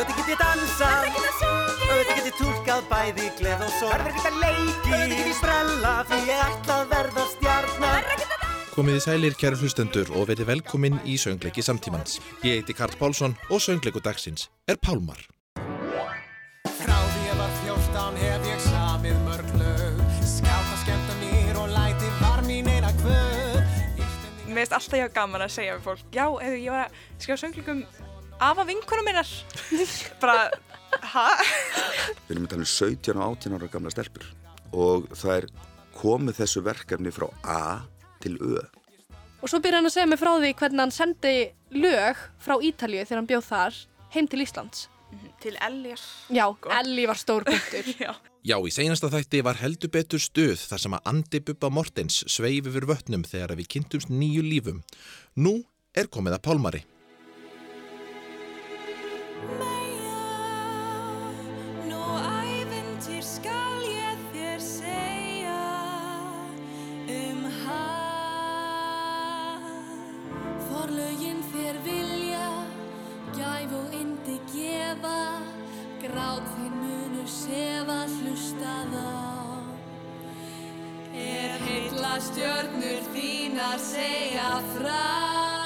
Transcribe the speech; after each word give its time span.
Auðvitað 0.00 0.16
get 0.16 0.30
ég 0.32 0.42
að 0.48 0.60
syngja 0.64 1.30
Auðvitað 1.90 2.14
get 2.16 2.28
ég 2.30 2.36
tólkað 2.38 2.86
bæði 2.88 3.24
gleð 3.36 3.64
og 3.66 3.72
sorg. 3.74 3.90
Verður 3.92 4.14
ekki 4.14 4.30
að 4.30 4.38
leiki 4.40 4.92
Auðvitað 4.94 5.10
get 5.12 5.26
ég 5.28 5.36
sprella 5.36 5.90
því 6.08 6.20
ég 6.30 6.44
ætla 6.46 6.76
að 6.76 6.86
verða 6.94 7.24
stjarnar 7.34 7.98
Verður 7.98 8.14
ekki 8.14 8.28
að 8.28 8.46
Komið 8.70 8.96
í 8.96 9.02
sælir 9.04 9.36
kæru 9.36 9.60
hlustendur 9.60 10.12
og 10.16 10.24
verið 10.30 10.48
velkomin 10.48 10.96
í 11.04 11.18
söngleiki 11.20 11.60
samtímans. 11.66 12.16
Ég 12.46 12.62
heiti 12.62 12.72
Karl 12.78 12.96
Pálsson 12.96 13.34
og 13.50 13.60
söngleiku 13.60 14.00
dagsins 14.00 14.46
er 14.70 14.80
Pálmar. 14.80 15.20
Frá 16.78 16.96
því 16.96 17.26
ég 17.26 17.36
var 17.42 17.52
fjórtán 17.60 18.16
hef 18.22 18.46
ég 18.48 18.62
samið 18.70 19.18
mörg 19.26 19.50
lög. 19.60 20.04
Skáta 20.24 20.78
skemmta 20.86 21.18
mér 21.20 21.60
og 21.60 21.74
læti 21.74 22.08
var 22.22 22.40
mín 22.48 22.70
eina 22.72 22.94
kvöð 23.02 23.58
Mér 24.48 24.62
finnst 24.62 24.78
alltaf 24.78 25.02
ég 25.02 25.12
gaman 25.18 25.44
að 25.44 25.52
segja 25.58 25.76
við 25.76 25.90
fólk 25.90 26.16
Já, 26.16 26.24
ef 26.40 26.56
ég 26.56 26.72
var 26.72 26.86
að 26.86 27.02
skrifa 27.18 27.42
sönglingum 27.44 27.84
af 28.40 28.60
að 28.60 28.70
vinkunum 28.72 29.08
minnar 29.08 29.30
Bara, 30.22 30.48
ha? 31.12 31.26
Við 32.26 32.34
erum 32.34 32.46
að 32.46 32.52
tala 32.54 32.64
um 32.64 32.70
17 32.72 33.16
og 33.16 33.24
18 33.36 33.56
ára 33.58 33.70
gamla 33.72 33.92
stelpur 33.94 34.26
og 34.70 35.08
það 35.18 35.36
er 35.36 35.48
komið 35.98 36.38
þessu 36.40 36.62
verkefni 36.64 37.12
frá 37.14 37.26
A 37.42 37.62
til 38.22 38.36
Ö. 38.38 38.60
Og 39.40 39.50
svo 39.50 39.58
byrja 39.62 39.80
hann 39.80 39.88
að 39.88 39.96
segja 39.96 40.08
mig 40.10 40.20
frá 40.20 40.30
því 40.36 40.52
hvernig 40.60 40.84
hann 40.84 40.94
sendi 40.94 41.34
lög 41.74 42.20
frá 42.42 42.54
Ítalju 42.56 43.02
þegar 43.02 43.20
hann 43.20 43.30
bjóð 43.30 43.46
þar 43.48 43.78
heim 44.14 44.28
til 44.30 44.44
Íslands. 44.44 44.88
Til 45.42 45.56
Eljar 45.58 46.02
Já, 46.30 46.44
Elli 46.78 47.06
var 47.10 47.18
stór 47.18 47.46
punktur. 47.48 47.88
Já 48.04 48.12
Já, 48.40 48.56
í 48.56 48.70
seinasta 48.72 49.10
þætti 49.12 49.42
var 49.44 49.58
heldur 49.60 49.90
betur 49.92 50.22
stuð 50.22 50.62
þar 50.70 50.80
sem 50.80 50.94
að 50.96 51.10
Andi 51.10 51.40
Bubba 51.44 51.68
Mortens 51.68 52.22
sveif 52.24 52.70
yfir 52.70 52.86
vötnum 52.88 53.26
þegar 53.28 53.52
við 53.58 53.68
kynntumst 53.74 54.08
nýju 54.08 54.46
lífum. 54.46 54.78
Nú 55.36 55.58
er 55.92 56.08
komið 56.08 56.38
að 56.38 56.44
Pálmari. 56.46 56.80
Stjörnur 82.20 83.00
þín 83.14 83.56
að 83.64 83.80
segja 83.84 84.50
frá 84.74 85.59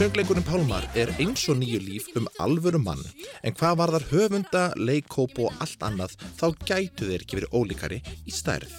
Söngleikurinn 0.00 0.46
Pálmar 0.48 0.86
er 0.96 1.10
eins 1.20 1.42
og 1.52 1.58
nýju 1.60 1.76
líf 1.84 2.06
um 2.16 2.24
alvöru 2.40 2.78
mann, 2.80 3.02
en 3.44 3.52
hvað 3.52 3.74
var 3.76 3.90
þar 3.92 4.04
höfunda, 4.08 4.60
leikkóp 4.80 5.36
og 5.44 5.58
allt 5.60 5.82
annað 5.84 6.14
þá 6.38 6.44
gætu 6.70 7.08
þeir 7.10 7.24
ekki 7.26 7.36
verið 7.36 7.56
ólíkari 7.58 7.98
í 8.24 8.32
stærð. 8.32 8.70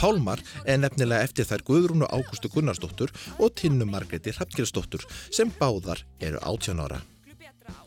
Pálmar 0.00 0.40
er 0.64 0.78
nefnilega 0.80 1.26
eftir 1.26 1.44
þær 1.44 1.64
Guðrúnu 1.66 2.08
Ágústu 2.08 2.48
Gunnarsdóttur 2.54 3.12
og 3.36 3.52
Tinnu 3.60 3.84
Margreti 3.84 4.32
Hrafnkjelsdóttur 4.32 5.04
sem 5.28 5.52
báðar 5.58 6.00
eru 6.24 6.40
18 6.40 6.80
ára. 6.86 7.02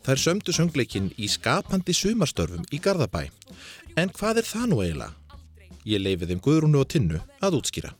Þær 0.05 0.21
sömdu 0.21 0.53
söngleikin 0.53 1.07
í 1.17 1.31
skapandi 1.33 1.95
sumarstörfum 1.97 2.67
í 2.69 2.77
Garðabæ. 2.77 3.31
En 3.97 4.13
hvað 4.13 4.43
er 4.43 4.49
það 4.51 4.67
nú 4.69 4.83
eiginlega? 4.83 5.41
Ég 5.89 6.05
leifi 6.05 6.29
þeim 6.29 6.43
Guðrúnu 6.45 6.83
og 6.83 6.93
Tinnu 6.93 7.23
að 7.41 7.57
útskýra. 7.63 7.95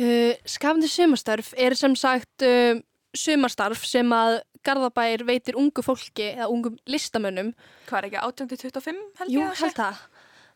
Uh, 0.00 0.32
skafandi 0.48 0.88
sumarstarf 0.88 1.52
er 1.60 1.76
sem 1.76 1.92
sagt 1.92 2.46
uh, 2.48 2.80
sumarstarf 3.16 3.84
sem 3.86 4.08
að 4.16 4.40
Garðabær 4.62 5.24
veitir 5.26 5.56
ungu 5.58 5.82
fólki 5.82 6.28
eða 6.36 6.46
ungum 6.52 6.76
listamönnum. 6.86 7.50
Hvað 7.88 7.98
er 7.98 8.08
ekki 8.08 8.20
18-25 8.22 9.00
held 9.18 9.32
Jú, 9.32 9.40
ég 9.40 9.48
að 9.50 9.62
held 9.64 9.78
það. 9.80 10.04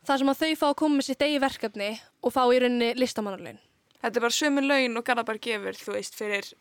Það 0.07 0.21
sem 0.21 0.31
að 0.31 0.43
þau 0.43 0.53
fá 0.61 0.67
að 0.69 0.77
koma 0.79 0.99
með 1.01 1.09
sitt 1.09 1.25
eigi 1.27 1.41
verkefni 1.43 1.89
og 2.23 2.35
fá 2.37 2.43
í 2.47 2.61
rauninni 2.63 2.93
listamannarlaun. 3.01 3.59
Þetta 3.99 4.21
er 4.21 4.25
bara 4.29 4.37
sömu 4.37 4.63
laun 4.63 5.01
og 5.01 5.07
Garðabær 5.09 5.41
gefur, 5.43 5.79
þú 5.81 5.97
veist, 5.97 6.15
fyrir, 6.15 6.53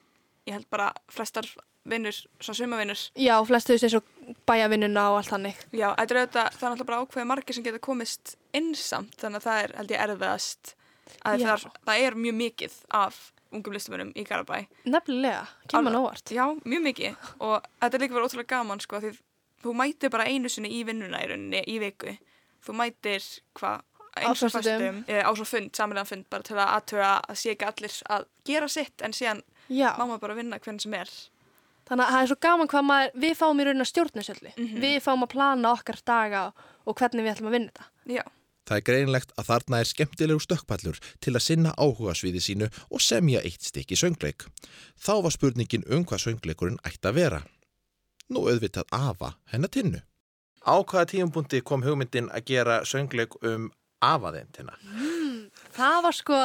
ég 0.49 0.57
held 0.57 0.65
bara 0.73 0.89
flestar 1.13 1.45
vinnur, 1.85 2.17
svona 2.41 2.57
sumavinnur. 2.57 3.03
Já, 3.21 3.35
flest 3.45 3.69
þau 3.69 3.77
þessu 3.83 4.01
bæjavinnuna 4.49 5.03
og 5.11 5.19
allt 5.19 5.35
hannig. 5.35 5.61
Já, 5.69 5.91
þetta 5.99 6.15
er 6.15 6.21
auðvitað, 6.23 6.57
það 6.57 6.65
er 6.65 6.73
náttúrulega 6.73 6.89
bara 6.89 7.01
ákveði 7.03 7.27
margir 7.29 7.57
sem 7.57 7.67
geta 7.67 7.83
komist 7.85 8.33
innsamt, 8.57 9.13
þannig 9.21 9.43
að 9.43 9.45
það 9.45 9.61
er, 9.61 9.75
held 9.77 9.93
ég, 9.93 10.03
erfiðast 10.07 10.73
að 11.21 11.45
það 11.45 11.51
er, 11.53 11.65
það 11.85 12.05
er 12.07 12.19
mjög 12.25 12.37
mikið 12.41 12.77
af 12.97 13.19
ungum 13.55 13.73
listamönnum 13.75 14.11
í 14.15 14.25
Garðabæ. 14.27 14.65
Nefnilega, 14.85 15.45
kemur 15.71 15.97
óvart. 16.01 16.31
Já, 16.35 16.45
mjög 16.65 16.85
mikið 16.89 17.31
og 17.39 17.65
þetta 17.81 17.97
er 17.97 18.03
líka 18.05 18.17
verið 18.17 18.29
ótrúlega 18.29 18.51
gaman, 18.53 18.83
sko, 18.83 19.01
því 19.03 19.11
þú 19.65 19.73
mætir 19.79 20.13
bara 20.13 20.27
einu 20.29 20.51
sinni 20.51 20.71
í 20.75 20.83
vinnuna 20.87 21.23
í 21.23 21.29
rauninni 21.31 21.63
í 21.71 21.79
viku. 21.81 22.15
Þú 22.65 22.75
mætir, 22.79 23.25
hvað, 23.59 23.83
eins 24.15 24.43
og 24.43 24.51
föstudögum. 24.53 24.99
fastum, 25.03 25.15
e, 25.15 25.21
á 25.21 25.31
svo 25.35 25.45
fund, 25.45 25.71
samanlega 25.75 26.09
fund, 26.09 26.25
bara 26.29 26.43
til 26.43 26.57
að 26.57 26.73
aðtöga 26.75 27.11
að 27.29 27.39
sé 27.41 27.53
ekki 27.55 27.69
allir 27.69 27.95
að 28.15 28.27
gera 28.45 28.67
sitt, 28.67 29.01
en 29.01 29.11
síðan 29.15 29.41
Já, 29.69 29.95
má 29.97 30.05
maður 30.05 30.21
bara 30.21 30.37
vinna 30.37 30.59
hvernig 30.59 30.81
sem 30.81 30.93
er. 30.93 31.09
þannig 31.85 32.05
að 32.05 32.13
það 32.15 32.21
er 32.21 32.29
svo 32.31 32.37
gaman 32.41 32.67
hvað 32.67 32.85
maður, 32.85 33.11
við 33.21 33.35
fáum 33.37 33.59
í 33.61 33.85
stjórna 33.85 34.21
þessu 34.21 34.33
öllu. 34.35 34.53
Mhm. 34.57 34.79
Við 34.81 34.95
fáum 35.05 35.23
að 35.25 35.33
plana 35.35 35.71
okkar 35.73 35.99
daga 36.05 36.53
og 36.85 36.95
hvernig 36.95 37.23
við 37.25 37.33
ætlum 37.35 37.49
að 37.49 37.55
vinna 37.57 37.71
þetta. 37.71 37.85
Já, 38.05 38.23
Það 38.65 38.79
er 38.79 38.85
greinlegt 38.87 39.33
að 39.37 39.49
þarna 39.51 39.79
er 39.79 39.89
skemmtilegu 39.89 40.41
stökkpallur 40.41 40.97
til 41.21 41.35
að 41.35 41.43
sinna 41.45 41.73
áhuga 41.77 42.15
sviði 42.17 42.41
sínu 42.41 42.69
og 42.89 43.03
semja 43.03 43.43
eitt 43.45 43.67
stykki 43.67 43.97
söngleik. 43.99 44.47
Þá 44.97 45.13
var 45.27 45.35
spurningin 45.35 45.85
um 45.85 46.05
hvað 46.07 46.23
söngleikurinn 46.23 46.81
ætti 46.87 47.11
að 47.11 47.19
vera. 47.19 47.41
Nú 48.33 48.47
auðvitað 48.49 48.89
afa 48.95 49.35
hennar 49.53 49.69
tinnu. 49.69 50.01
Á 50.65 50.81
hvaða 50.81 51.11
tíumbúndi 51.11 51.61
kom 51.61 51.85
hugmyndin 51.85 52.31
að 52.33 52.47
gera 52.49 52.79
söngleik 52.89 53.37
um 53.45 53.69
afaðin 54.01 54.49
tinna? 54.55 54.73
Það 55.75 55.97
var 56.07 56.17
sko 56.17 56.39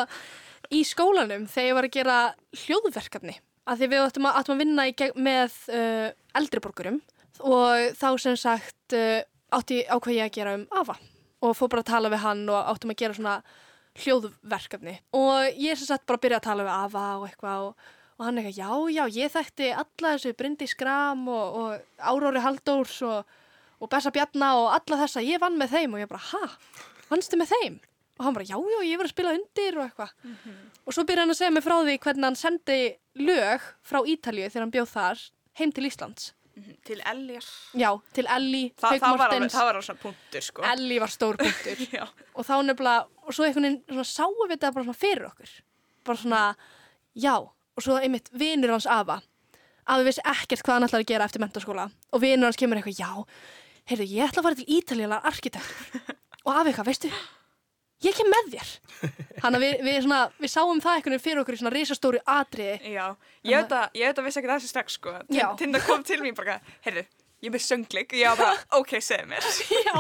í 0.77 0.83
skólanum 0.85 1.47
þegar 1.49 1.71
ég 1.71 1.79
var 1.79 1.89
að 1.89 1.95
gera 1.97 2.19
hljóðverkefni. 2.67 3.39
Af 3.65 3.81
því 3.81 3.89
við 3.93 4.05
áttum 4.05 4.29
að, 4.29 4.37
áttum 4.41 4.59
að 4.59 4.63
vinna 4.67 4.89
í 4.91 4.93
gegn 4.99 5.25
með 5.25 5.57
uh, 5.73 6.11
eldriborgurum 6.37 7.01
og 7.49 7.97
þá 7.97 8.09
sem 8.21 8.37
sagt 8.37 8.97
uh, 8.97 9.23
átti 9.57 9.81
ákvað 9.89 10.19
ég 10.19 10.29
að 10.29 10.37
gera 10.37 10.59
um 10.59 10.69
afa 10.83 10.99
og 11.41 11.57
fór 11.57 11.71
bara 11.73 11.85
að 11.85 11.91
tala 11.93 12.13
við 12.13 12.23
hann 12.25 12.45
og 12.53 12.71
áttum 12.73 12.93
að 12.93 13.01
gera 13.03 13.17
svona 13.17 13.37
hljóðverkefni. 14.01 14.95
Og 15.17 15.61
ég 15.61 15.79
sem 15.79 15.89
sagt 15.89 16.07
bara 16.09 16.21
byrjaði 16.23 16.41
að 16.41 16.47
tala 16.49 16.67
við 16.67 16.75
afa 16.77 17.05
og 17.19 17.27
eitthvað 17.29 17.67
og, 17.69 17.91
og 18.21 18.27
hann 18.27 18.41
eitthvað, 18.41 18.59
já, 18.61 18.71
já, 18.97 19.05
ég 19.19 19.35
þekkti 19.35 19.71
alla 19.83 20.15
þessu 20.15 20.35
Bryndi 20.39 20.69
Skram 20.71 21.27
og, 21.33 21.61
og 21.61 22.09
Áróri 22.13 22.43
Halldórs 22.45 22.99
og, 23.09 23.37
og 23.81 23.93
Bessa 23.93 24.13
Bjarna 24.15 24.53
og 24.61 24.73
alla 24.77 25.01
þessa, 25.05 25.25
ég 25.27 25.41
vann 25.43 25.59
með 25.61 25.75
þeim 25.77 25.97
og 25.97 26.05
ég 26.05 26.11
bara, 26.11 26.23
ha, 26.31 26.51
vannstu 27.11 27.41
með 27.41 27.55
þeim? 27.57 27.81
Og 28.21 28.27
hann 28.27 28.37
bara, 28.37 28.45
já, 28.45 28.57
já, 28.61 28.81
ég 28.85 29.01
var 29.01 29.09
að 29.09 29.15
spila 29.15 29.33
undir 29.33 29.79
og 29.81 29.87
eitthvað. 29.87 30.11
Og 30.85 30.93
svo 30.93 31.07
byrja 31.09 31.25
hann 31.25 31.33
að 31.33 31.39
segja 31.41 31.55
mig 31.57 31.65
frá 31.65 31.77
því 31.81 31.95
hvernig 32.05 32.27
hann 32.29 32.37
sendi 32.37 32.81
lög 33.17 33.65
frá 33.89 34.03
Ítalíu 34.05 34.51
þegar 34.51 34.67
hann 34.67 34.75
bjóð 34.75 34.91
þar 34.93 35.23
heim 35.61 35.73
til 35.73 35.89
Íslands. 35.89 36.27
Til 36.85 37.01
Eljar. 37.07 37.47
Já, 37.79 37.89
til 38.17 38.27
Elli, 38.37 38.63
Þa, 38.75 38.91
Hauk 38.91 39.03
það, 39.03 39.19
var 39.21 39.35
alveg 39.37 39.55
svona 39.55 40.03
punktur, 40.03 40.45
sko. 40.45 40.65
Elli 40.67 40.99
var 41.01 41.13
stór 41.13 41.39
punktur. 41.41 41.83
Og 42.37 42.47
þá 42.47 42.55
nefnilega, 42.67 43.07
og 43.25 43.37
svo 43.37 43.47
einhvern 43.47 43.69
veginn 43.69 43.83
svona 43.89 44.09
sáum 44.11 44.41
við 44.43 44.57
þetta 44.57 44.73
bara 44.77 44.89
svona 44.89 45.01
fyrir 45.01 45.29
okkur 45.31 45.59
bara 46.05 46.19
svona, 46.19 46.55
já 47.15 47.35
og 47.39 47.85
svo 47.85 47.99
einmitt 48.01 48.31
vinur 48.33 48.75
hans 48.75 48.89
Afa 48.91 49.21
Afi 49.91 50.07
vissi 50.07 50.23
ekkert 50.27 50.63
hvað 50.65 50.77
hann 50.77 50.87
ætlaði 50.87 51.05
að 51.05 51.11
gera 51.13 51.27
eftir 51.27 51.43
mentaskóla 51.43 51.89
og 51.91 52.23
vinur 52.23 52.49
hans 52.49 52.59
kemur 52.61 52.81
eitthvað, 52.81 53.01
já 53.01 53.11
heyrðu, 53.91 54.09
ég 54.11 54.29
ætla 54.29 54.43
að 54.43 54.49
fara 54.49 54.59
til 54.61 54.79
Ítalíulega 54.79 55.31
arkitektur 55.31 56.17
og 56.47 56.53
Afi 56.55 56.73
eitthvað, 56.73 56.91
veistu 56.91 57.13
ég 58.07 58.17
kem 58.17 58.31
með 58.33 58.51
þér 58.55 58.71
hann 59.45 59.57
að 59.57 59.65
við, 59.65 59.75
við, 59.87 59.97
svona, 60.05 60.21
við 60.41 60.53
sáum 60.53 60.83
það 60.83 60.99
einhvern 60.99 61.15
veginn 61.17 61.25
fyrir 61.25 61.41
okkur 61.43 61.57
í 61.57 61.61
svona 61.63 61.73
risastóri 61.75 62.21
atriði 62.35 62.93
Já, 62.95 63.07
ég 63.49 63.63
veit 63.63 63.75
að, 63.77 63.97
ég 64.01 64.11
veit 64.11 64.21
að 64.21 64.29
vissi 64.29 64.41
ekki 64.43 64.53
þessi 64.53 64.71
strax, 64.73 64.99
sko. 65.01 65.15
Já. 65.33 65.47
Tinda 65.61 65.81
kom 65.85 66.05
til 66.07 66.21
mér 66.25 66.37
bara, 66.37 66.59
heyrðu, 66.85 67.05
ég 67.41 67.49
er 67.49 67.55
með 67.55 67.65
söngleik. 67.65 68.13
Var 68.21 68.37
bara, 68.41 68.59
ok, 68.81 68.97
segð 69.05 69.31
mér. 69.33 69.49
já. 69.89 69.95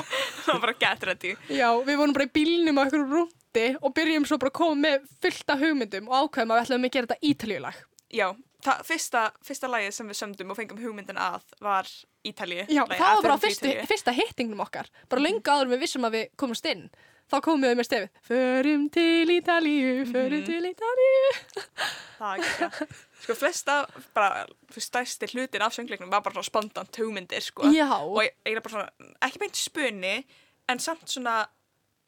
Það 0.44 0.50
var 0.52 0.62
bara 0.66 0.76
get 0.84 1.06
ready. 1.10 1.34
já, 1.48 1.68
við 1.88 2.00
vorum 2.02 2.16
bara 2.16 2.28
í 2.28 2.32
bílnum 2.36 2.80
á 2.80 2.82
einhverjum 2.84 3.14
rúndi 3.16 3.66
og 3.80 3.94
byrjum 3.96 4.28
svo 4.28 4.38
bara 4.42 4.52
að 4.52 4.58
koma 4.60 4.76
með 4.84 5.08
fullt 5.24 5.54
af 5.56 5.64
hugmyndum 5.64 6.10
og 6.12 6.16
ákveðum 6.28 6.52
að 6.54 6.60
við 6.60 6.66
ætlaðum 6.68 6.88
að 6.90 6.94
gera 6.96 7.08
þetta 7.10 7.30
Ítalíulag 7.32 7.78
Já, 8.10 8.26
það, 8.66 8.82
fyrsta, 8.90 9.22
fyrsta 9.46 9.70
lagið 9.70 9.92
sem 9.96 10.08
við 10.12 10.18
sömdum 10.20 10.52
og 10.52 10.58
fengum 10.58 10.80
hugmyndin 10.84 11.18
að 11.22 11.44
var 11.64 11.88
Ítalíu. 12.26 12.66
Já, 12.68 12.82
það 12.90 13.06
að 13.06 13.20
var 13.22 13.26
bara 13.26 13.50
Ítalíu. 13.54 13.86
fyrsta 13.90 14.14
hittingnum 14.14 14.62
okkar. 14.66 14.90
Bara 15.08 15.22
löngu 15.24 15.40
áður 15.46 15.68
en 15.70 15.74
við 15.76 15.84
vissum 15.86 16.04
að 16.08 16.16
við 16.18 16.24
komumst 16.42 16.66
inn. 16.68 16.88
Þá 17.30 17.36
komum 17.44 17.62
við 17.62 17.76
með 17.78 17.86
stefið. 17.86 18.08
Förum 18.26 18.86
til 18.90 19.30
Ítalíu, 19.36 19.92
förum 20.10 20.40
Mhm. 20.40 20.46
til 20.46 20.64
Ítalíu. 20.72 21.28
Það 22.20 22.32
er 22.32 22.40
ekki 22.40 22.56
það. 22.58 22.96
Sko, 23.20 23.34
flesta, 23.36 23.74
bara, 24.16 24.46
stærsti 24.76 25.28
hlutin 25.32 25.62
af 25.62 25.72
söngleiknum 25.76 26.10
var 26.10 26.20
bara 26.24 26.34
svona 26.34 26.44
spontant 26.48 26.96
hugmyndir, 26.96 27.40
sko. 27.44 27.62
Já. 27.72 27.86
Og 28.02 28.18
ég- 28.24 28.34
eiginlega 28.44 28.62
bara 28.66 28.74
svona, 28.74 29.14
ekki 29.22 29.38
beint 29.38 29.56
spuni, 29.56 30.24
en 30.68 30.78
samt 30.78 31.06
svona, 31.08 31.46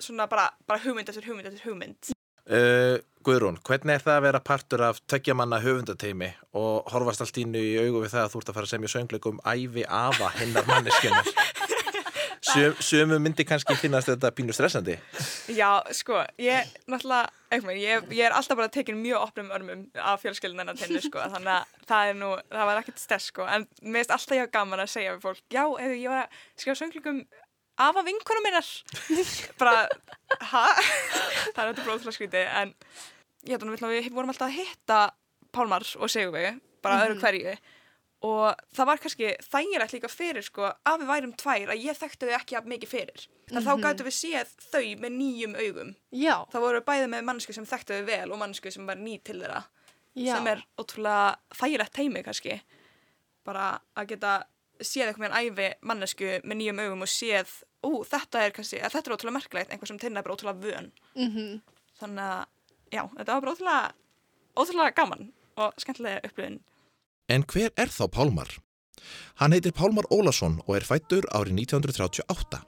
svona 0.01 0.27
bara, 0.29 0.51
bara 0.67 0.81
hugmynd 0.81 1.09
eftir 1.09 1.25
hugmynd 1.29 1.47
eftir 1.47 1.65
hugmynd. 1.71 2.13
Uh, 2.51 2.99
Guðrún, 3.23 3.61
hvernig 3.63 3.95
er 3.95 4.03
það 4.03 4.17
að 4.19 4.23
vera 4.27 4.41
partur 4.41 4.83
af 4.83 4.99
tveggjamanna 5.07 5.61
höfundateimi 5.63 6.33
og 6.59 6.89
horfast 6.91 7.21
allt 7.23 7.37
ínu 7.39 7.55
í 7.63 7.77
augu 7.79 8.01
við 8.03 8.11
það 8.17 8.25
að 8.27 8.33
þú 8.33 8.41
ert 8.43 8.49
að 8.51 8.55
fara 8.57 8.67
að 8.67 8.73
semja 8.73 8.91
söngleikum 8.97 9.39
ævi 9.47 9.85
afa 9.87 10.29
hinnar 10.41 10.65
manneskjönar? 10.67 11.31
Sum, 12.43 12.75
sumu 12.83 13.19
myndi 13.23 13.45
kannski 13.47 13.77
finnast 13.79 14.09
þetta 14.11 14.33
pínu 14.35 14.55
stressandi. 14.55 14.97
Já, 15.55 15.69
sko, 15.95 16.25
ég, 16.43 16.73
náttúrulega, 16.91 17.31
eitthvað, 17.55 17.77
ég, 17.79 18.09
ég 18.19 18.27
er 18.27 18.35
alltaf 18.35 18.59
bara 18.59 18.73
tekin 18.73 18.99
mjög 18.99 19.29
opnum 19.29 19.53
örmum 19.55 19.85
af 19.95 20.25
fjölskyldun 20.25 20.65
hennar 20.65 20.79
tenni, 20.81 20.99
sko, 21.05 21.23
þannig 21.37 21.53
að 21.55 21.87
það 21.87 22.11
er 22.11 22.19
nú, 22.19 22.33
það 22.51 22.69
var 22.71 22.81
ekkert 22.81 23.03
stress, 23.03 23.29
sko, 23.31 23.47
en 23.47 23.69
mér 23.85 24.01
finnst 24.01 24.15
alltaf 24.17 24.41
ég 24.41 24.51
gaman 24.59 24.83
að 24.83 24.91
segja 24.91 25.15
við 25.15 25.23
fólk, 25.29 25.43
já, 25.55 25.63
ef 25.71 25.95
ég 25.95 26.11
var 26.11 26.25
að 26.25 26.43
skrifa 26.65 26.77
söngleikum 26.81 27.23
af 27.87 28.03
að 28.03 28.11
vinkunum 28.11 28.47
minnar, 28.49 28.73
bara, 29.63 29.87
ha? 30.51 30.65
það 31.55 31.63
er 31.63 31.71
þetta 31.71 31.87
bróðslega 31.87 32.17
skrítið, 32.19 32.51
en 32.59 32.75
ég 33.47 33.55
held 33.55 33.87
að 33.87 33.95
við 33.95 34.11
vorum 34.17 34.35
alltaf 34.35 34.51
að 34.51 34.59
hitta 34.59 35.01
Pálmar 35.55 35.87
og 36.01 36.11
Sigurvegi, 36.11 36.57
bara 36.83 37.05
öðru 37.05 37.23
hverju, 37.23 37.55
og 38.23 38.61
það 38.75 38.89
var 38.89 39.01
kannski 39.03 39.31
þægilegt 39.43 39.95
líka 39.97 40.11
fyrir 40.13 40.47
sko 40.47 40.69
að 40.71 41.03
við 41.03 41.11
værum 41.11 41.35
tvær 41.43 41.73
að 41.75 41.83
ég 41.83 41.99
þekkti 41.99 42.29
þau 42.29 42.37
ekki 42.39 42.63
mikið 42.71 42.93
fyrir. 42.93 43.27
En 43.51 43.65
þá 43.67 43.73
gætu 43.83 44.07
við 44.07 44.17
séð 44.17 44.53
þau 44.69 44.85
með 45.03 45.17
nýjum 45.17 45.57
augum. 45.59 45.95
Já, 46.15 46.37
þá 46.53 46.59
voru 46.63 46.79
við 46.81 46.87
bæði 46.91 47.09
með 47.13 47.27
mannsku 47.29 47.57
sem 47.57 47.67
þekkti 47.69 47.99
þau 47.99 48.07
vel 48.13 48.29
og 48.31 48.41
mannsku 48.45 48.73
sem 48.73 48.87
var 48.87 49.01
ný 49.01 49.19
til 49.25 49.41
þeirra. 49.43 49.65
Já. 50.13 50.35
sem 50.37 50.49
er 50.51 50.61
ótrúlega 50.77 51.37
þægilegt 51.57 51.95
teimi 51.97 52.23
kannski. 52.23 52.59
Bara 53.49 53.79
að 53.97 54.11
geta 54.13 54.33
séð 54.83 55.09
eitthvað 55.09 55.25
með 55.25 55.37
æfi 55.39 55.69
mannesku 55.89 56.33
með 56.45 56.59
nýjum 56.61 56.83
augum 56.85 57.05
og 57.07 57.11
séð 57.11 57.55
ú 57.83 57.93
þetta 58.07 58.43
er 58.45 58.53
kannski, 58.55 58.83
þetta 58.83 59.09
er 59.09 59.15
ótrúlega 59.17 59.39
merkilegt 59.39 59.73
einhver 59.73 59.89
sem 59.89 60.01
tinna 60.03 60.21
er 60.21 60.27
bara 60.27 60.37
ótrúlega 60.37 60.67
vön. 60.67 60.93
Mm 61.17 61.63
þannig 62.03 62.25
að 62.25 62.45
já, 62.93 63.03
þetta 63.17 63.35
var 63.35 63.45
bara 63.45 63.55
ótrúlega 63.55 63.93
ótrúlega 64.59 64.97
gaman 64.97 65.29
og 65.63 65.81
skemmtilega 65.81 66.23
upplifin 66.27 66.61
En 67.31 67.45
hver 67.47 67.71
er 67.79 67.91
þá 67.93 68.07
Pálmar? 68.11 68.51
Hann 69.41 69.55
heitir 69.55 69.75
Pálmar 69.75 70.07
Ólason 70.15 70.59
og 70.67 70.77
er 70.77 70.87
fættur 70.87 71.27
árið 71.35 71.63
1938. 71.65 72.61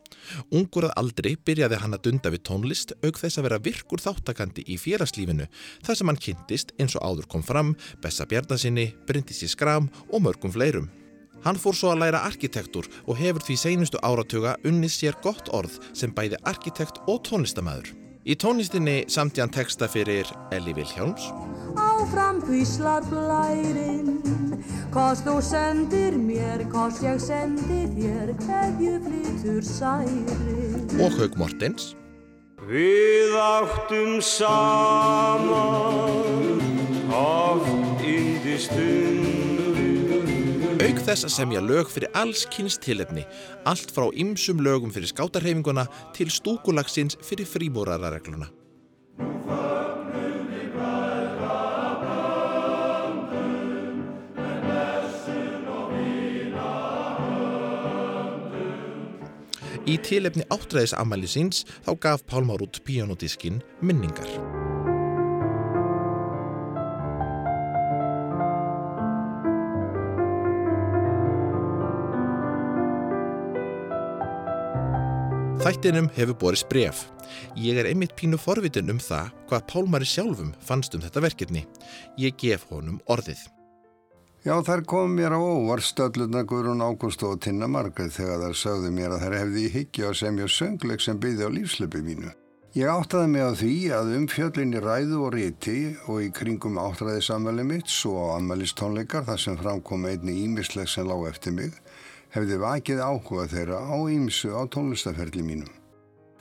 Ungur 0.54 0.88
að 0.88 0.94
aldri 1.00 1.34
byrjaði 1.36 1.80
hann 1.82 1.96
að 1.96 2.04
dunda 2.06 2.32
við 2.32 2.44
tónlist 2.48 2.94
auk 3.04 3.18
þess 3.20 3.38
að 3.38 3.48
vera 3.48 3.60
virkur 3.62 4.02
þáttakandi 4.02 4.64
í 4.70 4.78
félagslífinu 4.80 5.46
þar 5.86 5.98
sem 5.98 6.10
hann 6.10 6.22
kynntist 6.26 6.74
eins 6.78 6.96
og 6.98 7.06
áður 7.06 7.30
kom 7.34 7.44
fram, 7.46 7.74
Bessa 8.02 8.26
Bjarnasinni, 8.30 8.92
Bryndisi 9.06 9.50
Skram 9.50 9.90
og 10.10 10.24
mörgum 10.24 10.54
fleirum. 10.54 10.88
Hann 11.44 11.60
fór 11.60 11.76
svo 11.76 11.92
að 11.92 12.06
læra 12.06 12.22
arkitektur 12.24 12.88
og 13.04 13.18
hefur 13.20 13.44
því 13.44 13.58
seinustu 13.60 14.00
áratuga 14.00 14.56
unnið 14.64 14.96
sér 14.96 15.20
gott 15.22 15.52
orð 15.52 15.76
sem 15.92 16.14
bæði 16.14 16.40
arkitekt 16.48 17.02
og 17.04 17.20
tónlistamæður. 17.28 18.03
Í 18.25 18.38
tónlistinni 18.41 19.05
samti 19.12 19.43
hann 19.43 19.50
texta 19.53 19.85
fyrir 19.85 20.25
Elli 20.56 20.73
Vilhjálms, 20.73 21.26
Áfram 21.76 22.38
hvíslar 22.47 23.05
blærinn. 23.11 24.23
Kost 24.94 25.26
þú 25.26 25.35
sendir 25.44 26.17
mér, 26.17 26.65
kost 26.73 27.03
ég 27.05 27.21
sendi 27.21 27.82
þér 27.93 28.32
Hverju 28.47 28.94
flytur 29.05 29.61
særin 29.69 31.05
og 31.05 31.12
Haug 31.19 31.37
Mortens. 31.37 31.93
Við 32.65 33.37
áttum 33.37 34.17
saman 34.25 35.61
oft 37.12 38.00
indi 38.09 38.56
stund 38.56 39.33
Auk 40.94 41.00
þess 41.02 41.26
að 41.26 41.32
semja 41.35 41.58
lög 41.58 41.88
fyrir 41.91 42.12
alls 42.14 42.44
kynst 42.55 42.85
tilefni, 42.85 43.25
allt 43.67 43.91
frá 43.91 44.05
ymsum 44.14 44.61
lögum 44.62 44.93
fyrir 44.94 45.11
skátarheifinguna 45.11 45.88
til 46.14 46.29
stúkulagsins 46.31 47.17
fyrir 47.19 47.49
frímúrararegluna. 47.50 48.46
Í 59.83 59.99
tilefni 59.99 60.47
áttræðis 60.47 60.95
ammæli 60.95 61.26
síns 61.26 61.66
þá 61.83 61.90
gaf 62.07 62.23
Pálmar 62.30 62.62
út 62.62 62.78
píanodiskin 62.87 63.59
Minningar. 63.83 64.30
Þættinum 75.64 76.11
hefur 76.12 76.37
borist 76.37 76.66
bref. 76.68 76.99
Ég 77.56 77.78
er 77.80 77.87
einmitt 77.88 78.11
pínu 78.18 78.37
forvitin 78.37 78.92
um 78.92 78.99
það 79.00 79.30
hvað 79.49 79.62
Pálmari 79.71 80.04
sjálfum 80.04 80.50
fannst 80.61 80.92
um 80.92 81.00
þetta 81.00 81.23
verkefni. 81.25 81.62
Ég 82.21 82.37
gef 82.37 82.66
honum 82.68 82.99
orðið. 83.09 83.40
Já, 84.44 84.59
þar 84.61 84.85
kom 84.85 85.14
mér 85.16 85.33
á 85.33 85.40
óvart 85.40 85.87
stölluna 85.88 86.42
Guðrún 86.44 86.85
Ágúst 86.85 87.25
og 87.25 87.40
Tinna 87.40 87.64
Margrið 87.64 88.12
þegar 88.18 88.44
þær 88.44 88.61
sögðu 88.61 88.92
mér 88.92 89.16
að 89.16 89.25
þær 89.25 89.38
hefði 89.38 89.62
í 89.64 89.73
hyggja 89.78 90.11
að 90.11 90.18
semja 90.21 90.50
söngleik 90.52 91.00
sem 91.00 91.23
byggði 91.25 91.49
á 91.49 91.50
lífslöpi 91.56 92.04
mínu. 92.11 92.35
Ég 92.76 92.90
áttaði 92.90 93.33
mig 93.33 93.49
á 93.49 93.52
því 93.56 93.75
að 93.97 94.14
um 94.18 94.28
fjöllin 94.28 94.76
í 94.76 94.85
ræðu 94.85 95.25
og 95.25 95.33
riti 95.33 95.78
og 96.04 96.26
í 96.26 96.33
kringum 96.35 96.76
áttræði 96.83 97.25
samvæli 97.25 97.64
mitt 97.73 97.88
svo 97.88 98.18
á 98.21 98.37
ammælistónleikar 98.37 99.25
þar 99.30 99.40
sem 99.40 99.56
framkom 99.64 100.04
einni 100.12 100.42
ímisleg 100.44 100.92
sem 100.92 101.09
lág 101.09 101.25
eftir 101.33 101.56
mig 101.56 101.73
hefði 102.35 102.59
vakið 102.61 103.00
áhuga 103.05 103.47
þeirra 103.50 103.81
á 103.87 103.97
ímsu 104.11 104.50
á 104.55 104.62
tónlistaferli 104.67 105.45
mínum. 105.47 105.71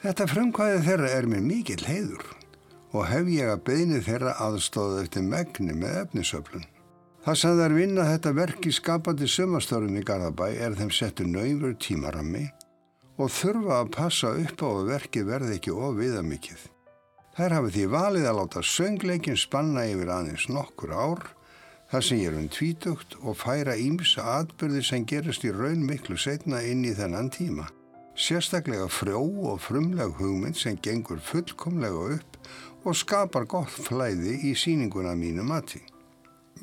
Þetta 0.04 0.28
frumkvæði 0.28 0.80
þeirra 0.88 1.12
er 1.16 1.28
mér 1.30 1.46
mikill 1.46 1.84
heiður 1.86 2.26
og 2.94 3.08
hef 3.10 3.30
ég 3.34 3.50
að 3.50 3.64
beðni 3.70 4.02
þeirra 4.06 4.36
aðstóða 4.44 5.04
eftir 5.06 5.26
megni 5.26 5.74
með 5.78 6.00
efnisöflun. 6.04 6.66
Það 7.24 7.38
sem 7.40 7.60
þær 7.62 7.76
vinna 7.78 8.06
þetta 8.10 8.34
verk 8.36 8.66
í 8.68 8.74
skapandi 8.76 9.30
sömastörun 9.32 9.96
í 9.96 10.04
Garðabæ 10.04 10.50
er 10.66 10.76
þeim 10.76 10.92
settu 10.92 11.24
nöyfur 11.30 11.78
tímarammi 11.80 12.44
og 13.22 13.32
þurfa 13.32 13.80
að 13.80 13.92
passa 13.96 14.34
upp 14.34 14.66
á 14.66 14.70
að 14.74 14.90
verki 14.90 15.24
verði 15.24 15.56
ekki 15.56 15.72
of 15.72 15.96
viðamikið. 16.02 16.66
Þær 17.38 17.56
hafi 17.58 17.72
því 17.78 17.86
valið 17.94 18.28
að 18.30 18.38
láta 18.42 18.66
söngleikin 18.68 19.40
spanna 19.40 19.86
yfir 19.90 20.12
aðeins 20.14 20.50
nokkur 20.52 20.92
ár 20.94 21.24
þar 21.94 22.06
sem 22.08 22.20
ég 22.24 22.32
er 22.32 22.38
um 22.40 22.50
tvítugt 22.50 23.12
og 23.22 23.36
færa 23.38 23.76
ímsa 23.78 24.24
atbyrði 24.40 24.80
sem 24.82 25.04
gerist 25.06 25.44
í 25.46 25.52
raun 25.54 25.84
miklu 25.86 26.16
setna 26.18 26.64
inn 26.66 26.82
í 26.90 26.94
þennan 26.98 27.30
tíma. 27.30 27.68
Sérstaklega 28.18 28.88
frjó 28.90 29.22
og 29.52 29.60
frumleg 29.62 30.16
hugmynd 30.18 30.58
sem 30.58 30.80
gengur 30.82 31.22
fullkomlega 31.22 32.16
upp 32.16 32.40
og 32.90 32.98
skapar 32.98 33.46
gott 33.46 33.70
flæði 33.70 34.40
í 34.50 34.56
síninguna 34.58 35.14
mínu 35.14 35.46
mati. 35.46 35.84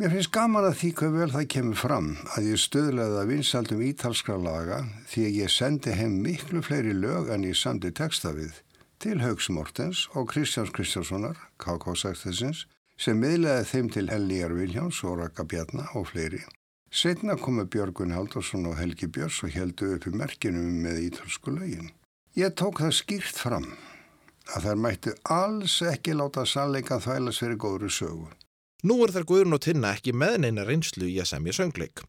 Mér 0.00 0.16
finnst 0.16 0.32
gaman 0.34 0.66
að 0.66 0.76
því 0.80 0.90
hvað 0.98 1.16
vel 1.20 1.30
það 1.36 1.46
kemur 1.54 1.78
fram 1.78 2.10
að 2.34 2.50
ég 2.50 2.60
stöðlaði 2.64 3.22
að 3.22 3.30
vinsaldum 3.30 3.86
ítalskra 3.86 4.40
laga 4.42 4.80
því 5.12 5.28
að 5.28 5.38
ég 5.44 5.54
sendi 5.54 5.94
heim 5.94 6.18
miklu 6.26 6.64
fleiri 6.66 6.96
lög 6.96 7.30
en 7.30 7.46
ég 7.46 7.58
samdi 7.58 7.94
texta 7.94 8.34
við 8.34 8.58
til 8.98 9.22
Haugs 9.22 9.46
Mortens 9.54 10.08
og 10.18 10.26
Kristjáns 10.34 10.74
Kristjánssonar, 10.74 11.38
KK6-þessins, 11.62 12.66
sem 13.00 13.16
miðlaði 13.16 13.68
þeim 13.70 13.86
til 13.94 14.08
Helníjar 14.12 14.52
Viljáns 14.52 14.98
og 15.08 15.22
Raka 15.22 15.46
Bjarnar 15.48 15.94
og 15.96 16.10
fleiri. 16.10 16.42
Setna 16.92 17.36
komu 17.40 17.64
Björgun 17.70 18.12
Haldarsson 18.12 18.66
og 18.68 18.76
Helgi 18.76 19.08
Björns 19.08 19.38
og 19.46 19.54
heldu 19.54 19.94
upp 19.94 20.08
í 20.10 20.12
merkinum 20.12 20.82
með 20.84 21.04
ítalsku 21.06 21.54
lögin. 21.54 21.92
Ég 22.36 22.52
tók 22.58 22.82
það 22.82 22.96
skýrt 22.98 23.40
fram 23.40 23.70
að 24.50 24.66
þær 24.66 24.80
mættu 24.84 25.14
alls 25.24 25.78
ekki 25.86 26.16
láta 26.18 26.44
sannleikan 26.44 27.00
þvælas 27.00 27.40
fyrir 27.40 27.60
góðru 27.62 27.90
sögu. 27.94 28.28
Nú 28.84 28.96
er 29.04 29.12
þær 29.14 29.28
Guðrún 29.28 29.56
og 29.56 29.62
Tinna 29.64 29.94
ekki 29.96 30.12
með 30.16 30.40
neina 30.44 30.64
reynslu 30.66 31.08
í 31.08 31.18
að 31.22 31.30
semja 31.32 31.56
söngleik. 31.56 32.04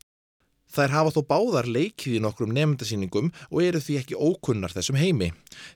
Þær 0.71 0.93
hafa 0.95 1.11
þó 1.17 1.21
báðar 1.27 1.67
leikið 1.67 2.17
í 2.17 2.21
nokkrum 2.23 2.53
nefndasýningum 2.55 3.31
og 3.49 3.63
eru 3.65 3.81
því 3.83 3.97
ekki 3.99 4.19
ókunnar 4.19 4.71
þessum 4.71 4.99
heimi. 4.99 5.31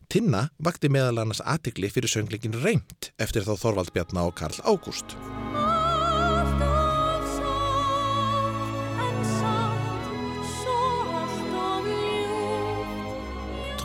Tinna 0.08 0.48
vakti 0.56 0.92
meðal 0.92 1.20
annars 1.26 1.44
aðtikli 1.44 1.92
fyrir 1.92 2.12
söngleikin 2.12 2.56
reynd 2.64 3.12
eftir 3.20 3.44
þá 3.44 3.58
Þorvald 3.60 3.92
Bjarnar 3.96 4.32
og 4.32 4.38
Karl 4.40 4.62
Ágúst. 4.64 5.18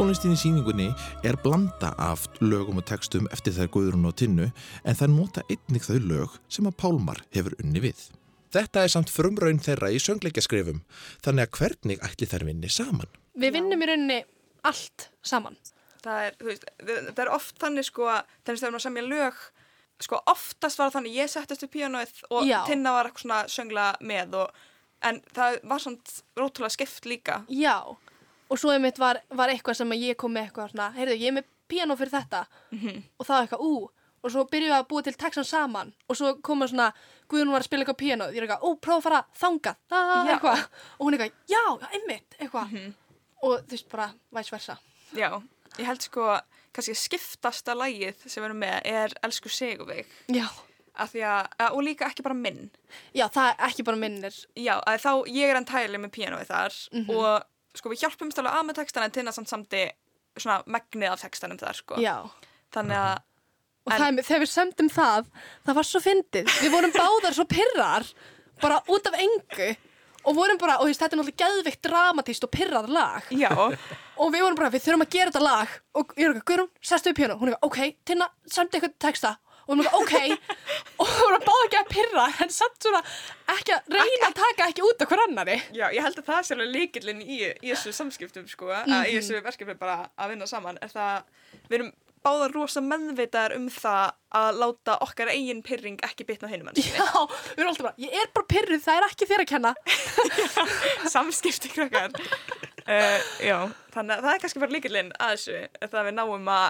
Tónlistin 0.01 0.33
í 0.33 0.39
síningunni 0.41 0.87
er 1.29 1.37
blanda 1.43 1.91
af 2.01 2.23
lögum 2.41 2.79
og 2.81 2.87
textum 2.89 3.27
eftir 3.35 3.53
þær 3.59 3.69
Guðrún 3.75 4.09
og 4.09 4.15
Tinnu 4.17 4.47
en 4.49 4.97
þær 4.97 5.13
nota 5.13 5.45
einnig 5.51 5.85
þau 5.85 5.99
lög 6.07 6.41
sem 6.49 6.71
að 6.71 6.79
Pálmar 6.81 7.21
hefur 7.35 7.59
unni 7.59 7.83
við. 7.85 8.07
Þetta 8.51 8.83
er 8.85 8.93
samt 8.93 9.11
frumraun 9.13 9.61
þeirra 9.63 9.93
í 9.95 10.01
söngleikaskrifum 10.03 10.81
þannig 11.25 11.47
að 11.47 11.59
hvernig 11.61 12.05
ætli 12.07 12.27
þær 12.31 12.47
vinni 12.49 12.71
saman? 12.73 13.11
Við 13.39 13.55
vinnum 13.59 13.83
í 13.85 13.89
rauninni 13.91 14.21
allt 14.67 15.11
saman. 15.23 15.57
það 16.05 16.27
er, 16.27 16.37
veist, 16.49 16.65
það 16.81 17.19
er 17.27 17.31
oft 17.35 17.59
þannig 17.61 17.85
sko 17.87 18.07
að 18.09 18.21
þannig 18.47 18.61
þegar 18.63 18.73
maður 18.75 18.85
semja 18.87 19.03
lög 19.07 19.41
sko 20.01 20.21
oftast 20.33 20.79
var 20.81 20.89
það 20.89 20.95
þannig 20.97 21.17
ég 21.21 21.29
settist 21.29 21.65
upp 21.67 21.73
píanóið 21.75 22.21
og 22.33 22.47
Já. 22.49 22.59
Tinna 22.67 22.93
var 22.97 23.09
eitthvað 23.11 23.25
svona 23.27 23.41
söngla 23.53 23.87
með 24.01 24.37
og, 24.41 24.61
en 25.05 25.21
það 25.37 25.59
var 25.69 25.83
svona 25.85 26.17
rótulega 26.41 26.73
skipt 26.73 27.09
líka 27.11 27.43
Já, 27.53 27.77
og 27.85 28.59
svo 28.61 28.73
einmitt 28.73 28.99
var, 29.01 29.21
var 29.29 29.53
eitthvað 29.53 29.77
sem 29.83 29.93
að 29.93 30.07
ég 30.09 30.17
kom 30.21 30.33
með 30.33 30.49
eitthvað 30.49 30.73
svona, 30.73 30.91
heyrðu, 30.97 31.19
ég 31.21 31.29
er 31.29 31.37
með 31.37 31.51
piano 31.69 31.97
fyrir 32.01 32.15
þetta 32.17 32.45
og 32.73 33.27
það 33.29 33.35
var 33.37 33.45
eitthvað, 33.45 33.61
ú, 33.69 33.91
og 34.25 34.33
svo 34.33 34.47
byrjuðum 34.49 34.73
við 34.75 34.79
að 34.81 34.89
búa 34.89 35.05
til 35.05 35.17
textan 35.21 35.49
saman 35.49 35.93
og 36.09 36.17
svo 36.17 36.33
koma 36.49 36.69
svona, 36.73 36.89
Guðrún 37.31 37.53
var 37.55 37.63
að 37.63 37.69
spila 37.69 37.85
eitthvað 37.85 37.99
piano, 38.03 38.27
ég 38.35 38.41
er 38.41 38.47
eitthvað, 38.49 38.65
ó, 38.67 38.69
prófa 38.83 38.99
að 38.99 39.05
fara 39.07 39.21
þangað, 39.39 39.77
Já. 39.91 40.33
eitthvað, 40.35 40.65
og 40.99 41.05
hún 41.07 41.17
eitthvað, 41.17 41.37
já, 41.53 41.63
einmitt, 41.95 42.37
eitthvað, 42.41 42.73
og 43.43 43.53
þú 43.67 43.77
veist 43.77 43.89
bara, 43.93 44.09
væs 44.35 44.51
versa. 44.53 44.79
Já, 45.17 45.29
ég 45.79 45.87
held 45.87 46.03
sko 46.09 46.27
kannski 46.75 46.95
skiptasta 46.99 47.75
lagið 47.79 48.27
sem 48.31 48.45
erum 48.47 48.59
með 48.63 48.81
er 48.91 49.15
Elsku 49.27 49.49
Sigurveig. 49.51 50.07
Já, 50.31 50.47
því 51.01 51.23
að, 51.27 51.49
að- 51.59 51.73
og 51.79 51.83
líka 51.87 52.07
ekki 52.11 52.23
bara 52.27 52.35
minn. 52.37 52.71
Já, 53.15 53.29
það 53.29 53.49
er 53.55 53.65
ekki 53.71 53.85
bara 53.87 53.97
minnir, 54.03 54.37
Já, 54.59 54.75
að 54.87 55.01
þá 55.07 55.13
ég 55.31 55.49
er 55.51 55.57
enn 55.57 55.67
tæli 55.71 55.99
með 56.03 56.13
píanóið 56.19 56.51
þar. 56.51 56.77
Og 57.15 57.79
sko 57.79 57.89
við 57.95 58.03
hjálpum 58.05 58.31
stálega 58.35 58.59
að 58.61 58.67
með 58.69 58.79
textan 58.83 59.07
en 59.07 59.11
Tinna 59.15 59.33
samt 59.33 59.49
samti 59.49 59.85
svona 60.37 60.63
megnið 60.67 61.13
af 61.13 61.21
textanum 61.23 61.59
þar 61.59 61.75
sko. 61.79 61.99
Já. 62.03 62.17
þannig 62.75 62.97
að 62.97 63.19
Og 63.91 63.99
það, 63.99 64.19
er- 64.19 64.27
þegar 64.31 64.43
við 64.47 64.53
sömdum 64.55 64.91
það, 64.95 65.31
það 65.67 65.79
var 65.81 65.89
svo 65.91 66.01
fyndið. 66.07 66.51
Við 66.65 66.71
vorum 66.75 66.93
báðar 66.97 67.37
svo 67.39 67.45
pirrar, 67.51 68.07
bara 68.63 68.81
út 68.89 69.07
af 69.11 69.19
engu. 69.27 69.71
Og 70.29 70.35
vorum 70.37 70.59
bara, 70.61 70.75
og 70.85 70.91
þetta 70.93 71.15
er 71.15 71.19
náttúrulega 71.23 71.41
geðvikt 71.47 71.83
dramatíst 71.87 72.45
og 72.45 72.51
pirrað 72.53 72.89
lag. 72.93 73.23
já, 73.33 73.49
Og 74.21 74.33
við 74.35 74.43
vorum 74.45 74.57
bara, 74.59 74.69
við 74.71 74.83
þurfum 74.85 75.05
að 75.07 75.15
gera 75.15 75.31
þetta 75.31 75.41
lag. 75.47 75.69
Og 75.97 76.11
ég 76.17 76.27
er 76.27 76.35
eitthvað, 76.35 76.45
Guðrún, 76.51 76.69
sestu 76.83 77.09
upp 77.15 77.17
hérna. 77.23 77.39
Hún 77.41 77.49
er 77.49 77.55
eitthvað, 77.55 77.71
ok, 77.71 77.95
Tinna, 78.05 78.27
sömdu 78.53 78.77
eitthvað 78.77 78.99
texta. 79.01 79.31
Og 79.65 79.77
hún 79.77 79.81
er 79.81 79.89
eitthvað, 79.89 80.03
ok. 80.03 80.13
og 81.01 81.09
við 81.09 81.23
vorum 81.25 81.45
báða 81.47 81.65
ekki 81.71 81.79
að 81.81 81.89
pirra, 81.95 82.27
en 82.45 82.53
samt 82.53 82.85
svona 82.85 83.01
ekki 83.55 83.73
að 83.79 83.97
reyna 83.97 84.29
að 84.29 84.37
taka 84.43 84.69
ekki 84.69 84.85
út 84.91 85.05
af 85.07 85.09
hver 85.09 85.23
annari. 85.25 85.57
já, 85.73 85.87
ég 85.95 86.03
held 86.05 86.19
að 86.21 86.29
það 86.29 86.43
sé 86.49 86.55
alveg 86.57 86.71
líkillinn 86.75 87.23
í, 87.25 87.39
í 87.65 87.71
þessu 87.73 87.93
samskiptum 87.97 88.49
sko, 88.51 88.69
að 88.77 88.93
í 89.09 89.17
þessu 89.17 89.41
verkefni 89.47 89.79
bara 89.79 90.11
að 90.19 90.35
vinna 90.35 90.47
saman 90.51 90.79
er 90.83 90.89
það, 90.93 91.23
við 91.71 91.79
erum 91.81 91.93
báðar 92.25 92.53
rosa 92.55 92.83
meðvitaðar 92.85 93.55
um 93.57 93.67
það 93.73 94.13
að 94.41 94.59
láta 94.61 94.97
okkar 95.05 95.31
eigin 95.33 95.63
pyrring 95.67 96.03
ekki 96.07 96.27
bitna 96.29 96.51
á 96.51 96.53
hinum 96.53 96.69
hans 96.71 96.83
Já, 96.85 97.07
við 97.07 97.63
erum 97.63 97.73
alltaf 97.73 97.87
bara, 97.89 97.97
ég 98.05 98.17
er 98.21 98.31
bara 98.35 98.51
pirruð, 98.53 98.83
það 98.85 98.99
er 98.99 99.07
ekki 99.09 99.29
þér 99.31 99.45
að 99.45 99.51
kenna. 99.55 99.73
samskipti 101.15 101.73
krakkar. 101.73 102.15
Uh, 102.85 103.19
já, 103.51 103.57
þannig 103.95 104.17
að 104.17 104.27
það 104.27 104.33
er 104.35 104.45
kannski 104.45 104.65
bara 104.65 104.77
líkillinn 104.77 105.13
að 105.17 105.35
þessu, 105.37 105.59
það 105.87 105.99
að 106.03 106.09
við 106.11 106.17
náum 106.19 106.53
að 106.55 106.69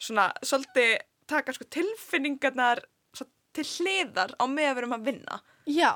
svona, 0.00 0.26
svolítið 0.46 0.96
taka 1.30 1.54
sko 1.56 1.68
tilfinningarnar 1.76 2.82
svo, 3.16 3.28
til 3.56 3.68
hliðar 3.76 4.34
á 4.38 4.44
með 4.46 4.70
að 4.70 4.74
við 4.74 4.82
erum 4.84 4.98
að 4.98 5.06
vinna. 5.10 5.40
Já, 5.70 5.92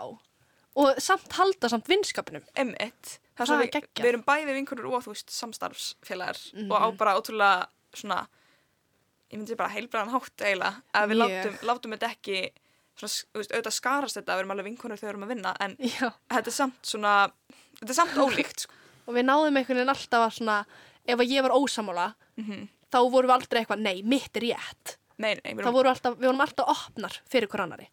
og 0.75 1.03
samt 1.03 1.39
halda 1.39 1.71
samt 1.71 1.91
vinskapnum. 1.91 2.45
M1 2.59 3.19
það 3.35 3.45
er 3.45 3.51
svo 3.51 3.59
við, 3.61 3.91
við 4.01 4.11
erum 4.11 4.25
bæði 4.27 4.57
vinkunur 4.59 4.91
og 4.93 5.05
þú 5.07 5.15
veist 5.15 5.33
samstarfsfélagar 5.35 6.39
og 6.69 6.75
á 6.79 6.87
bara 6.99 7.15
ótrúlega 7.19 7.67
svona 7.95 8.25
ég 9.35 9.41
myndi 9.41 9.57
bara 9.59 9.73
heilbræðan 9.75 10.13
hátt 10.15 10.45
eiginlega 10.47 10.83
að 10.95 11.11
við 11.11 11.21
Mjög. 11.25 11.59
látum, 11.69 11.95
þetta 11.97 12.11
ekki 12.15 12.39
svona, 12.95 13.13
veist, 13.35 13.53
auðvitað 13.53 13.75
skarast 13.75 14.19
þetta 14.21 14.31
að 14.33 14.39
við 14.39 14.45
erum 14.45 14.55
alveg 14.55 14.69
vinkunur 14.71 15.01
þegar 15.01 15.11
við 15.11 15.15
erum 15.15 15.27
að 15.27 15.33
vinna 15.35 15.55
en 15.67 15.77
Já. 15.83 16.09
þetta 16.31 16.53
er 16.53 16.57
samt 16.61 16.91
svona 16.95 17.15
þetta 17.81 17.91
er 17.91 17.99
samt 17.99 18.19
ólíkt 18.23 18.67
sko. 18.67 18.81
Og 19.09 19.13
við 19.19 19.27
náðum 19.29 19.59
einhvern 19.61 19.77
veginn 19.83 19.93
alltaf 19.93 20.23
að 20.25 20.31
svona, 20.39 20.55
ef 21.05 21.21
að 21.21 21.33
ég 21.35 21.45
var 21.45 21.53
ósamála, 21.53 22.07
þá 22.89 22.99
vorum 23.13 23.29
við 23.29 23.35
aldrei 23.35 23.59
eitthvað, 23.61 23.83
nei, 23.85 23.99
mitt 24.01 24.39
er 24.41 24.47
rétt. 24.47 24.95
nei, 25.21 25.35
nei, 25.43 25.51
við 25.59 25.67
vorum 25.77 25.91
alltaf, 25.93 26.15
við 26.17 26.31
vorum 26.31 26.41
alltaf 26.41 26.71
opnar 26.73 27.19
fyrir 27.29 27.51
hver 27.53 27.65
annari. 27.67 27.91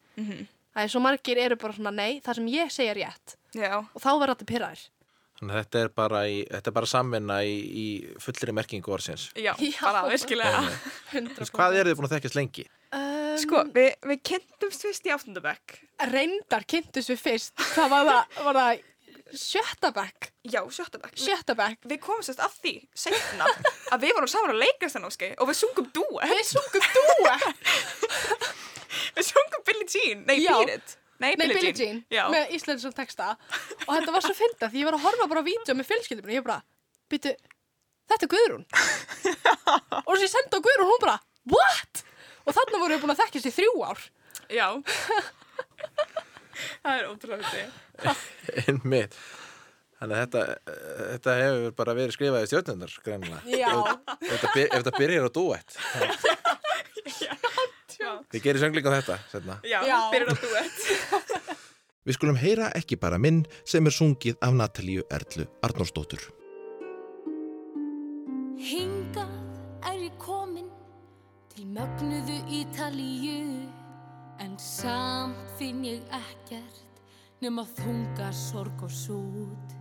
Það 0.71 0.85
er 0.85 0.93
svo 0.93 1.01
margir 1.03 1.41
eru 1.43 1.57
bara 1.59 1.75
svona, 1.75 1.91
nei, 1.91 2.21
það 2.23 2.37
sem 2.39 2.47
ég 2.53 2.71
segja 2.71 2.93
er 2.93 2.99
rétt. 3.01 3.35
já, 3.51 3.73
Og 3.81 3.99
þá 3.99 4.07
verður 4.13 4.33
alltaf 4.37 4.47
pyrraðir. 4.53 4.85
Þannig 5.41 5.55
að 5.57 5.63
þetta 5.63 5.79
er 5.81 5.87
bara, 5.97 6.19
í, 6.29 6.35
þetta 6.45 6.69
er 6.69 6.73
bara 6.75 6.89
samvinna 6.91 7.37
í, 7.49 7.55
í 7.57 7.85
fullri 8.21 8.53
merkingu 8.53 8.91
orðsins. 8.93 9.23
já, 9.33 9.55
Já. 9.57 9.79
bara 9.81 10.03
virkilega 10.11 10.59
Hvað 11.49 11.77
eru 11.79 11.89
þið 11.89 11.97
búin 11.97 12.07
að 12.09 12.13
þekkjast 12.13 12.37
lengi? 12.37 12.65
Um, 12.93 13.33
sko, 13.41 13.63
við, 13.73 13.89
við 14.11 14.21
kynntumst 14.29 14.85
fyrst 14.85 15.09
í 15.09 15.13
áttundabæk 15.15 15.77
Reyndar 16.11 16.65
kynntus 16.69 17.09
við 17.09 17.21
fyrst, 17.23 17.55
hvað 17.73 17.89
var 17.95 18.09
það, 18.11 18.39
var 18.45 18.59
það 18.59 18.87
sjötta 19.41 19.91
bekk? 19.95 20.29
já, 20.43 20.59
sjöttabæk 20.75 21.17
Sjötta 21.17 21.55
bekk. 21.57 21.89
við 21.89 22.01
komum 22.03 22.21
sérst 22.25 22.41
að 22.43 22.55
því 22.61 22.73
setna 22.93 23.47
að 23.95 24.05
við 24.05 24.15
vorum 24.17 24.31
saman 24.31 24.53
að 24.53 24.61
leikast 24.65 24.97
þannig 24.99 25.37
og 25.41 25.49
við 25.49 25.59
sungum 25.63 25.89
duet 25.95 26.33
Við 26.35 26.47
sungum 26.51 26.89
dúa. 26.97 27.35
Við 29.15 29.27
sungum 29.27 29.63
Billie 29.67 29.87
Jean, 29.87 30.25
nei 30.27 30.37
Já. 30.43 30.57
Beat 30.59 30.75
It 30.77 30.97
Nei, 31.21 31.35
Nei, 31.37 31.47
Billie 31.51 31.73
Jean, 31.77 31.99
Já, 32.09 32.23
með 32.33 32.53
íslensum 32.57 32.93
texta. 32.97 33.35
Og 33.85 33.91
þetta 33.93 34.13
var 34.15 34.25
svo 34.25 34.33
fyndað, 34.37 34.71
því 34.73 34.81
ég 34.81 34.87
var 34.89 34.97
að 34.97 35.03
horfa 35.05 35.27
bara 35.29 35.43
á 35.45 35.49
vídeo 35.49 35.75
með 35.77 35.89
fjölskyldum 35.91 36.29
og 36.31 36.33
ég 36.33 36.45
bara, 36.47 36.59
býtu, 37.11 37.33
þetta 38.09 38.25
er 38.27 38.31
Guðrún. 38.33 38.65
og 40.07 40.11
svo 40.15 40.23
ég 40.25 40.31
sendi 40.33 40.57
á 40.57 40.65
Guðrún 40.65 40.87
og 40.87 40.91
hún 40.95 41.03
bara, 41.05 41.17
what? 41.53 42.01
Og 42.47 42.57
þannig 42.57 42.81
vorum 42.81 42.95
við 42.95 43.03
búin 43.05 43.13
að 43.13 43.21
þekkjast 43.21 43.51
í 43.51 43.53
þrjú 43.59 43.73
ár. 43.85 44.01
já 44.49 44.67
Það 46.81 46.97
er 46.97 47.07
ótrúlega 47.09 47.45
þetta 47.53 48.13
Einmitt. 48.67 49.15
Þannig 50.01 50.17
að 50.17 50.21
þetta, 50.25 50.41
þetta 51.11 51.33
hefur 51.37 51.73
bara 51.77 51.93
verið 51.93 52.15
skrifað 52.15 52.45
í 52.45 52.49
stjórnundar, 52.49 52.93
greinlega. 53.05 53.41
Já. 53.45 53.69
Ef 54.17 54.31
þetta, 54.31 54.49
byr- 54.55 54.71
ef 54.71 54.79
þetta 54.81 54.97
byrjar 54.97 55.27
á 55.29 55.31
duett. 58.01 58.29
Þið 58.33 58.45
gerir 58.45 58.63
söngleika 58.65 58.93
þetta, 58.97 59.17
setna. 59.31 59.57
Já, 59.63 59.79
Já. 59.87 59.97
byrjar 60.13 60.33
á 60.33 60.35
duet 60.41 61.57
Við 62.07 62.17
skulum 62.17 62.37
heyra 62.41 62.71
ekki 62.73 62.97
bara 62.97 63.19
minn 63.21 63.43
sem 63.61 63.85
er 63.85 63.93
sungið 63.93 64.39
af 64.41 64.55
Natalíu 64.57 65.03
Erlu 65.13 65.45
Arnórsdóttur. 65.61 66.23
Hingað 68.57 69.35
er 69.85 69.99
ég 70.07 70.15
komin 70.21 70.69
til 71.53 71.67
mögnuðu 71.69 72.39
Ítalíu 72.61 73.67
en 74.41 74.57
samt 74.57 75.37
finn 75.59 75.85
ég 75.85 76.01
ekkert 76.17 77.01
nema 77.41 77.67
þunga 77.77 78.31
sorg 78.33 78.81
og 78.85 78.93
sút. 78.93 79.77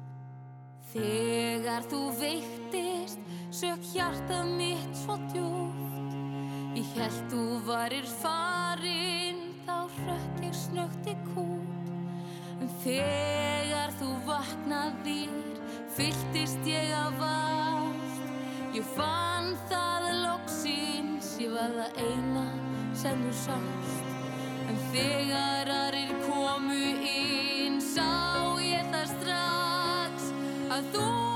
Þegar 0.92 1.88
þú 1.88 2.02
veiktist 2.20 3.20
sök 3.54 3.84
hjartað 3.94 4.56
mitt 4.58 4.96
svo 5.06 5.16
djúpt 5.30 5.79
Ég 6.70 6.86
held 6.94 7.22
þú 7.32 7.44
varir 7.66 8.06
farin 8.20 9.40
þá 9.66 9.76
hrökk 9.96 10.42
ég 10.44 10.54
snögt 10.54 11.08
í 11.10 11.14
kút. 11.32 11.88
En 12.62 12.70
þegar 12.84 13.94
þú 13.98 14.10
vaknaðir 14.28 15.32
fylltist 15.96 16.70
ég 16.70 16.92
af 16.94 17.18
ást. 17.26 18.22
Ég 18.76 18.86
fann 18.94 19.50
það 19.66 20.06
loksins, 20.20 21.32
ég 21.42 21.56
var 21.56 21.74
það 21.74 22.04
eina 22.06 22.46
sem 23.02 23.26
þú 23.26 23.34
sást. 23.40 24.14
En 24.70 24.78
þegar 24.92 25.74
aðrir 25.74 26.14
kom 26.28 26.50
komu 26.60 26.92
inn 27.06 27.80
sá 27.82 28.06
ég 28.62 28.86
það 28.92 29.10
strax 29.16 30.30
að 30.70 30.94
þú 30.94 31.29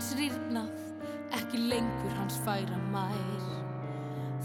hans 0.00 0.14
rýrnað 0.16 0.76
Ekki 1.36 1.58
lengur 1.68 2.14
hans 2.16 2.38
færa 2.40 2.78
mær. 2.90 3.42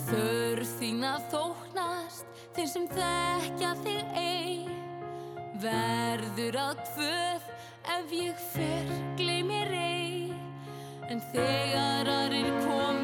Þörf 0.05 0.73
þín 0.81 1.05
að 1.07 1.29
þóknast 1.31 2.41
Þeir 2.57 2.67
sem 2.73 2.87
þekkja 2.91 3.69
þig 3.85 4.17
ei. 4.19 4.57
Verður 5.63 6.59
að 6.59 6.83
kvöð 6.91 7.47
Ef 7.95 8.13
ég 8.17 8.43
fer 8.51 8.91
gleymir 9.15 9.71
ei. 9.79 10.35
En 11.07 11.23
þegar 11.31 12.11
aðrir 12.17 12.51
komu 12.65 12.94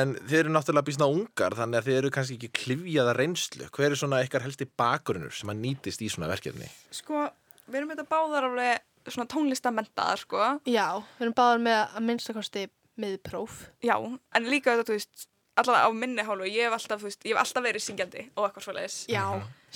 En 0.00 0.14
þið 0.20 0.36
eru 0.44 0.52
náttúrulega 0.54 0.86
býsna 0.90 1.08
ungar 1.10 1.56
þannig 1.58 1.80
að 1.80 1.88
þið 1.88 1.98
eru 2.00 2.10
kannski 2.14 2.36
ekki 2.38 2.50
klifjaða 2.60 3.14
reynslu. 3.18 3.68
Hver 3.76 3.90
er 3.94 3.98
svona 4.00 4.20
ykkar 4.26 4.44
helsti 4.46 4.68
bakgrunnur 4.80 5.34
sem 5.36 5.50
að 5.52 5.60
nýtist 5.64 6.04
í 6.06 6.10
svona 6.12 6.28
verkefni? 6.30 6.68
Sko, 6.94 7.24
við 7.70 7.80
erum 7.82 7.92
þetta 7.94 8.06
báðar 8.12 8.48
alveg 8.50 9.10
svona 9.10 9.26
tónlistamentaðar, 9.32 10.20
sko. 10.22 10.44
Já, 10.68 10.86
við 11.18 11.26
erum 11.26 11.36
báðar 11.40 11.62
með 11.64 11.80
að 11.98 12.06
minnstakosti 12.10 12.66
miðpróf. 13.00 13.58
Já, 13.86 13.96
en 14.36 14.48
líka 14.52 14.74
þetta, 14.76 14.86
þú 14.90 14.96
veist, 14.98 15.26
allavega 15.60 15.88
á 15.88 15.90
minni 15.96 16.24
hálfu, 16.28 16.46
ég 16.52 16.68
hef 16.68 16.76
alltaf, 16.76 17.00
þú 17.02 17.08
veist, 17.08 17.24
ég 17.26 17.32
hef 17.34 17.40
alltaf 17.42 17.64
verið 17.64 17.84
syngjandi 17.86 18.24
og 18.36 18.46
eitthvað 18.46 18.66
svoleiðis. 18.68 18.98
Já, 19.10 19.24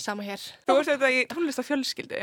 sama 0.07 0.27
hér. 0.29 0.45
Þú 0.69 0.77
veist 0.79 0.93
þetta 0.93 1.11
í 1.17 1.25
tónlistafjölskyldu. 1.33 2.23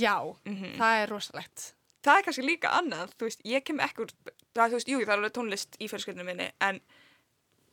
Já, 0.00 0.16
Mhm. 0.48 0.76
það 0.80 1.02
er 1.02 1.08
rosalegt. 1.12 1.72
Það 2.04 2.18
er 2.18 2.22
kannski 2.24 2.44
líka 2.44 2.68
annað, 2.80 3.12
þú 3.18 3.24
veist, 3.28 3.42
ég 3.44 3.64
kem 3.64 3.78
ekkur, 3.80 4.08
það, 4.54 4.68
þú 4.70 4.76
veist, 4.78 4.88
jú, 4.88 4.98
það 5.04 5.12
er 5.12 5.18
alveg 5.18 5.32
tónlist 5.36 5.76
í 5.80 5.88
fjölskyldunum 5.88 6.26
minni, 6.26 6.50
en 6.60 6.80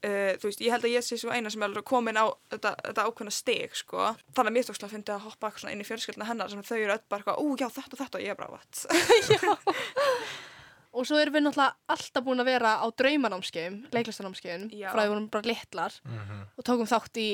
uh, 0.06 0.32
þú 0.42 0.50
veist, 0.50 0.62
ég 0.64 0.76
held 0.76 0.88
að 0.88 0.96
ég 0.96 1.06
sé 1.06 1.18
svo 1.22 1.34
eina 1.34 1.52
sem 1.54 1.66
er 1.66 1.82
komin 1.88 2.20
á 2.20 2.26
þetta, 2.54 2.76
þetta 2.88 3.08
ákveðna 3.08 3.34
stig, 3.36 3.76
sko. 3.82 4.12
Þannig 4.36 4.52
að 4.52 4.56
mér 4.58 4.68
stókslega 4.68 4.90
að 4.90 4.96
finna 4.98 5.18
að 5.18 5.28
hoppa 5.28 5.52
inn 5.72 5.84
í 5.84 5.88
fjölskylduna 5.88 6.30
hennar 6.30 6.54
sem 6.54 6.64
þau 6.64 6.78
eru 6.78 6.96
öll 6.96 7.04
bara 7.12 7.22
eitthvað, 7.22 7.44
ú, 7.44 7.58
já, 7.60 7.68
þetta 7.70 7.96
og 7.98 8.02
þetta 8.04 8.22
og 8.22 8.26
ég 8.26 8.34
er 8.34 8.40
bara, 8.40 8.52
what? 8.56 8.74
Og 10.92 11.06
svo 11.08 11.16
erum 11.22 11.38
við 11.38 11.46
náttúrulega 11.46 11.94
alltaf 11.94 12.24
búin 12.26 12.44
að 12.44 12.50
vera 12.52 12.72
á 12.84 12.86
draumanámskeiðum, 13.00 13.78
leiklistanámskeiðum, 13.96 14.66
frá 14.76 14.98
því 15.00 15.06
við 15.06 15.12
vorum 15.14 15.28
bara 15.32 15.48
litlar 15.48 15.94
og 16.04 16.66
tókum 16.68 16.90
þátt 16.90 17.20
í 17.22 17.28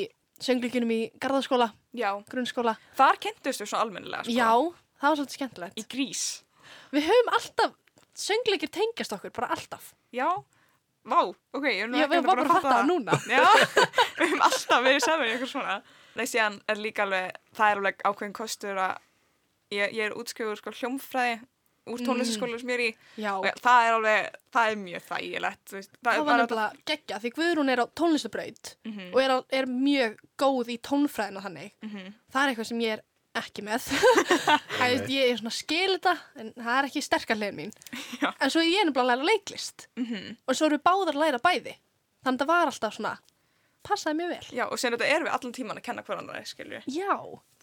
söngleikunum 0.46 0.92
í 0.94 1.00
garðaskóla, 1.18 1.72
Já, 1.98 2.12
grunnskóla. 2.30 2.76
þar 3.00 3.18
kynntustu 3.24 3.66
svona 3.66 3.88
almennilega, 3.88 4.28
sko. 4.28 4.36
Já, 4.38 4.52
það 5.02 5.10
var 5.10 5.18
svolítið 5.18 5.40
skemmtilegt. 5.40 5.80
Í 5.82 5.86
grís. 5.90 6.24
Við 6.94 7.08
höfum 7.10 7.34
alltaf, 7.34 7.74
söngleikir 8.28 8.72
tengjast 8.78 9.18
okkur, 9.18 9.34
bara 9.34 9.50
alltaf. 9.58 9.90
Já, 10.14 10.28
vá, 11.08 11.20
ok, 11.58 11.66
ég 11.72 11.84
er 11.86 11.92
nú 11.92 11.98
ekki 12.04 12.10
varum 12.12 12.30
bara 12.30 12.46
að 12.46 12.54
fatta 12.54 12.76
það 12.76 12.88
núna. 12.92 13.18
Já, 13.32 13.44
við 14.20 14.24
höfum 14.28 14.46
alltaf 14.48 14.84
verið 14.88 15.04
saman 15.08 15.28
í 15.28 15.34
eitthvað 15.36 15.52
svona. 15.56 15.78
Nei, 16.18 16.26
síðan 16.28 16.62
er 16.68 16.82
líka 16.82 17.06
alveg, 17.08 17.36
það 17.58 17.72
er 17.72 17.82
alveg 17.82 18.02
ákveðin 18.10 18.34
kostur 18.38 18.82
að 18.82 18.98
ég, 19.76 19.94
ég 19.94 20.02
er 20.10 20.16
útskjöfur 20.18 20.60
sko 20.62 20.74
hljómfræði 20.80 21.38
úr 21.88 22.02
tónlistaskólu 22.04 22.58
sem 22.60 22.72
ég 22.74 22.76
er 22.76 22.82
í 22.84 22.88
Já, 23.24 23.30
og 23.40 23.46
það 23.64 23.86
er 23.88 23.94
alveg, 23.96 24.26
það 24.52 24.72
er 24.74 24.80
mjög 24.82 25.04
þægilegt, 25.08 25.72
veist. 25.72 25.94
það 26.04 26.18
er 26.18 26.26
var 26.28 26.42
nefnilega 26.42 26.82
geggja 26.92 27.20
því 27.24 27.30
Guðrún 27.38 27.72
er 27.72 27.80
á 27.80 27.86
tónlistabraut 27.96 28.74
Mhm. 28.84 29.06
og 29.14 29.22
er, 29.24 29.32
á, 29.32 29.38
er 29.62 29.70
mjög 29.72 30.18
góð 30.44 30.74
í 30.74 30.78
tónfræðina 30.84 31.44
þannig. 31.46 31.72
Mhm. 31.88 32.10
Það 32.34 32.42
er 32.44 32.52
eitthvað 32.52 32.68
sem 32.74 32.82
ég 32.84 32.98
er 32.98 33.04
ekki 33.40 33.64
með. 33.68 33.88
Ég 35.12 35.32
er 35.32 35.38
svona 35.40 35.54
skil 35.56 35.96
þetta 35.98 36.14
en 36.42 36.52
það 36.58 36.74
er 36.80 36.88
ekki 36.90 37.04
sterkar 37.06 37.40
hliðin 37.40 37.58
mín. 37.60 37.74
Já. 38.22 38.30
En 38.42 38.52
svo 38.54 38.62
er 38.64 38.70
ég 38.72 38.86
nefnilega 38.88 39.04
að 39.06 39.12
læra 39.14 39.28
leiklist 39.32 39.88
Mhm. 40.00 40.38
og 40.48 40.56
svo 40.58 40.68
erum 40.70 40.80
við 40.80 40.86
báðar 40.90 41.14
að 41.16 41.22
læra 41.24 41.42
bæði. 41.44 41.76
Þannig 42.26 42.42
að 42.42 42.44
það 42.44 42.52
var 42.54 42.72
alltaf 42.72 42.98
svona, 42.98 43.14
passaði 43.88 44.18
mjög 44.20 44.34
vel. 44.36 44.50
Já, 44.58 44.66
og 44.68 44.78
síðan 44.82 44.98
þetta 44.98 45.10
erum 45.16 45.28
við 45.30 45.36
allan 45.38 45.56
tíman 45.60 45.80
að 45.82 45.86
kenna 45.88 46.04
hverandra, 46.08 46.44
skilju. 46.50 46.82
Já, 46.92 47.14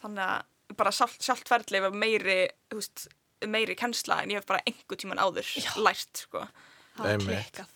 Þannig 0.04 0.24
að 0.28 0.76
bara 0.76 0.90
sjálft, 0.92 1.20
sjálft 1.24 1.48
ferli 1.48 1.80
var 1.84 1.94
meiri, 1.96 2.38
þú 2.72 2.78
veist, 2.80 3.06
meiri 3.48 3.74
kennsla 3.76 4.22
en 4.24 4.32
ég 4.32 4.40
hef 4.40 4.46
bara 4.48 4.60
einhver 4.68 4.98
tíman 5.00 5.20
áður 5.20 5.48
lært, 5.84 6.24
sko. 6.26 6.46
Það 6.98 7.10
Einmitt. 7.12 7.28
klikkað. 7.52 7.70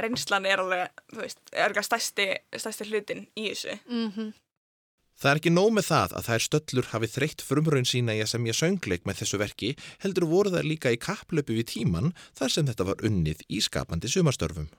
Reynslan 0.00 0.46
er 0.48 0.60
alveg, 0.62 1.00
þú 1.12 1.20
veist, 1.24 1.40
er 1.52 1.66
eitthvað 1.68 1.86
stærsti, 1.88 2.26
stærsti 2.62 2.86
hlutin 2.88 3.26
í 3.36 3.48
þessu. 3.50 3.74
Mm 3.90 4.32
Það 5.20 5.30
er 5.30 5.38
ekki 5.38 5.50
nóg 5.52 5.72
með 5.76 5.84
það 5.90 6.12
að 6.16 6.28
þær 6.30 6.42
stöllur 6.46 6.86
hafi 6.94 7.08
þreytt 7.12 7.42
frumraun 7.44 7.88
sína 7.88 8.14
í 8.16 8.22
að 8.24 8.30
semja 8.30 8.54
söngleik 8.56 9.02
með 9.04 9.18
þessu 9.18 9.40
verki, 9.42 9.74
heldur 10.00 10.24
voru 10.30 10.52
þær 10.54 10.64
líka 10.64 10.92
í 10.94 11.00
kapplöpu 11.00 11.58
við 11.58 11.66
tíman 11.74 12.14
þar 12.38 12.54
sem 12.54 12.70
þetta 12.70 12.86
var 12.88 13.04
unnið 13.04 13.42
í 13.52 13.60
skapandi 13.60 14.08
sumastörfum. 14.08 14.70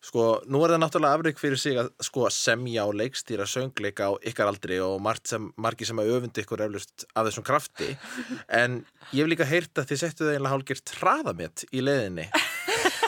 Sko, 0.00 0.28
nú 0.46 0.62
er 0.62 0.72
það 0.72 0.80
náttúrulega 0.84 1.18
afrygg 1.18 1.42
fyrir 1.42 1.60
sig 1.60 1.80
að 1.82 1.90
sko 2.06 2.30
semja 2.32 2.86
og 2.86 2.94
leikstýra 2.96 3.44
söngleik 3.50 3.98
á 4.00 4.14
ykkar 4.30 4.48
aldri 4.48 4.78
og 4.80 5.02
sem, 5.28 5.50
margi 5.60 5.84
sem 5.90 5.98
að 6.00 6.14
öfundi 6.14 6.44
ykkur 6.44 6.62
eflust 6.64 7.04
af 7.10 7.26
þessum 7.26 7.44
krafti 7.44 7.90
en 8.62 8.84
ég 9.10 9.24
hef 9.24 9.28
líka 9.34 9.50
heyrt 9.50 9.74
að 9.74 9.90
þið 9.90 10.02
settu 10.06 10.24
það 10.24 10.38
einlega 10.38 10.54
hálgir 10.54 10.84
traðamett 10.86 11.66
í 11.74 11.82
leiðinni 11.84 12.30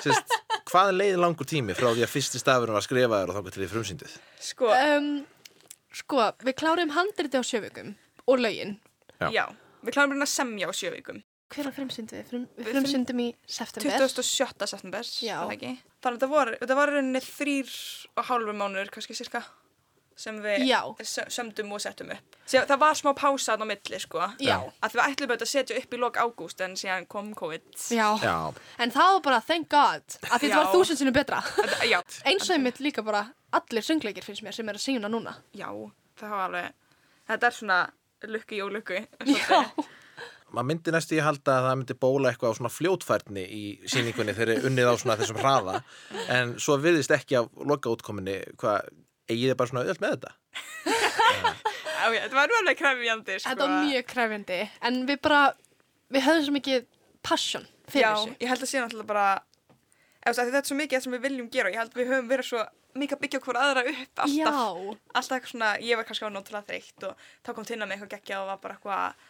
Sist, 0.03 0.35
hvað 0.69 0.97
leið 0.99 1.21
langur 1.23 1.49
tími 1.49 1.79
frá 1.79 1.93
því 1.93 2.05
að 2.05 2.13
fyrsti 2.13 2.43
stafurinn 2.43 2.77
var 2.77 2.85
skrifaður 2.85 3.31
og 3.31 3.39
þá 3.39 3.49
til 3.55 3.63
því 3.63 3.69
frumsýndið? 3.71 4.17
Sko, 4.43 4.69
um, 4.75 5.11
Sko, 5.93 6.31
við 6.41 6.57
klárum 6.57 6.95
handriti 6.97 7.37
á 7.37 7.45
sjövikum 7.45 7.95
og 8.25 8.41
lögin. 8.41 8.79
Já. 9.21 9.29
já, 9.31 9.45
við 9.85 9.97
klárum 9.97 10.15
hérna 10.17 10.29
semja 10.31 10.71
á 10.71 10.73
sjö 10.73 10.93
vikum. 10.95 11.23
Hver 11.53 11.69
að 11.69 11.77
frumsyndum 11.77 12.17
við? 12.17 12.29
Frum, 12.31 12.45
við 12.57 12.69
frumsyndum 12.73 13.19
í 13.21 13.27
september. 13.45 14.07
27. 14.09 14.69
september, 14.73 15.09
Já. 15.21 15.35
það 15.43 15.53
ekki? 15.59 15.73
Þannig 16.01 16.07
að 16.07 16.15
þetta 16.17 16.29
var, 16.33 16.51
þetta 16.63 16.77
var 16.79 16.93
í 16.93 16.95
rauninni 16.97 17.23
þrýr 17.27 17.75
og 18.17 18.25
hálfur 18.31 18.57
mánuður, 18.57 18.93
kannski 18.95 19.17
cirka, 19.19 19.43
sem 20.17 20.39
við 20.43 20.65
Já. 20.69 20.81
sö- 21.01 21.29
sömdum 21.33 21.73
og 21.73 21.81
settum 21.81 22.11
upp. 22.15 22.37
Sér, 22.47 22.67
það 22.69 22.79
var 22.83 22.95
smá 22.99 23.13
pása 23.17 23.55
á 23.57 23.65
milli, 23.65 23.99
sko. 24.03 24.19
Já. 24.43 24.59
Að 24.83 24.97
við 24.97 25.03
ætlum 25.07 25.31
auðvitað 25.33 25.47
að 25.47 25.53
setja 25.53 25.79
upp 25.79 25.95
í 25.95 26.01
lok 26.03 26.17
ágúst 26.21 26.61
en 26.67 26.75
síðan 26.77 27.07
kom 27.09 27.33
COVID. 27.35 27.65
Já. 27.91 28.09
Já, 28.23 28.37
En 28.79 28.91
það 28.91 29.13
var 29.15 29.23
bara, 29.29 29.41
thank 29.41 29.69
God, 29.71 30.19
að 30.31 30.39
þetta 30.45 30.57
var 30.63 30.73
þúsund 30.75 31.01
sinnum 31.01 31.15
betra. 31.17 31.41
Eins 32.27 32.51
og 32.51 32.57
einmitt 32.57 32.81
líka 32.81 33.03
bara 33.05 33.27
allir 33.53 33.83
söngleikir 33.87 34.25
finnst 34.25 34.43
mér 34.45 34.53
sem 34.57 34.69
er 34.69 34.75
að 34.79 34.85
syngja 34.85 35.09
núna. 35.13 35.35
já, 35.55 35.69
það 36.21 36.31
var 36.31 36.47
alveg, 36.49 36.73
þetta 37.29 37.47
er 37.47 37.59
svona 37.59 37.81
lukki 38.29 38.63
og 38.63 38.73
lukki. 38.73 39.07
Já. 39.27 39.65
maður 40.53 40.67
myndi 40.69 40.93
næstu 40.93 41.17
í 41.17 41.23
halda 41.25 41.55
að 41.57 41.67
það 41.67 41.77
myndi 41.81 41.95
bóla 41.97 42.29
eitthvað 42.31 42.53
á 42.53 42.57
svona 42.59 42.71
fljótfærni 42.73 43.45
í 43.49 43.63
síningunni 43.89 44.35
þegar 44.37 44.67
unnið 44.69 44.91
á 44.93 44.95
svona 45.01 45.17
þessum 45.17 45.39
hraða 45.41 45.79
en 46.29 46.53
svo 46.61 46.77
virðist 46.77 47.15
ekki 47.17 47.39
af 47.41 47.49
loka 47.65 47.89
útkominni 47.89 48.35
hvað, 48.61 48.91
eigið 49.33 49.53
þið 49.53 49.59
bara 49.63 49.73
svona 49.73 49.83
auðvöld 49.85 50.03
með 50.05 50.15
þetta? 50.17 50.33
Já, 52.03 52.09
já, 52.11 52.21
þetta 52.25 52.35
var 52.35 52.51
nú 52.51 52.55
alveg 52.59 52.79
krefjandi, 52.81 53.35
sko. 53.39 53.49
Þetta 53.53 53.67
var 53.69 53.85
mjög 53.87 54.07
krefjandi, 54.11 54.57
en 54.89 54.97
við 55.07 55.19
bara, 55.23 55.41
við 56.11 56.25
höfum 56.27 56.47
svo 56.49 56.55
mikið 56.57 56.87
passion 57.23 57.67
fyrir 57.93 58.03
Já, 58.09 58.13
þessu. 58.17 58.33
ég 58.43 58.51
held 58.51 58.65
að 58.67 58.71
sé 58.73 58.81
náttúrulega 58.83 59.11
bara 59.13 59.27
því 60.27 60.47
þetta 60.49 60.59
er 60.63 60.67
svo 60.71 60.79
mikið 60.81 60.97
það 60.99 61.05
sem 61.07 61.15
við 61.15 61.23
viljum 61.29 61.51
gera 61.55 61.71
og 61.71 61.77
ég 61.77 61.81
held 61.83 61.93
að 61.95 62.01
við 62.03 62.11
höfum 62.11 62.31
verið 62.33 62.49
svo 62.49 62.65
mikið 63.03 63.17
að 63.17 63.23
byggja 63.23 63.41
okkur 63.43 63.59
aðra 63.63 63.85
upp 63.93 64.23
alltaf, 64.25 64.35
Já. 64.35 64.51
alltaf 65.21 65.37
eitthvað 65.37 65.53
svona, 65.53 65.71
ég 65.87 66.01
var 66.01 66.09
kannski 66.09 66.27
á 66.27 66.35
nóttulega 66.35 66.67
þreytt 66.69 67.07
og 67.09 67.23
þá 67.47 67.53
kom 67.57 67.69
tinna 67.71 67.87
með 67.89 67.95
eitthvað 67.97 68.13
geggja 68.17 68.41
og 68.43 68.51
var 68.51 68.61
bara 68.67 68.77
eitthvað 68.77 69.23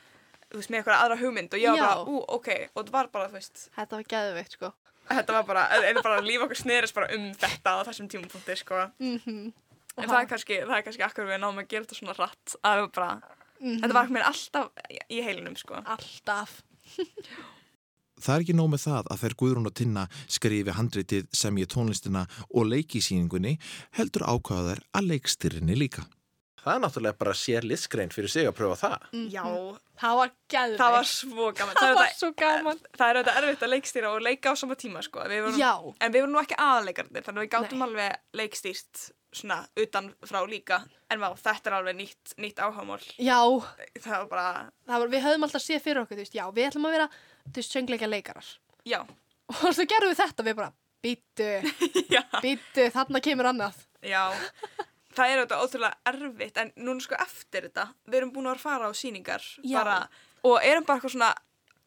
þú 0.52 0.60
veist, 0.62 0.72
með 0.72 0.80
eitthvað 0.80 1.02
aðra 1.04 1.18
hugmynd 1.22 1.56
og 1.56 1.62
ég 1.62 1.76
var 1.76 1.82
Já. 1.82 1.86
bara, 1.92 2.06
ú, 2.08 2.24
ok 2.38 2.48
og 2.72 2.78
þetta 2.80 2.96
var 2.96 3.10
bara, 3.14 3.28
þú 3.28 3.36
veist, 3.38 3.66
Þetta 3.76 3.98
var 4.00 4.08
geðveikt, 4.16 4.56
sko. 4.58 4.72
þetta 5.12 5.36
var 5.38 5.46
bara 5.52 5.66
eða 5.78 6.04
bara 6.08 6.24
líf 6.24 6.46
okkur 6.48 6.60
snerist 6.64 6.96
bara 6.96 7.12
um 7.16 7.28
þetta 7.44 7.76
á 7.76 7.80
þessum 7.90 8.08
tímapunkti, 8.16 8.56
sko 8.64 8.86
Mm 9.02 9.52
en 9.98 10.08
það 10.08 10.18
er 10.22 10.28
kannski, 10.32 10.58
það 10.66 10.76
er 10.78 10.84
kannski 10.88 11.06
akkur 11.06 11.28
við 11.28 11.40
náum 11.42 11.58
að 11.62 11.68
gera 11.72 11.84
þetta 11.86 11.98
svona 12.00 12.16
rætt 12.18 12.54
að 12.62 12.78
við 12.82 12.90
bara, 12.96 13.10
þetta 13.62 13.96
var 13.98 14.12
mér 14.16 14.28
alltaf 14.30 14.70
í 15.08 15.20
heilinum, 15.26 15.56
sko 15.60 15.82
Alltaf. 15.82 16.62
Það 18.22 18.34
er 18.36 18.42
ekki 18.44 18.54
nóg 18.54 18.68
með 18.70 18.82
það 18.84 19.08
að 19.10 19.20
þær 19.24 19.34
Guðrún 19.40 19.66
og 19.66 19.72
Tinna 19.74 20.02
skrifi 20.30 20.74
handritið 20.76 21.24
sem 21.34 21.56
ég 21.58 21.70
tónlistina 21.72 22.26
og 22.54 22.68
leiki 22.70 23.00
í 23.00 23.06
síningunni 23.06 23.56
heldur 23.98 24.22
ákvaða 24.28 24.74
þær 24.76 24.82
að 25.00 25.08
leikstýrinni 25.10 25.78
líka. 25.80 26.04
Það 26.62 26.76
er 26.76 26.82
náttúrulega 26.84 27.18
bara 27.18 27.32
sér 27.34 27.64
listgrein 27.66 28.12
fyrir 28.14 28.30
sig 28.30 28.46
að 28.46 28.54
pröfa 28.60 28.76
það. 28.84 29.08
Já, 29.32 29.42
Það 30.02 30.18
var 30.20 30.30
geðveikt. 30.54 30.78
það 30.78 30.92
var 30.94 31.08
svo 31.10 31.48
gaman 31.58 31.74
það 31.80 31.88
er 31.88 31.96
var 31.98 32.12
svo 32.20 32.28
gaman. 32.38 32.78
það 32.94 33.08
er 33.08 33.18
auðvitað 33.18 33.40
erfitt 33.42 33.64
að 33.66 33.72
leikstýra 33.72 34.12
og 34.14 34.22
leika 34.22 34.52
á 34.52 34.54
sama 34.62 34.76
tíma 34.78 35.02
sko. 35.02 35.24
Við 35.32 35.42
vorum, 35.48 35.58
Já. 35.58 35.72
en 35.98 36.14
við 36.14 36.22
vorum 36.22 36.36
nú 36.36 36.42
ekki 36.44 36.60
aðleikarnir 36.62 37.26
þannig 37.26 37.42
að 37.42 37.46
við 37.48 37.52
gátum 37.56 37.82
Nei. 37.82 37.86
alveg 37.88 38.38
leikstýrt 38.38 39.02
svona 39.32 39.58
utan 39.80 40.10
frá 40.28 40.40
líka 40.48 40.82
en 41.12 41.20
vá, 41.22 41.30
þetta 41.38 41.70
er 41.70 41.76
alveg 41.78 41.96
nýtt, 41.98 42.34
nýtt 42.42 42.60
áhámál 42.60 43.00
Já, 43.18 43.38
það 44.00 44.14
var 44.18 44.28
bara, 44.30 44.46
það 44.88 45.04
var, 45.04 45.12
við 45.14 45.24
höfum 45.26 45.46
alltaf 45.48 45.64
séð 45.64 45.82
fyrir 45.86 46.02
okkur, 46.04 46.18
þú 46.20 46.24
veist, 46.26 46.36
já, 46.38 46.44
við 46.52 46.68
ætlum 46.70 46.88
að 46.88 46.96
vera, 46.98 47.08
þú 47.48 47.58
veist, 47.62 47.76
söngleika 47.76 48.10
leikarar. 48.10 48.52
já, 48.84 49.00
Og 49.52 49.74
svo 49.74 49.84
gerðum 49.88 50.12
við 50.14 50.20
þetta, 50.22 50.46
við 50.46 50.58
bara, 50.60 50.72
býttu, 51.02 51.50
já, 52.16 52.22
býttu, 52.44 52.88
þarna 52.94 53.24
kemur 53.24 53.50
annað. 53.52 53.80
já 54.04 54.24
það 55.12 55.28
er 55.28 55.40
auðvitað 55.42 55.62
ótrúlega 55.66 56.12
erfitt 56.12 56.60
en 56.62 56.70
núna 56.80 57.04
sko 57.04 57.16
eftir 57.20 57.66
þetta, 57.68 57.88
við 58.08 58.18
erum 58.20 58.30
búin 58.34 58.46
að 58.48 58.54
vera 58.54 58.60
að 58.62 58.66
fara 58.66 58.88
á 58.88 58.92
sýningar 58.96 59.44
Já. 59.60 59.76
bara, 59.82 59.96
og 60.48 60.54
erum 60.64 60.86
bara 60.88 60.98
eitthvað 61.00 61.14
svona 61.16 61.32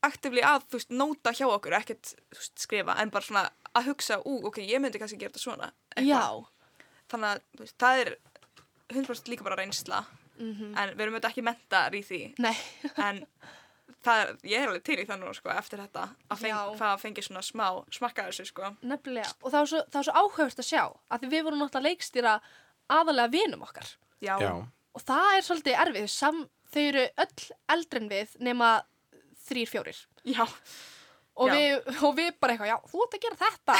aktivli 0.05 0.43
að, 0.45 0.67
þú 0.69 0.77
veist, 0.77 0.91
nóta 0.93 1.33
hjá 1.33 1.47
okkur 1.49 1.77
ekkert, 1.79 2.11
þú 2.29 2.41
veist, 2.41 2.53
skrifa, 2.61 2.97
en 3.01 3.13
bara 3.13 3.25
svona 3.25 3.45
að 3.75 3.87
hugsa, 3.89 4.19
ú, 4.21 4.35
ok, 4.51 4.61
ég 4.63 4.81
myndi 4.83 5.01
kannski 5.01 5.17
gera 5.19 5.33
þetta 5.33 5.41
svona 5.41 5.71
eitthvað. 5.95 6.11
Já, 6.11 6.54
þannig 7.11 7.29
að 7.35 7.61
veist, 7.61 7.77
það 7.81 8.01
er 8.05 8.13
100% 8.93 9.31
líka 9.33 9.43
bara 9.47 9.59
reynsla 9.61 10.03
en 10.39 10.89
við 10.97 11.05
erum 11.05 11.15
auðvitað 11.15 11.29
ekki 11.31 11.43
mentar 11.47 11.95
í 11.95 12.01
því 12.03 12.21
nei, 12.43 12.55
en 13.07 13.21
það 14.05 14.21
er, 14.21 14.31
ég 14.51 14.61
er 14.61 14.67
alveg 14.69 14.83
til 14.85 14.97
í 15.01 15.05
það 15.07 15.21
nú 15.23 15.31
sko, 15.33 15.49
eftir 15.55 15.79
þetta 15.81 16.03
að 16.29 16.41
feng, 16.41 16.51
Já. 16.51 16.75
það 16.81 16.89
að 16.91 17.03
fengi 17.05 17.23
svona 17.25 17.43
smá 17.45 17.67
smakka 17.95 18.25
þessu 18.27 18.45
sko. 18.51 18.69
nefnilega. 18.85 19.31
Og 19.41 19.49
það 19.53 19.59
var 19.63 19.69
svo, 19.71 19.79
það 19.89 19.97
var 20.01 20.07
svo 20.09 20.15
áhugast 20.21 20.61
að 20.61 20.67
sjá, 20.69 20.83
að 21.09 21.23
því 21.23 21.29
við 21.31 21.45
vorum 21.47 21.63
náttúrulega 21.63 21.87
leikstýra 21.89 22.33
aðalega 22.99 23.33
vinum 23.33 23.63
okkar. 23.65 23.89
já, 24.21 24.35
Og 24.95 25.03
það 25.03 25.29
er 25.37 25.43
svolítið 25.47 25.79
erfið, 25.85 26.05
sam, 26.13 26.37
þau 26.71 26.81
eru 26.83 27.01
öll 27.25 27.47
eldri 27.73 27.99
en 28.03 28.11
við 28.13 28.35
nema 28.47 28.69
þrýr, 29.47 29.71
fjórir. 29.73 29.97
já, 30.23 30.45
Og 31.35 31.49
Já. 31.51 31.53
við, 31.55 31.87
og 32.07 32.13
við 32.15 32.29
bara 32.39 32.53
eitthvað, 32.53 32.69
já, 32.69 32.77
þú 32.91 33.01
ert 33.03 33.15
að 33.17 33.23
gera 33.25 33.37
þetta. 33.41 33.73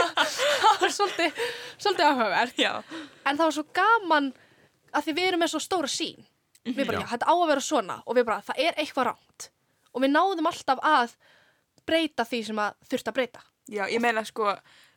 það 0.62 0.80
var 0.80 0.94
svolítið, 0.96 1.40
svolítið 1.76 2.06
áhugavert. 2.06 2.56
já, 2.62 2.72
En 3.26 3.36
það 3.36 3.44
var 3.44 3.56
svo 3.58 3.64
gaman 3.76 4.30
að 4.96 5.04
því 5.08 5.14
við 5.18 5.28
erum 5.28 5.42
með 5.44 5.52
svo 5.52 5.60
stóra 5.60 5.90
sín. 5.92 6.24
Við 6.66 6.80
bara, 6.88 6.98
Já. 6.98 7.04
já, 7.04 7.10
þetta 7.12 7.28
á 7.30 7.34
að 7.36 7.46
vera 7.52 7.62
svona 7.62 7.98
og 8.06 8.16
við 8.16 8.24
bara, 8.26 8.40
það 8.48 8.62
er 8.64 8.80
eitthvað 8.80 9.08
ránt. 9.10 9.50
Og 9.92 10.02
við 10.02 10.10
náðum 10.16 10.48
alltaf 10.50 10.80
að 10.82 11.12
breyta 11.86 12.24
því 12.26 12.40
sem 12.48 12.58
að 12.64 12.74
þurft 12.90 13.12
að 13.12 13.16
breyta. 13.20 13.44
já, 13.70 13.84
ég 13.90 14.00
meina 14.02 14.22
sko 14.26 14.52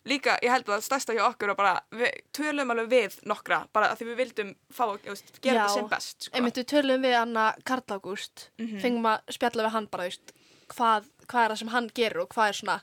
líka, 0.09 0.37
ég 0.41 0.49
held 0.53 0.65
að 0.69 0.75
það 0.79 0.83
stærsta 0.87 1.13
hjá 1.17 1.23
okkur 1.27 1.51
og 1.51 1.57
bara, 1.59 1.75
við 1.91 2.15
tölum 2.33 2.71
alveg 2.73 2.89
við 2.93 3.15
nokkra 3.29 3.63
bara 3.75 3.91
því 3.99 4.07
við 4.11 4.19
vildum 4.23 4.51
fá, 4.71 4.85
gera 5.03 5.15
Já. 5.15 5.67
þetta 5.67 5.73
sem 5.75 5.87
best 5.91 6.27
sko. 6.29 6.35
Einmitt 6.37 6.57
við 6.61 6.67
tölum 6.71 7.03
við 7.03 7.15
Anna 7.19 7.45
Karl 7.67 7.83
Ágúst, 7.97 8.47
fengum 8.81 9.05
að 9.11 9.33
spjalla 9.35 9.65
við 9.67 9.73
hann 9.75 9.87
bara, 9.91 10.05
þú 10.07 10.13
veist, 10.13 10.33
hvað, 10.75 11.07
hvað 11.27 11.43
er 11.45 11.53
það 11.53 11.61
sem 11.63 11.71
hann 11.75 11.89
gerur 11.99 12.23
og 12.25 12.29
hvað 12.35 12.51
er 12.53 12.59
svona 12.59 12.77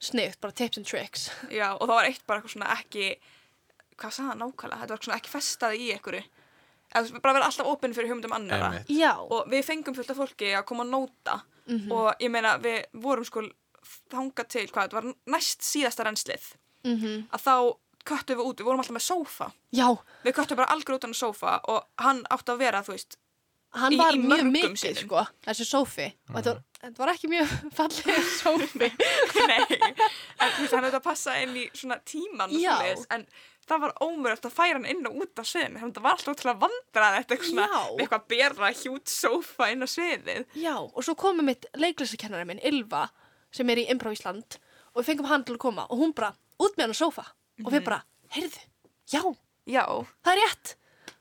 sniðt, 0.00 0.40
bara 0.40 0.56
tips 0.56 0.78
and 0.80 0.86
tricks. 0.88 1.28
já, 1.60 1.68
og 1.76 1.84
það 1.86 1.94
var 1.96 2.08
eitt 2.10 2.26
bara 2.26 2.40
eitthvað 2.40 2.54
svona 2.56 2.74
ekki 2.78 3.06
hvað 4.00 4.14
sagði 4.16 4.28
hann 4.32 4.40
nákvæmlega, 4.40 4.80
þetta 4.80 4.94
var 4.96 5.04
svona 5.04 5.18
ekki 5.20 5.32
festaði 5.34 5.80
í 5.84 5.90
einhverju. 5.94 6.22
Eða 6.90 7.20
bara 7.22 7.34
vera 7.36 7.46
alltaf 7.50 7.68
opinn 7.70 7.92
fyrir 7.94 8.08
hugmyndum 8.10 8.32
annara 8.34 8.70
og 9.30 9.50
við 9.52 9.66
fengum 9.68 9.94
fullt 9.94 10.10
af 10.10 10.16
fólki 10.18 10.48
að 10.58 10.64
koma 10.66 10.86
að 10.86 10.94
nóta 10.96 11.40
Mhm. 11.70 11.92
og 11.92 12.14
ég 12.18 12.30
meina 12.32 12.56
við 12.58 12.80
vorum 12.98 13.22
sko 13.24 13.42
þangað 14.10 14.48
til 14.48 14.66
hvað, 14.72 14.88
þetta 14.88 14.96
var 14.96 15.04
næst 15.30 15.60
síðasta 15.62 16.02
renslið 16.06 16.46
mhm, 16.88 17.28
að 17.30 17.44
þá 17.44 17.54
köttum 18.10 18.40
við 18.40 18.48
út, 18.48 18.56
við 18.58 18.64
vorum 18.66 18.80
alltaf 18.82 18.96
með 18.96 19.04
sófa. 19.06 19.50
Já, 19.76 19.86
við 20.24 20.34
köttum 20.34 20.56
bara 20.58 20.72
algjör 20.74 20.96
út 20.96 21.06
á 21.06 21.10
sófa 21.14 21.52
og 21.68 21.84
hann 22.02 22.24
átti 22.32 22.50
að 22.54 22.58
vera, 22.64 22.80
þú 22.82 22.96
veist 22.96 23.18
hann 23.78 23.92
Í- 23.94 23.98
var 24.00 24.16
í 24.16 24.18
mjög 24.22 24.30
mörgum 24.30 24.52
mikið, 24.54 24.78
sinnum. 24.80 25.04
sko, 25.06 25.22
þessi 25.46 25.66
sófi. 25.68 26.06
Og 26.30 26.34
þetta 26.40 26.52
var, 26.54 26.62
þetta 26.82 27.02
var 27.04 27.12
ekki 27.14 27.30
mjög 27.30 27.52
fallið 27.78 28.26
sófi. 28.40 28.90
nei, 29.50 29.60
en 29.60 30.50
þú 30.56 30.64
veist, 30.64 30.74
hann 30.74 30.84
auðvitað 30.84 30.98
að 31.00 31.06
passa 31.06 31.36
inn 31.44 31.56
í 31.60 31.64
svona 31.76 32.00
tíman 32.10 32.50
svoleiðis, 32.54 33.04
en 33.14 33.26
það 33.70 33.82
var 33.84 33.92
ómurögt 34.02 34.48
að 34.48 34.54
færa 34.56 34.78
hann 34.80 34.88
inn 34.90 35.06
og 35.06 35.20
út 35.22 35.38
af 35.42 35.46
sviðinu. 35.46 35.78
Þannig 35.78 35.92
að 35.92 35.98
það 36.00 36.06
var 36.08 36.16
alltaf 36.16 36.32
ótrúlega 36.34 36.62
vandrað 36.64 37.18
þetta 37.20 37.36
eitthvað 37.36 38.00
eitthvað 38.02 38.24
bera 38.34 38.70
hjút 38.80 39.12
sófa 39.14 39.68
inn 39.70 39.86
á 39.86 39.88
sviðið. 39.94 40.46
Já, 40.58 40.74
og 40.82 41.06
svo 41.06 41.14
komum 41.20 41.46
mitt 41.46 41.68
leiklisakennari 41.78 42.48
minn, 42.50 42.62
Ylva, 42.66 43.04
sem 43.54 43.70
er 43.70 43.82
í 43.84 43.86
Improv 43.92 44.16
Ísland 44.16 44.58
og 44.90 45.04
við 45.04 45.12
fengum 45.12 45.28
hann 45.30 45.44
til 45.46 45.54
að 45.54 45.62
koma 45.62 45.84
og 45.86 46.00
hún 46.02 46.10
bara 46.18 46.32
út 46.58 46.74
með 46.74 46.88
hann 46.88 46.96
á 46.98 47.02
sófa. 47.04 47.28
Og 47.62 47.70
við 47.70 47.84
bara, 47.86 48.00
heyrðu, 48.34 48.64
já, 49.12 49.22
já, 49.70 49.84
það 50.26 50.32
er 50.34 50.40
rétt. 50.42 50.74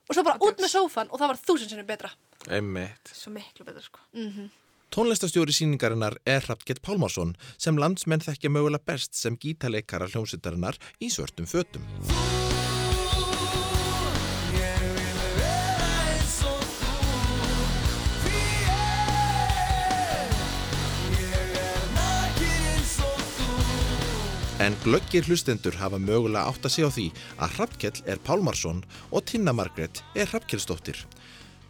Og 0.09 0.17
svo 0.17 0.23
bara 0.25 0.41
út 0.41 0.57
með 0.63 0.71
sófan 0.73 1.09
og 1.13 1.21
það 1.21 1.29
var 1.35 1.39
þúsund 1.45 1.69
sinnum 1.75 1.85
betra 1.89 2.09
Einmitt. 2.49 3.13
Svo 3.13 3.31
miklu 3.33 3.65
betur 3.65 3.81
sko. 3.81 3.99
Mm 4.13 4.29
-hmm. 4.29 4.49
Tónlistastjóri 4.89 5.53
síningarinnar 5.53 6.15
er 6.25 6.41
Hrapkett 6.41 6.81
Pálmarsson 6.81 7.35
sem 7.57 7.77
landsmenn 7.77 8.23
þekkja 8.25 8.49
mögulega 8.49 8.83
best 8.85 9.13
sem 9.13 9.37
gítaleikara 9.37 10.07
hljómsittarinnar 10.07 10.77
í 10.99 11.09
svörtum 11.13 11.45
fötum. 11.45 11.85
En 24.59 24.75
glöggir 24.83 25.23
hlustendur 25.23 25.77
hafa 25.79 25.97
mögulega 25.97 26.49
átt 26.49 26.65
að 26.65 26.73
segja 26.73 26.89
á 26.89 26.95
því 26.97 27.05
að 27.37 27.53
Hrafnkell 27.53 28.01
er 28.05 28.19
Pálmarsson 28.25 28.83
og 29.11 29.23
Tinna 29.25 29.53
Margret 29.53 30.01
er 30.15 30.27
Hrafnkellsdóttir 30.27 31.05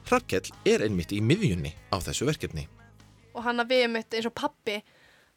Hrafnkell 0.10 0.50
er 0.65 0.82
einmitt 0.88 1.12
í 1.13 1.19
miðjunni 1.22 1.72
á 1.93 1.98
þessu 2.02 2.26
verkefni. 2.30 2.67
og 3.36 3.43
hann 3.45 3.60
að 3.62 3.69
við 3.69 3.89
mitt 3.93 4.15
eins 4.17 4.26
og 4.26 4.34
pappi 4.36 4.80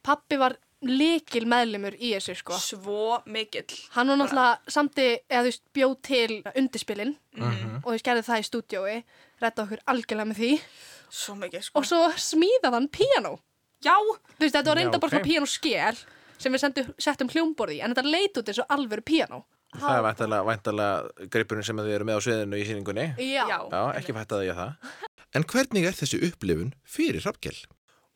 pappi 0.03 0.35
var 0.41 0.55
likil 0.83 1.45
meðlimur 1.47 1.93
í 1.95 2.09
þessu 2.15 2.33
sko 2.35 2.57
Svo 2.59 3.19
mikill. 3.31 3.69
hann 3.93 4.07
var 4.09 4.17
náttúrulega 4.17 4.73
samti 4.73 5.05
eða 5.29 5.43
þú 5.43 5.51
veist 5.51 5.61
bjóð 5.77 5.93
til 6.01 6.41
undirspilin 6.55 7.13
Mhm. 7.37 7.75
og 7.77 7.83
þú 7.85 7.91
veist 7.93 8.05
gerði 8.05 8.25
það 8.27 8.41
í 8.41 8.47
stúdiói 8.49 9.03
redda 9.41 9.63
okkur 9.63 9.79
algjörlega 9.87 10.27
með 10.31 10.37
því 10.41 10.61
Svo 11.09 11.35
mikill, 11.35 11.61
sko. 11.61 11.79
og 11.79 11.85
svo 11.85 12.09
smíðað 12.17 12.73
hann 12.73 12.87
piano 12.89 13.39
Já, 13.83 13.93
þú 13.95 14.39
veist 14.39 14.55
þetta 14.55 14.65
var 14.65 14.75
reynda 14.77 14.97
Já, 14.97 14.99
bara 14.99 15.07
ok. 15.07 15.11
svona 15.13 15.23
piano 15.23 15.45
skél 15.45 16.05
sem 16.39 16.51
við 16.51 16.59
sendum, 16.59 16.93
settum 16.99 17.29
hljómborði 17.29 17.77
í 17.77 17.83
en 17.83 17.93
þetta 17.93 18.09
leit 18.11 18.33
út 18.37 18.47
eins 18.49 18.59
og 18.59 18.67
alvöru 18.69 19.05
piano 19.05 19.45
Það 19.79 19.95
er 19.97 20.03
væntalega, 20.07 20.47
væntalega 20.49 21.29
gripurinn 21.33 21.67
sem 21.67 21.79
þið 21.81 21.95
eru 21.97 22.07
með 22.09 22.19
á 22.19 22.21
sviðinu 22.25 22.59
í 22.59 22.65
síningunni. 22.67 23.07
já, 23.17 23.45
já. 23.49 23.81
Ekki 23.99 24.15
fætt 24.17 24.35
að 24.37 24.45
ég 24.49 24.59
það. 24.59 24.91
En 25.33 25.41
hvernig 25.49 25.87
er 25.89 25.95
þessi 25.97 26.19
upplifun 26.27 26.75
fyrir 26.85 27.23
Hrafnkell? 27.23 27.57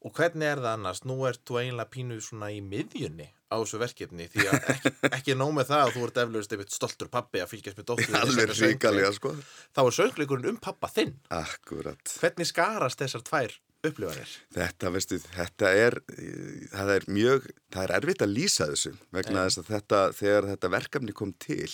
Og 0.05 0.13
hvernig 0.13 0.45
er 0.45 0.59
það 0.61 0.75
annars? 0.75 0.99
Nú 1.09 1.15
ert 1.25 1.41
þú 1.49 1.57
eiginlega 1.63 1.89
pínu 1.89 2.19
svona 2.21 2.51
í 2.53 2.59
miðjunni 2.61 3.25
á 3.49 3.55
þessu 3.57 3.79
verkefni 3.81 4.27
því 4.29 4.45
að 4.51 4.67
ekki, 4.75 4.91
ekki 5.09 5.35
nóg 5.39 5.55
með 5.57 5.71
það 5.71 5.83
að 5.85 5.93
þú 5.95 6.03
ert 6.05 6.19
eflaust 6.23 6.53
einmitt 6.53 6.75
stoltur 6.75 7.09
pappi 7.09 7.41
að 7.41 7.49
fylgjast 7.55 7.79
með 7.79 7.87
dóttur 7.89 8.17
Alveg 8.21 8.53
ríkalega 8.53 9.09
sko 9.15 9.33
Þá 9.73 9.81
er 9.87 9.97
söngleikurinn 9.97 10.51
um 10.53 10.59
pappa 10.61 10.91
þinn. 10.93 11.15
Akkurat 11.33 12.13
Hvernig 12.21 12.51
skarast 12.51 13.01
þessar 13.01 13.25
tvær 13.25 13.57
upplifanir? 13.85 14.33
Þetta, 14.55 14.91
veistu, 14.93 15.19
þetta 15.23 15.71
er, 15.85 15.97
eh, 16.15 16.67
það 16.73 16.93
er 16.95 17.07
mjög, 17.19 17.47
það 17.73 17.83
er 17.83 17.95
erfitt 17.99 18.25
að 18.25 18.35
lýsa 18.35 18.69
þessu 18.71 18.93
vegna 19.13 19.47
þess 19.47 19.61
að 19.61 19.71
þetta, 19.73 20.03
þegar 20.17 20.49
þetta 20.51 20.73
verkefni 20.77 21.17
kom 21.17 21.33
til 21.43 21.71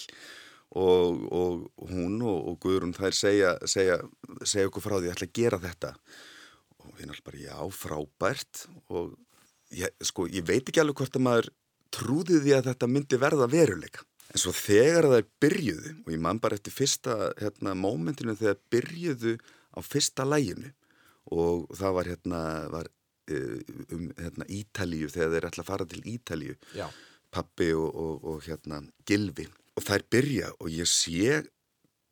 og, 0.73 1.25
og 1.31 1.89
hún 1.91 2.21
og, 2.21 2.39
og 2.51 2.59
Guðrún 2.63 2.95
þær 2.97 3.17
segja, 3.17 3.57
segja, 3.69 3.99
segja 4.41 4.69
okkur 4.69 4.85
frá 4.85 4.97
því 4.97 5.09
að 5.09 5.15
ætla 5.15 5.29
að 5.29 5.35
gera 5.41 5.61
þetta 5.63 5.93
og 6.83 6.95
við 6.97 7.09
náttúrulega 7.09 7.27
bara, 7.29 7.43
já, 7.43 7.57
frábært 7.77 8.63
og 8.89 9.13
ég, 9.77 9.93
sko, 10.03 10.27
ég 10.31 10.45
veit 10.47 10.65
ekki 10.65 10.81
alveg 10.81 11.03
hvort 11.03 11.19
að 11.19 11.27
maður 11.27 11.51
trúði 11.93 12.41
því 12.41 12.55
að 12.57 12.69
þetta 12.71 12.89
myndi 12.89 13.19
verða 13.21 13.47
veruleika. 13.51 14.05
En 14.33 14.41
svo 14.41 14.53
þegar 14.55 15.05
það 15.11 15.27
byrjuðu, 15.43 15.91
og 16.05 16.13
ég 16.15 16.21
man 16.23 16.39
bara 16.41 16.57
eftir 16.57 16.73
fyrsta 16.73 17.17
hérna, 17.37 17.75
mómentinu 17.77 18.33
þegar 18.39 18.57
byrjuðu 18.73 19.35
á 19.77 19.79
fyrsta 19.85 20.25
læginu 20.25 20.71
og 21.31 21.71
það 21.77 21.95
var 21.97 22.09
hérna 22.12 22.41
var, 22.73 22.89
eh, 23.31 23.59
um 23.95 24.09
hérna, 24.17 24.47
Ítalíu 24.47 25.09
þegar 25.12 25.36
þeir 25.36 25.49
ætla 25.49 25.63
að 25.63 25.71
fara 25.71 25.86
til 25.86 26.03
Ítalíu. 26.03 26.55
Já. 26.75 26.88
pappi 27.33 27.71
og, 27.73 27.95
og, 27.97 28.25
og 28.29 28.41
hérna 28.45 28.83
Gilvi 29.09 29.47
og 29.73 29.81
þær 29.81 30.03
byrja 30.13 30.49
og 30.59 30.67
ég 30.69 30.86
sé 30.86 31.39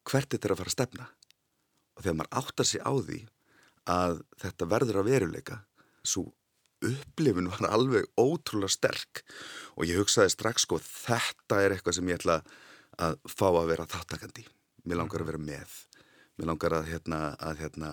hvert 0.09 0.31
þetta 0.33 0.47
er 0.47 0.53
að 0.55 0.61
fara 0.63 0.71
að 0.71 0.73
stefna. 0.73 1.09
Og 1.93 2.01
þegar 2.01 2.15
maður 2.17 2.39
áttar 2.41 2.65
sig 2.65 2.81
á 2.81 2.93
því 2.97 3.19
að 3.91 4.23
þetta 4.41 4.69
verður 4.71 5.01
að 5.01 5.09
veruleika 5.11 5.57
svo 6.01 6.31
upplifun 6.81 7.51
var 7.51 7.67
alveg 7.69 8.07
ótrúlega 8.17 8.73
sterk. 8.73 9.21
Og 9.77 9.85
ég 9.85 10.01
hugsaði 10.01 10.33
strax 10.33 10.65
sko 10.65 10.81
þetta 10.81 11.61
er 11.61 11.75
eitthvað 11.75 11.99
sem 11.99 12.09
ég 12.09 12.17
ætla 12.17 12.39
að 12.97 13.19
fá 13.29 13.45
að 13.51 13.69
vera 13.69 13.89
þáttakandi 13.89 14.47
mér 14.87 15.01
langar 15.01 15.23
að 15.23 15.31
vera 15.31 15.41
með. 15.41 15.75
Mér 16.37 16.51
langar 16.51 16.75
að 16.77 16.89
hérna 16.89 17.21
að, 17.37 17.61
hérna, 17.61 17.91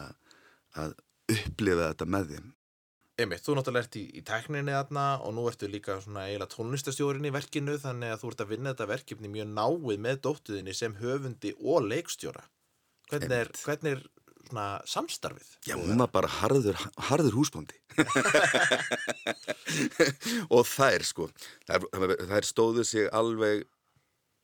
að 0.78 0.96
upplifa 1.34 1.90
þetta 1.90 2.08
með 2.08 2.32
þeim 2.34 2.54
Einmitt, 3.18 3.42
þú 3.42 3.56
náttúrulega 3.58 3.82
ert 3.82 3.96
í, 3.98 4.04
í 4.14 4.20
tækninni 4.22 4.74
þarna 4.76 5.04
og 5.26 5.32
nú 5.34 5.44
ertu 5.50 5.66
líka 5.66 5.96
svona 6.04 6.28
eiginlega 6.28 6.52
tónlistastjórin 6.52 7.26
í 7.26 7.32
verkinu 7.34 7.74
þannig 7.82 8.12
að 8.14 8.20
þú 8.20 8.30
ert 8.30 8.42
að 8.44 8.52
vinna 8.52 8.74
þetta 8.74 8.86
verkefni 8.92 9.30
mjög 9.32 9.48
náið 9.56 10.04
með 10.04 10.20
dóttuðinni 10.26 10.74
sem 10.78 10.94
höfundi 11.00 11.50
og 11.58 11.88
leikstjóra. 11.88 12.44
Hvernig 13.10 13.34
er, 13.40 13.50
hvernig 13.64 13.96
er 13.96 14.04
svona 14.46 14.68
samstarfið? 14.86 15.50
Já, 15.66 15.74
hún 15.80 15.98
var 15.98 16.12
bara 16.14 16.30
harður, 16.30 16.78
harður 17.08 17.40
húsbóndi. 17.40 17.80
og 20.54 20.62
þær, 20.70 21.08
sko, 21.10 21.26
þær, 21.66 22.14
þær 22.30 22.46
stóðu 22.46 22.86
sig 22.86 23.10
alveg 23.10 23.66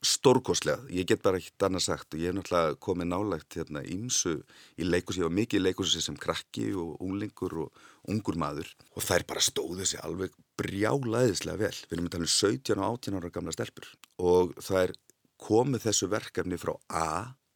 stórkostlega. 0.05 0.85
Ég 0.93 1.07
get 1.09 1.23
bara 1.25 1.39
ekkert 1.41 1.65
annað 1.67 1.85
sagt 1.87 2.15
og 2.15 2.21
ég 2.21 2.29
hef 2.31 2.37
náttúrulega 2.37 2.77
komið 2.85 3.09
nálægt 3.11 3.57
hérna 3.59 3.83
ímsu 3.83 4.35
í 4.77 4.87
leikursi, 4.87 5.21
ég 5.21 5.29
var 5.29 5.35
mikið 5.39 5.59
í 5.59 5.63
leikursi 5.63 6.03
sem 6.03 6.17
krakki 6.19 6.69
og 6.77 7.01
unglingur 7.03 7.57
og 7.65 7.81
ungur 8.11 8.37
maður. 8.39 8.69
Og 8.95 9.05
þær 9.05 9.25
bara 9.29 9.43
stóðu 9.43 9.87
sig 9.87 10.03
alveg 10.05 10.35
brjálaðislega 10.59 11.61
vel. 11.65 11.73
Við 11.89 11.97
erum 11.97 12.09
að 12.09 12.15
tala 12.15 12.29
um 12.29 12.33
17 12.35 12.77
og 12.77 12.85
18 12.91 13.19
ára 13.19 13.33
gamla 13.37 13.55
stelpur. 13.55 13.89
Og 14.21 14.55
þær 14.63 14.95
komið 15.41 15.89
þessu 15.89 16.11
verkefni 16.13 16.61
frá 16.61 16.75
A 16.87 17.09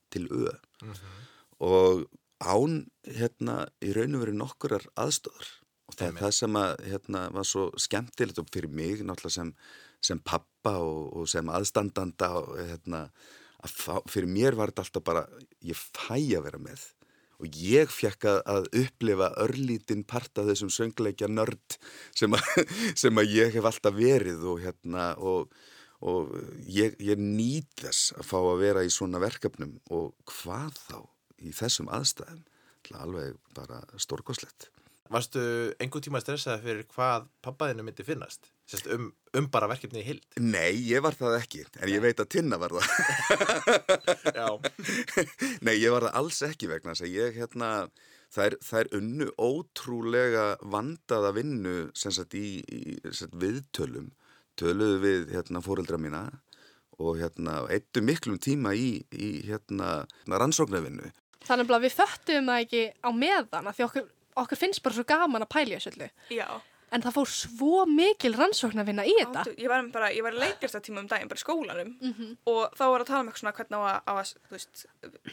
til 0.09 0.27
Ö. 0.33 0.49
Og 1.63 2.05
án 2.39 2.83
hérna 3.03 3.65
í 3.83 3.93
raun 3.95 4.15
og 4.15 4.23
veru 4.23 4.35
nokkurar 4.39 4.85
aðstóðar 4.99 5.55
og 5.89 5.97
það 5.97 6.07
er 6.07 6.17
það 6.21 6.33
sem 6.37 6.57
að 6.59 6.73
hérna 6.85 7.21
var 7.33 7.47
svo 7.49 7.69
skemmtilegt 7.81 8.41
og 8.41 8.49
fyrir 8.53 8.73
mig 8.73 9.01
náttúrulega 9.01 9.35
sem, 9.39 9.53
sem 10.03 10.21
pappa 10.23 10.77
og, 10.83 11.09
og 11.19 11.27
sem 11.31 11.49
aðstandanda 11.51 12.31
og 12.39 12.55
hérna 12.57 13.07
að 13.59 13.75
fá, 13.75 13.95
fyrir 14.07 14.31
mér 14.31 14.57
var 14.59 14.71
þetta 14.71 14.85
alltaf 14.85 15.05
bara 15.05 15.25
ég 15.65 15.79
fæ 15.79 16.15
að 16.37 16.45
vera 16.47 16.61
með. 16.63 16.85
Og 17.39 17.55
ég 17.55 17.91
fekk 17.91 18.27
að, 18.27 18.39
að 18.51 18.65
upplifa 18.81 19.29
örlítinn 19.39 20.03
part 20.07 20.41
af 20.41 20.49
þessum 20.49 20.71
söngleikja 20.75 21.29
nörd 21.31 21.77
sem, 22.15 22.35
sem 23.01 23.21
að 23.21 23.35
ég 23.35 23.55
hef 23.55 23.67
alltaf 23.69 23.95
verið 23.95 24.43
og 24.51 24.59
hérna 24.63 25.13
og, 25.23 25.53
og 26.03 26.33
ég, 26.67 26.97
ég 26.99 27.19
nýt 27.19 27.71
þess 27.79 28.11
að 28.19 28.27
fá 28.27 28.37
að 28.41 28.59
vera 28.65 28.83
í 28.83 28.91
svona 28.91 29.23
verkefnum. 29.23 29.77
Og 29.95 30.11
hvað 30.27 30.83
þá 30.89 30.99
í 31.39 31.55
þessum 31.55 31.91
aðstæðum? 31.95 32.43
Alveg 32.99 33.35
bara 33.53 33.83
stórkoslegt 34.01 34.71
Varstu 35.13 35.41
einhvern 35.81 36.03
tíma 36.05 36.21
stressaði 36.21 36.63
fyrir 36.63 36.87
hvað 36.89 37.27
pappaðinu 37.45 37.85
myndi 37.85 38.05
finnast? 38.05 38.51
Sest, 38.69 38.85
um, 38.93 39.07
um 39.33 39.47
bara 39.49 39.69
verkefni 39.71 40.03
í 40.03 40.05
hild? 40.05 40.25
Nei, 40.37 40.77
ég 40.85 41.01
var 41.01 41.17
það 41.17 41.39
ekki, 41.39 41.63
en 41.81 41.89
ég 41.89 42.03
veit 42.03 42.21
að 42.21 42.29
Tinna 42.35 42.59
var 42.61 42.75
það 42.77 42.85
Já. 44.37 44.47
Nei, 45.65 45.73
ég 45.79 45.89
var 45.95 46.05
það 46.05 46.19
alls 46.21 46.41
ekki 46.45 46.69
vegna 46.69 46.93
þess 46.93 47.07
að 47.07 47.17
ég 47.17 47.41
hérna 47.41 47.71
Það 48.29 48.45
er, 48.45 48.55
það 48.61 48.79
er 48.79 48.89
unnu 48.99 49.27
ótrúlega 49.41 50.43
vandaða 50.61 51.31
vinnu 51.33 51.71
sem 51.97 52.13
sagt 52.13 52.35
í, 52.37 52.59
í 52.61 52.99
sagt, 53.09 53.33
viðtölum 53.41 54.11
töluðu 54.59 54.99
við 55.01 55.33
hérna 55.33 55.63
fóreldra 55.65 55.97
mína 55.97 56.27
og 56.99 57.17
hérna 57.17 57.63
eittu 57.73 58.03
miklum 58.05 58.37
tíma 58.37 58.75
í, 58.77 58.99
í 59.09 59.29
hérna 59.47 60.03
rannsóknarvinnu 60.29 61.09
þannig 61.47 61.73
að 61.73 61.85
við 61.87 61.95
föttum 61.95 62.51
það 62.51 62.65
ekki 62.67 62.83
á 63.01 63.09
meðan 63.15 63.69
af 63.71 63.77
því 63.77 63.87
okkur, 63.87 64.09
okkur 64.43 64.61
finnst 64.61 64.83
bara 64.85 64.99
svo 64.99 65.07
gaman 65.09 65.45
að 65.47 65.53
pælja 65.55 65.79
þessu 65.79 65.95
öllu 65.95 66.09
Já. 66.37 66.47
En 66.91 67.01
það 67.05 67.13
fór 67.17 67.29
svo 67.29 67.85
mikil 67.85 68.33
rannsóknarvinna 68.37 69.05
í 69.05 69.13
þetta 69.19 69.43
ég 69.57 69.67
var 69.69 69.87
bara, 69.93 70.09
ég 70.11 70.23
var 70.25 70.33
í 70.33 70.39
leiklistatíma 70.43 70.99
um 71.03 71.07
daginn 71.07 71.29
bara 71.29 71.39
í 71.39 71.43
skólanum 71.43 71.91
Mhm. 72.01 72.37
og 72.47 72.73
þá 72.77 72.83
var 72.91 73.01
að 73.01 73.05
tala 73.11 73.19
um 73.21 73.27
eitthvað 73.29 73.43
svona 73.43 73.55
hvernig 73.57 73.77
á 73.77 73.81
að, 73.89 74.01
á 74.09 74.13
að 74.19 74.33
veist, 74.51 74.85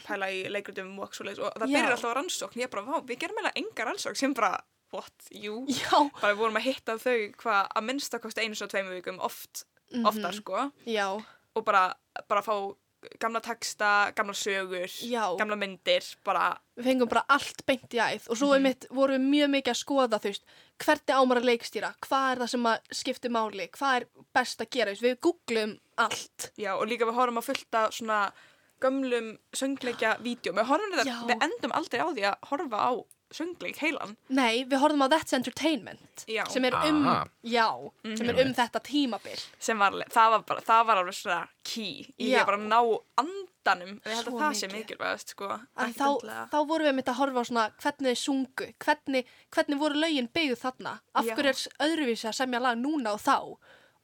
pæla 0.05 0.31
í 0.31 0.39
leikritum 0.49 0.93
og 0.99 1.09
og 1.09 1.53
það 1.57 1.67
byrjar 1.67 1.91
alltaf 1.95 2.11
á 2.13 2.17
rannsókn 2.19 2.61
ég 2.61 2.69
bara, 2.69 2.83
vá, 2.85 3.01
við 3.05 3.19
gerum 3.19 3.37
eiginlega 3.41 3.61
enga 3.63 3.85
rannsókn 3.91 4.15
sem 4.17 4.33
bara, 4.33 4.59
what, 4.93 5.13
jú 5.31 5.65
Já. 5.67 6.09
bara 6.21 6.33
við 6.33 6.37
vorum 6.37 6.55
að 6.61 6.67
hitta 6.69 6.97
þau 6.97 7.33
hvað 7.37 7.67
að 7.75 7.83
minnstakosti 7.89 8.41
einu 8.45 8.55
svo 8.55 8.67
tveimu 8.67 8.93
vikum 9.01 9.19
oft, 9.19 9.65
Mhm. 9.93 10.05
oftar 10.05 10.33
sko 10.33 10.71
Já. 10.85 11.07
og 11.55 11.65
bara, 11.65 11.93
bara 12.27 12.41
fá 12.41 12.75
gamla 13.19 13.39
texta, 13.41 14.11
gamla 14.15 14.33
sögur 14.33 14.87
Já. 15.03 15.37
gamla 15.39 15.55
myndir, 15.55 16.03
bara 16.23 16.57
við 16.77 16.83
fengum 16.89 17.09
bara 17.09 17.23
allt 17.29 17.65
beint 17.65 17.89
í 17.93 17.97
æð 17.99 18.29
og 18.29 18.37
svo 18.37 18.47
Mhm. 18.51 18.55
einmitt 18.57 18.85
vorum 18.91 19.17
við 19.21 19.29
mjög 19.33 19.49
mikið 19.55 19.73
að 19.73 19.81
skoða 19.83 20.19
þú 20.19 20.29
veist, 20.31 20.43
hvernig 20.83 21.15
ámar 21.15 21.37
að 21.41 21.49
leikstýra, 21.51 21.93
hvað 22.01 22.31
er 22.31 22.37
það 22.43 22.49
sem 22.49 22.63
að 22.63 22.79
skipti 22.91 23.29
máli, 23.29 23.69
hvað 23.71 23.95
er 24.01 24.07
best 24.33 24.59
að 24.61 24.69
gera 24.69 24.91
við 24.91 25.19
googlum 25.19 25.79
allt 25.97 26.51
Já, 26.57 26.73
og 26.75 26.87
líka 26.87 27.05
við 27.05 27.13
horfum 27.15 27.37
að 27.41 27.47
fullta 27.49 27.87
svona 27.91 28.31
gömlum 28.79 29.37
söngleikja 29.53 30.17
vídeo. 30.21 30.53
Við, 30.53 30.65
horfum 30.69 30.91
þetta, 30.93 31.27
við 31.27 31.41
endum 31.47 31.71
aldrei 31.73 31.99
á 31.99 32.07
því 32.13 32.23
að 32.29 32.35
horfa 32.51 32.77
á 32.77 32.91
söngleik 33.33 33.77
heilan. 33.81 34.15
Nei, 34.29 34.63
við 34.63 34.79
horfum 34.79 35.03
á 35.03 35.07
That's 35.11 35.33
Entertainment 35.35 36.23
Já. 36.27 36.45
sem 36.49 36.63
er 36.65 36.73
um, 36.87 37.03
já, 37.43 37.67
sem 38.15 38.29
er 38.29 38.39
um 38.45 38.53
þetta 38.55 38.79
tímabil 38.83 39.39
Sem 39.59 39.77
var, 39.79 39.91
alveg- 39.91 40.11
það 40.13 40.29
var 40.31 40.43
bara, 40.47 40.61
það 40.61 40.85
var 40.87 40.97
alveg 41.01 41.13
svona 41.17 41.47
key 41.63 42.05
í 42.19 42.29
Já. 42.31 42.41
að 42.41 42.45
bara 42.45 42.57
ná 42.57 42.79
andanum. 43.17 43.97
Ég 44.05 44.15
held 44.15 44.29
Svo 44.29 44.37
að 44.37 44.43
það 44.45 44.53
sé 44.61 44.67
mikið. 44.67 44.77
mikilvægast, 44.79 45.33
sko. 45.35 45.49
þá, 45.75 46.07
þá 46.53 46.57
vorum 46.67 46.87
við 46.87 46.95
mitt 46.95 47.11
að 47.11 47.19
horfa 47.19 47.43
á 47.43 47.49
svona 47.49 47.65
hvernig 47.83 48.13
þið 48.13 48.21
sungu, 48.23 48.69
hvernig, 48.79 49.25
hvernig 49.51 49.79
voru 49.81 49.99
lögin 50.05 50.29
byggð 50.33 50.61
þarna, 50.63 50.99
af 51.13 51.25
hverju 51.25 51.51
er 51.51 51.89
öðruvísi 51.89 52.29
að 52.31 52.37
semja 52.39 52.59
lag 52.63 52.77
núna 52.79 53.11
og 53.17 53.19
þá 53.19 53.37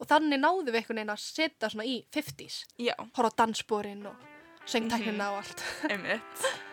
og 0.03 0.07
þannig 0.09 0.41
náðum 0.41 0.67
við 0.67 0.75
einhvern 0.81 0.99
veginn 0.99 1.13
að 1.15 1.23
setja 1.23 1.69
svona 1.71 1.85
í 1.87 2.03
50s, 2.11 2.65
Já. 2.77 2.95
horfa 3.15 3.31
á 3.31 3.37
danssporin 3.39 4.05
og 4.09 4.15
söngtæknina 4.67 5.29
Mhm. 5.29 5.31
og 5.31 5.37
allt 5.43 5.63
Einmitt. 5.91 6.43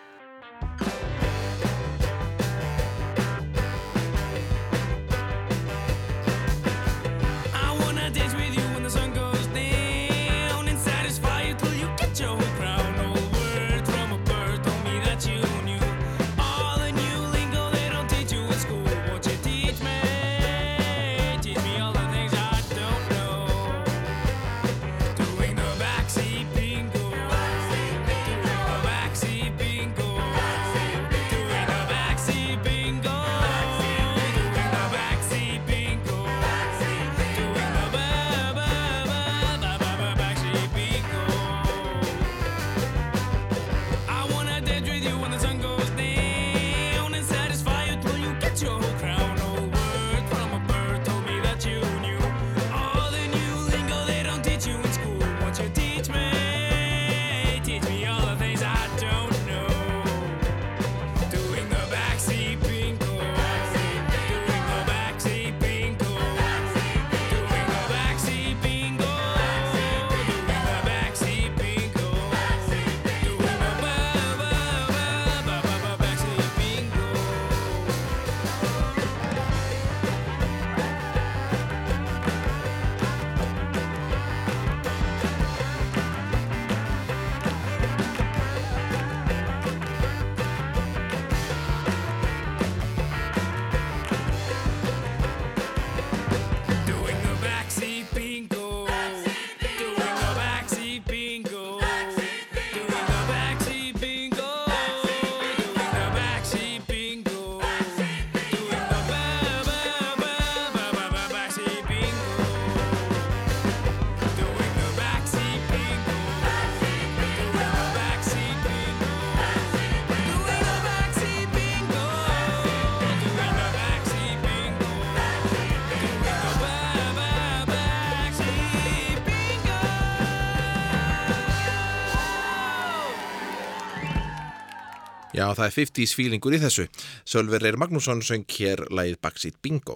Já, 135.41 135.47
það 135.57 135.67
er 135.67 135.73
50s 135.73 136.13
feelingur 136.19 136.53
í 136.53 136.59
þessu. 136.61 136.85
Sölver 137.25 137.63
Reyr 137.65 137.79
Magnússon 137.81 138.19
söng 138.21 138.43
hér 138.59 138.83
lagið 138.93 139.21
Backseat 139.25 139.55
Bingo. 139.65 139.95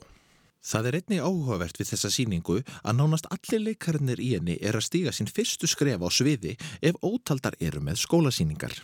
Það 0.64 0.86
er 0.88 0.96
einnig 1.02 1.20
áhugavert 1.20 1.76
við 1.76 1.90
þessa 1.90 2.08
síningu 2.14 2.54
að 2.80 2.94
nánast 2.96 3.26
allir 3.34 3.60
leikarinnir 3.66 4.22
í 4.24 4.30
henni 4.38 4.54
er 4.64 4.78
að 4.78 4.86
stíga 4.86 5.12
sín 5.12 5.28
fyrstu 5.28 5.68
skref 5.68 6.00
á 6.00 6.08
sviði 6.08 6.54
ef 6.80 6.96
ótaldar 7.04 7.58
eru 7.60 7.82
með 7.84 8.00
skólasíningar. 8.06 8.78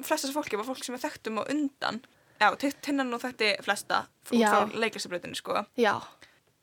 flest 0.00 0.24
þessu 0.24 0.32
fólki 0.38 0.56
var 0.56 0.66
fólk 0.70 0.86
sem 0.86 0.96
við 0.96 1.04
þekktum 1.04 1.36
á 1.38 1.42
undan 1.52 2.00
já, 2.40 2.48
Ti- 2.56 2.72
tinnan 2.80 3.12
og 3.12 3.20
þekkti 3.20 3.50
flesta 3.62 4.06
fólk 4.24 4.40
Já. 4.40 4.48
frá 4.50 4.72
leiklistabröðinu 4.80 5.36
sko 5.38 5.60
Já, 5.76 6.00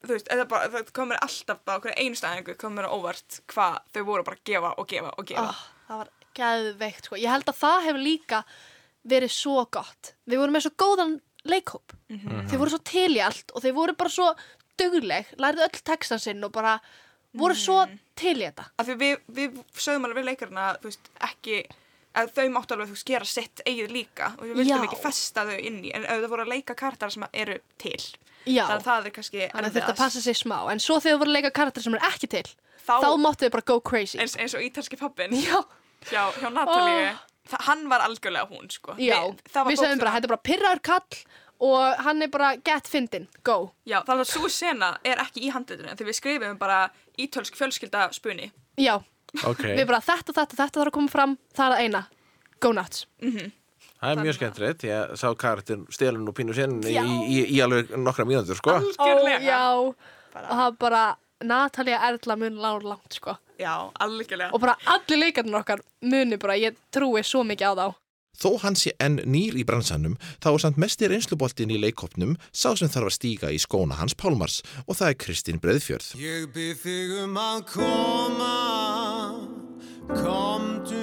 þú 0.01 0.17
veist, 0.17 0.27
það, 0.27 0.47
bara, 0.49 0.71
það 0.73 0.91
komur 0.97 1.21
alltaf 1.21 1.61
bara 1.63 1.77
okkur 1.77 1.93
einu 1.95 2.17
stæðingu 2.17 2.57
komur 2.57 2.89
á 2.89 2.91
óvart 2.91 3.39
hvað 3.53 3.77
þau 3.93 4.03
voru 4.09 4.25
bara 4.25 4.41
að 4.41 4.43
gefa 4.51 4.73
og 4.75 4.89
gefa 4.89 5.13
og 5.15 5.29
gefa 5.29 5.45
oh, 5.53 5.63
það 5.87 6.01
var 6.01 6.11
geðveikt 6.35 7.07
sko. 7.07 7.19
Ég 7.19 7.31
held 7.31 7.49
að 7.51 7.59
það 7.61 7.85
hefur 7.87 8.03
líka 8.03 8.41
verið 9.07 9.33
svo 9.33 9.65
gott. 9.73 10.15
Við 10.29 10.41
vorum 10.41 10.57
með 10.57 10.67
svo 10.67 10.73
góðan 10.79 11.19
leikhóp. 11.49 11.93
Þeir 12.11 12.59
voru 12.61 12.73
svo 12.73 12.81
til 12.85 13.11
í 13.15 13.21
allt 13.23 13.53
og 13.55 13.63
þeir 13.63 13.77
voru 13.77 13.95
bara 13.97 14.13
svo 14.13 14.31
dugleg, 14.79 15.31
lærðu 15.41 15.65
öll 15.65 15.83
textan 15.85 16.21
sinn 16.21 16.43
og 16.45 16.53
bara 16.53 16.77
voru 17.37 17.55
svo 17.57 17.83
til 18.19 18.37
í 18.39 18.47
þetta. 18.47 18.65
af 18.77 18.87
því 18.87 18.97
við, 18.99 19.21
við 19.37 19.61
sögum 19.77 20.07
alveg 20.07 20.21
við 20.21 20.27
leikarna 20.31 20.65
ekki 21.27 21.61
að 22.17 22.33
þau 22.35 22.47
máttu 22.51 22.75
alveg 22.75 22.91
þú 22.91 23.03
gera 23.07 23.27
sitt 23.29 23.61
eigið 23.63 23.93
líka 23.95 24.33
og 24.35 24.43
við 24.43 24.57
vildum 24.59 24.83
Já. 24.83 24.87
ekki 24.89 24.99
festa 24.99 25.45
þau 25.47 25.55
inn 25.59 25.79
í 25.87 25.93
en 25.95 26.07
þau 26.09 26.27
voru 26.33 26.45
að 26.45 26.51
leika 26.51 26.75
kartar 26.75 27.13
sem 27.13 27.25
eru 27.31 27.57
til 27.79 28.01
Já, 28.43 28.65
þannig 28.65 28.75
að 28.75 28.87
það 28.89 29.07
er 29.07 29.15
kannski 29.15 29.41
þannig 29.45 29.69
að 29.69 29.77
þetta 29.77 29.97
passa 30.01 30.21
sig 30.23 30.37
smá. 30.39 30.57
En 30.73 30.81
svo 30.81 30.97
þegar 30.99 31.15
þú 31.15 31.23
voru 31.23 31.31
að 31.31 31.37
leika 31.37 31.53
karakter 31.55 31.85
sem 31.85 31.95
er 31.95 32.07
ekki 32.09 32.31
til, 32.35 32.47
þá, 32.81 32.95
þá 33.05 33.09
máttu 33.21 33.45
þið 33.45 33.53
bara 33.55 33.67
go 33.71 33.77
crazy. 33.79 34.17
eins, 34.19 34.35
eins 34.35 34.57
og 34.57 34.65
ítalski 34.65 34.99
pappin 34.99 35.35
Já, 35.37 35.61
hjá, 36.09 36.23
hjá 36.41 36.49
Natalíu 36.49 37.11
oh. 37.13 37.27
Hann 37.67 37.85
var 37.91 38.03
algjörlega 38.05 38.47
hún 38.49 38.67
sko 38.71 38.95
já. 38.97 39.17
við, 39.19 39.45
það 39.51 39.63
var 39.63 39.71
Við 39.71 39.79
segjum 39.83 40.03
bara, 40.03 40.15
þetta 40.17 40.29
er 40.29 40.33
bara 40.35 40.47
pyrraður 40.49 40.83
kall 40.89 41.21
og 41.61 42.03
hann 42.07 42.25
er 42.25 42.29
bara 42.33 42.55
get 42.57 42.87
fyndin, 42.89 43.27
go. 43.45 43.71
Já, 43.85 43.99
þannig 44.07 44.25
að 44.25 44.31
svo 44.33 44.49
sena 44.49 44.95
er 45.05 45.21
ekki 45.21 45.43
í 45.45 45.51
handritinu 45.53 45.93
því 45.93 46.07
við 46.07 46.17
skrifum 46.17 46.57
bara 46.61 46.83
ítölsk 47.21 47.57
fjölskylda 47.59 48.07
spunni. 48.17 48.49
Já, 48.81 48.97
Ok, 49.45 49.63
við 49.63 49.85
bara 49.87 50.01
þetta, 50.03 50.33
þetta, 50.35 50.57
þetta 50.59 50.79
þarf 50.79 50.91
að 50.91 50.95
koma 50.97 51.11
fram, 51.11 51.33
það 51.55 51.65
er 51.65 51.73
það 51.73 51.83
eina. 51.85 52.01
Go 52.61 52.71
nuts. 52.75 53.05
það 53.21 54.09
er 54.11 54.23
mjög 54.25 54.37
skemmtilegt. 54.37 54.85
Ég 54.89 55.13
sá 55.21 55.27
karakter 55.39 55.85
stelun 55.93 56.27
og 56.27 56.35
pínu 56.37 56.55
sen 56.57 56.79
í, 56.83 56.95
í, 56.97 57.37
í 57.55 57.61
alveg 57.63 57.93
nokkra 58.01 58.25
mínútur, 58.27 58.59
sko. 58.59 58.75
Algjörlega. 58.81 59.39
Ó, 59.39 59.47
já, 59.47 59.61
og 59.79 60.49
það 60.49 60.65
er 60.65 60.77
bara 60.83 61.03
Natalia 61.43 61.99
Erla 62.09 62.35
mun 62.37 62.59
lágur 62.61 62.83
langt 62.93 63.13
sko 63.17 63.37
Já, 63.61 63.91
algjörlega. 64.01 64.51
og 64.53 64.61
bara 64.63 64.75
allir 64.85 65.19
leikarnir 65.21 65.59
okkar 65.61 65.81
muni 66.01 66.37
bara, 66.41 66.55
ég 66.57 66.75
trúi 66.93 67.21
svo 67.23 67.43
mikið 67.43 67.67
á 67.67 67.73
þá 67.81 67.87
Þó 68.41 68.55
hann 68.63 68.73
sé 68.79 68.93
enn 68.97 69.19
nýr 69.29 69.53
í 69.59 69.63
bransanum, 69.67 70.15
þá 70.41 70.47
er 70.53 70.61
samt 70.63 70.77
mest 70.81 71.01
í 71.03 71.09
reynsluboltin 71.11 71.69
í 71.69 71.77
leikopnum 71.77 72.37
sá 72.49 72.71
sem 72.79 72.89
þarf 72.89 73.11
að 73.11 73.17
stíga 73.19 73.51
í 73.53 73.59
skóna 73.61 73.99
hans 73.99 74.15
Pálmars 74.17 74.61
og 74.87 74.95
það 74.97 75.11
er 75.11 75.17
Kristín 75.21 75.59
Breiðfjörð. 75.61 76.07
Ég 76.17 76.47
byrð 76.55 76.79
þig 76.81 77.13
um 77.25 77.37
að 77.37 77.59
koma, 77.75 78.55
komdu, 80.15 81.00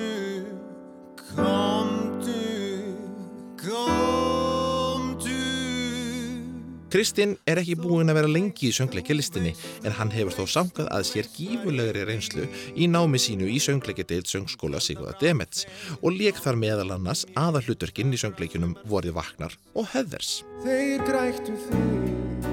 Kristinn 6.89 7.35
er 7.45 7.59
ekki 7.61 7.75
búinn 7.77 8.09
að 8.09 8.17
vera 8.17 8.31
lengi 8.33 8.71
í 8.71 8.73
söngleikjalistinni 8.73 9.51
en 9.85 9.93
hann 9.99 10.13
hefur 10.15 10.33
þó 10.39 10.55
samkað 10.55 10.87
að 10.97 11.05
sér 11.05 11.27
gífulegri 11.35 12.07
reynslu 12.09 12.47
í 12.81 12.89
námi 12.89 13.21
sínu 13.21 13.45
í 13.53 13.59
söngleikjadeild 13.61 14.31
söngskóla 14.31 14.81
Sigurða 14.81 15.13
Demets 15.21 15.67
og 16.01 16.17
leik 16.17 16.41
þar 16.41 16.57
meðal 16.63 16.89
annars 16.97 17.27
aða 17.37 17.61
hlutverkinn 17.67 18.17
í 18.17 18.23
söngleikjunum 18.25 18.73
Vorið 18.89 19.19
Vaknar 19.21 19.59
og 19.77 19.91
Heathers. 19.93 20.43
Þeir 20.65 21.05
grættu 21.05 21.61
þig, 21.69 22.51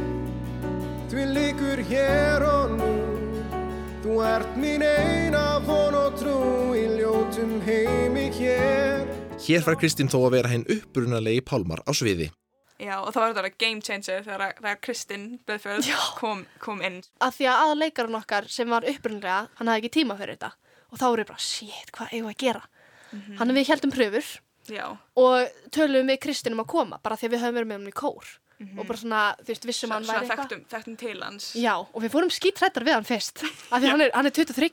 þú 1.13 1.27
líkur 1.39 1.85
hér 1.87 2.49
og 2.51 2.75
nú. 2.75 2.93
Þú 4.03 4.21
ert 4.35 4.57
mín 4.59 4.83
eina 4.83 5.61
von 5.63 5.95
og 5.95 6.19
trú 6.19 6.39
í 6.75 6.83
ljótum 6.99 7.61
heimi 7.63 8.27
hér. 8.35 9.07
Hér 9.47 9.63
fær 9.63 9.79
Kristinn 9.79 10.11
þó 10.11 10.25
að 10.25 10.33
vera 10.41 10.51
hinn 10.51 10.67
upprunalegi 10.75 11.41
Pálmar 11.47 11.87
á 11.87 11.95
sviði. 11.95 12.33
Já, 12.81 12.95
og 12.99 13.11
það 13.15 13.21
var 13.23 13.33
þetta 13.37 13.57
game 13.63 13.81
changer 13.81 14.23
þegar, 14.25 14.53
þegar 14.59 14.79
Kristinn 14.83 15.27
Beðfjörð 15.47 15.89
kom, 16.19 16.45
kom 16.59 16.81
inn. 16.83 17.01
að 17.23 17.37
því 17.37 17.45
að 17.47 17.61
aðleikarinn 17.69 18.17
okkar 18.19 18.47
sem 18.51 18.69
var 18.73 18.87
upprunlega 18.91 19.37
hann 19.59 19.71
hafði 19.71 19.83
ekki 19.85 19.93
tíma 20.01 20.17
fyrir 20.19 20.35
þetta. 20.35 20.51
Og 20.91 20.99
þá 20.99 21.05
voru 21.07 21.23
ég 21.23 21.29
bara, 21.29 21.43
shit, 21.45 21.91
hvað 21.95 22.11
eigum 22.13 22.27
við 22.27 22.33
að 22.35 22.41
gera? 22.45 22.63
Hann 23.39 23.49
er 23.53 23.55
við 23.55 23.69
heldum 23.71 23.93
pröfur 23.95 24.31
Já, 24.65 24.85
og 25.21 25.59
töluðum 25.71 26.09
við 26.11 26.19
Kristinn 26.25 26.55
um 26.57 26.63
að 26.65 26.71
koma 26.73 26.97
bara 27.05 27.15
því 27.19 27.27
að 27.29 27.33
við 27.35 27.43
höfum 27.45 27.57
verið 27.59 27.69
með 27.71 27.79
hann 27.79 27.91
í 27.93 27.95
kór. 28.01 28.33
Og 28.79 28.85
bara 28.87 28.97
svona, 28.99 29.21
þú 29.43 29.49
veist, 29.51 29.65
vissum 29.67 29.91
hann 29.91 30.05
svona 30.07 30.19
væri 30.21 30.29
eitthvað. 30.29 30.45
þekktum, 30.49 30.61
þekktum 30.71 30.95
til 31.01 31.15
hans. 31.21 31.47
Já, 31.59 31.73
og 31.79 31.97
við 32.03 32.13
fórum 32.13 32.31
skítrættar 32.31 32.85
við 32.87 32.95
hann 32.95 33.07
fyrst 33.07 33.43
af 33.45 33.81
því 33.83 33.89
hann 33.91 34.03
er, 34.05 34.13
hann 34.15 34.29
er 34.29 34.35
23 34.35 34.69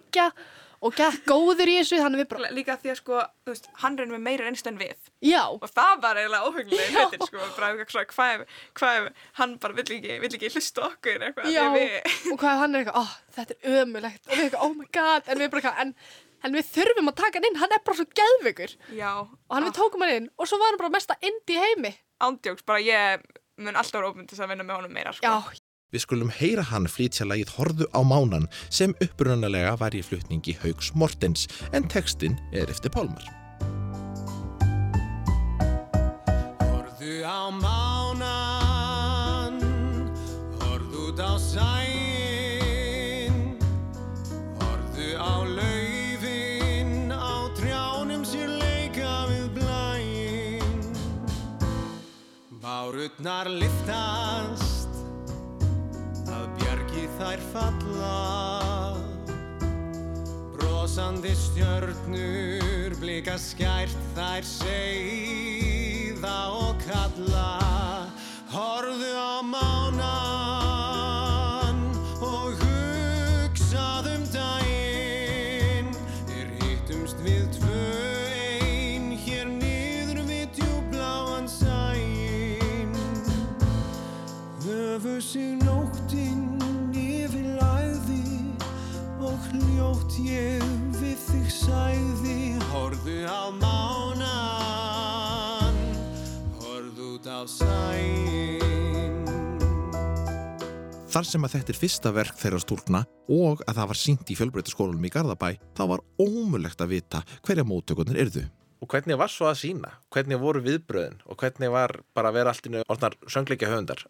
og 0.83 0.97
gett 0.99 1.20
góður 1.28 1.70
í 1.70 1.76
þessu, 1.78 1.99
hann 2.03 2.16
er 2.16 2.22
við 2.24 2.28
bara 2.33 2.49
Líka 2.57 2.74
því 2.83 2.91
að 2.93 2.97
sko, 2.99 3.20
þú 3.47 3.53
veist, 3.53 3.68
hann 3.83 3.99
reynir 4.01 4.16
með 4.16 4.24
meira 4.26 4.47
reynslu 4.49 4.72
en 4.72 4.80
við. 4.80 4.97
Já, 5.22 5.43
Og 5.55 5.68
það 5.70 6.01
var 6.03 6.18
eiginlega 6.20 6.49
óhugnlega 6.51 7.05
hlutin, 7.05 7.22
sko, 7.28 7.39
bara 7.57 7.68
eitthvað 7.70 7.95
svona, 7.95 8.11
hvað 8.16 8.33
ef, 8.35 8.59
hvað 8.80 8.99
ef 8.99 9.22
hann 9.39 9.55
bara 9.62 9.78
vill 9.78 9.87
ekki, 9.97 10.18
vill 10.24 10.33
ekki 10.41 10.51
hlusta 10.57 10.85
okkur 10.89 11.26
eitthvað. 11.28 11.49
Já, 11.55 11.62
Við, 11.76 11.97
og 12.33 12.43
hvað 12.43 12.53
ef 12.57 12.62
hann 12.64 12.74
er 12.74 12.83
eitthvað, 12.85 13.01
oh, 13.05 13.14
þetta 13.39 13.59
er 13.61 13.80
ömulegt 13.85 14.22
og 14.28 14.35
við 14.37 14.45
eitthvað, 14.49 14.66
oh 14.68 14.74
my 14.83 14.91
god, 14.99 15.30
en 15.33 15.43
við 15.45 15.53
bara 15.55 15.62
eitthvað 15.62 15.83
en, 15.87 15.95
en 16.43 16.59
við 16.59 16.70
þurfum 16.74 17.12
að 17.12 17.18
taka 17.22 17.39
hann 17.39 17.49
inn, 17.53 17.61
hann 17.62 17.76
er 17.78 17.85
bara 17.87 18.01
svo 18.03 18.09
geðveikur. 18.22 18.76
Já, 18.99 19.11
og 19.22 19.55
hann 19.57 19.68
við 19.70 19.76
tókum 19.78 20.03
hann 20.07 20.16
inn 20.18 20.30
og 20.37 20.51
svo 20.51 20.59
var 20.62 20.72
hann 20.74 20.80
bara 20.83 20.95
mesta 20.99 21.18
indi 21.22 21.55
í 21.59 21.62
heimi. 21.62 21.95
Ándjóks, 22.26 22.66
bara 22.66 22.83
ég 22.83 23.22
mun 23.62 23.78
alltaf 23.78 24.03
óbund 24.11 24.26
til 24.30 24.41
að 24.43 24.51
vinna 24.57 24.66
með 24.66 24.80
honum 24.83 24.97
meira, 24.99 25.12
sko. 25.14 25.22
Já, 25.30 25.62
Við 25.93 26.01
skulum 26.07 26.30
heyra 26.32 26.62
hann 26.70 26.86
flytja 26.88 27.26
lagið 27.28 27.51
Horðu 27.59 27.84
á 27.93 28.01
mánan 28.01 28.49
sem 28.72 28.97
upprunalega 29.05 29.76
var 29.76 29.93
í 29.93 30.01
flutningi 30.01 30.57
Haugs 30.62 30.88
Mortens 30.97 31.45
en 31.76 31.84
textin 31.93 32.40
er 32.49 32.64
eftir 32.72 32.88
Pálmar. 32.95 33.20
Horðu 36.64 37.20
á 37.28 37.53
mánan, 37.61 39.61
horðu 40.62 41.12
út 41.12 41.20
á 41.20 41.36
sæinn, 41.36 43.36
horðu 44.62 45.12
á 45.20 45.45
blæinn. 49.53 50.97
Bárutnar 52.62 53.51
liftast, 53.51 54.62
brosandi 60.93 61.32
stjörnur 61.32 62.93
blika 63.01 63.38
skært 63.40 63.97
þær 64.12 64.45
seiða 64.45 66.34
og 66.53 66.76
kalla 66.84 67.62
Þar 101.13 101.27
sem 101.29 101.45
að 101.45 101.53
þetta 101.59 101.73
er 101.75 101.77
fyrsta 101.79 102.11
verk 102.17 102.39
þeirra 102.41 102.59
stúlna 102.63 103.01
og 103.33 103.61
að 103.69 103.77
það 103.79 103.89
var 103.91 103.99
sínt 104.01 104.31
í 104.33 104.37
fjölbreytaskólanum 104.39 105.05
í 105.05 105.11
Garðabæ, 105.13 105.49
þá 105.77 105.83
var 105.91 106.03
ómulegt 106.23 106.81
að 106.81 106.93
vita 106.95 107.21
hverja 107.45 107.65
móttökurnar 107.69 108.17
yrðu. 108.23 108.47
Og 108.83 108.89
hvernig 108.91 109.19
var 109.21 109.31
svo 109.31 109.47
að 109.51 109.59
sína? 109.61 109.91
Hvernig 110.13 110.41
voru 110.43 110.63
viðbröðin? 110.65 111.21
Og 111.31 111.37
hvernig 111.39 111.71
var 111.71 111.99
bara 112.17 112.33
að 112.33 112.39
vera 112.41 112.55
allt 112.55 112.67
í 112.67 112.73
nöðu 112.73 112.89
orðnar 112.91 113.17
söngleikja 113.31 113.69
höfundar? 113.71 114.01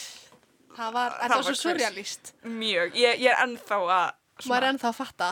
það 0.80 0.92
var, 0.98 1.14
þetta 1.20 1.28
Það 1.30 1.36
var 1.36 1.46
svo 1.46 1.56
surrealist 1.62 2.32
Mjög, 2.44 2.98
ég, 2.98 3.22
ég 3.22 3.30
er 3.30 3.42
ennþá 3.46 3.78
að 3.80 4.48
maður 4.50 4.66
er 4.66 4.70
ennþá 4.74 4.90
að 4.90 4.98
fatta 5.00 5.30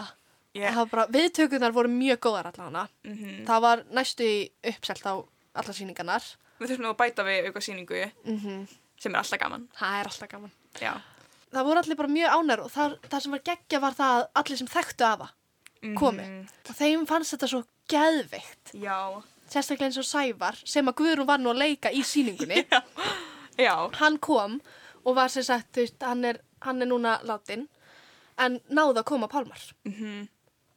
var 0.58 0.88
bara, 0.90 1.04
viðtökunar 1.14 1.74
voru 1.76 1.90
mjög 1.92 2.18
góðar 2.24 2.48
allavega 2.52 2.86
Mhm. 3.06 3.44
það 3.46 3.60
var 3.64 3.82
næstu 3.94 4.26
í 4.26 4.38
uppselt 4.72 5.04
á 5.06 5.14
alla 5.18 5.74
sýningarnar 5.76 6.24
Við 6.58 6.72
þurfum 6.72 6.88
að 6.90 6.96
bæta 6.98 7.24
við 7.26 7.46
auka 7.50 7.62
síningu 7.64 8.04
mm 8.24 8.66
sem 8.98 9.14
er 9.14 9.20
alltaf 9.20 9.38
gaman. 9.38 9.68
það 9.78 10.00
er 10.00 10.08
alltaf 10.10 10.28
gaman 10.32 10.50
Já. 10.80 10.92
það 11.52 11.64
voru 11.64 11.78
allir 11.82 11.96
bara 11.96 12.08
mjög 12.08 12.34
ánær 12.38 12.60
og 12.64 12.70
það, 12.70 12.98
það 13.08 13.20
sem 13.24 13.32
var 13.32 13.44
geggja 13.50 13.80
var 13.80 13.92
það 13.98 14.14
að 14.18 14.28
allir 14.42 14.58
sem 14.62 14.66
þekktu 14.74 15.04
afa 15.12 15.28
komi 15.96 16.22
Mhm. 16.26 16.48
og 16.68 16.74
þeim 16.76 17.06
fannst 17.06 17.34
þetta 17.34 17.48
svo 17.48 17.64
geðveikt 17.88 18.72
Já. 18.74 19.22
sérstaklega 19.48 19.86
eins 19.88 19.98
og 19.98 20.04
Sævar 20.04 20.56
sem 20.64 20.86
að 20.86 20.94
Guðrún 21.00 21.26
var 21.26 21.38
nú 21.38 21.50
að 21.50 21.58
leika 21.62 21.90
í 21.92 22.02
síningunni 22.04 22.64
Já, 23.58 23.88
hann 23.98 24.18
kom 24.18 24.60
og 25.04 25.14
var 25.16 25.28
sem 25.32 25.42
sagt, 25.42 25.72
þú 25.72 25.80
veist, 25.86 26.02
hann 26.02 26.24
er, 26.24 26.40
hann 26.62 26.82
er 26.82 26.86
núna 26.90 27.18
látin 27.24 27.66
en 28.38 28.60
náði 28.70 28.98
að 29.00 29.04
koma 29.04 29.28
Pálmar 29.28 29.72
Mhm. 29.84 30.28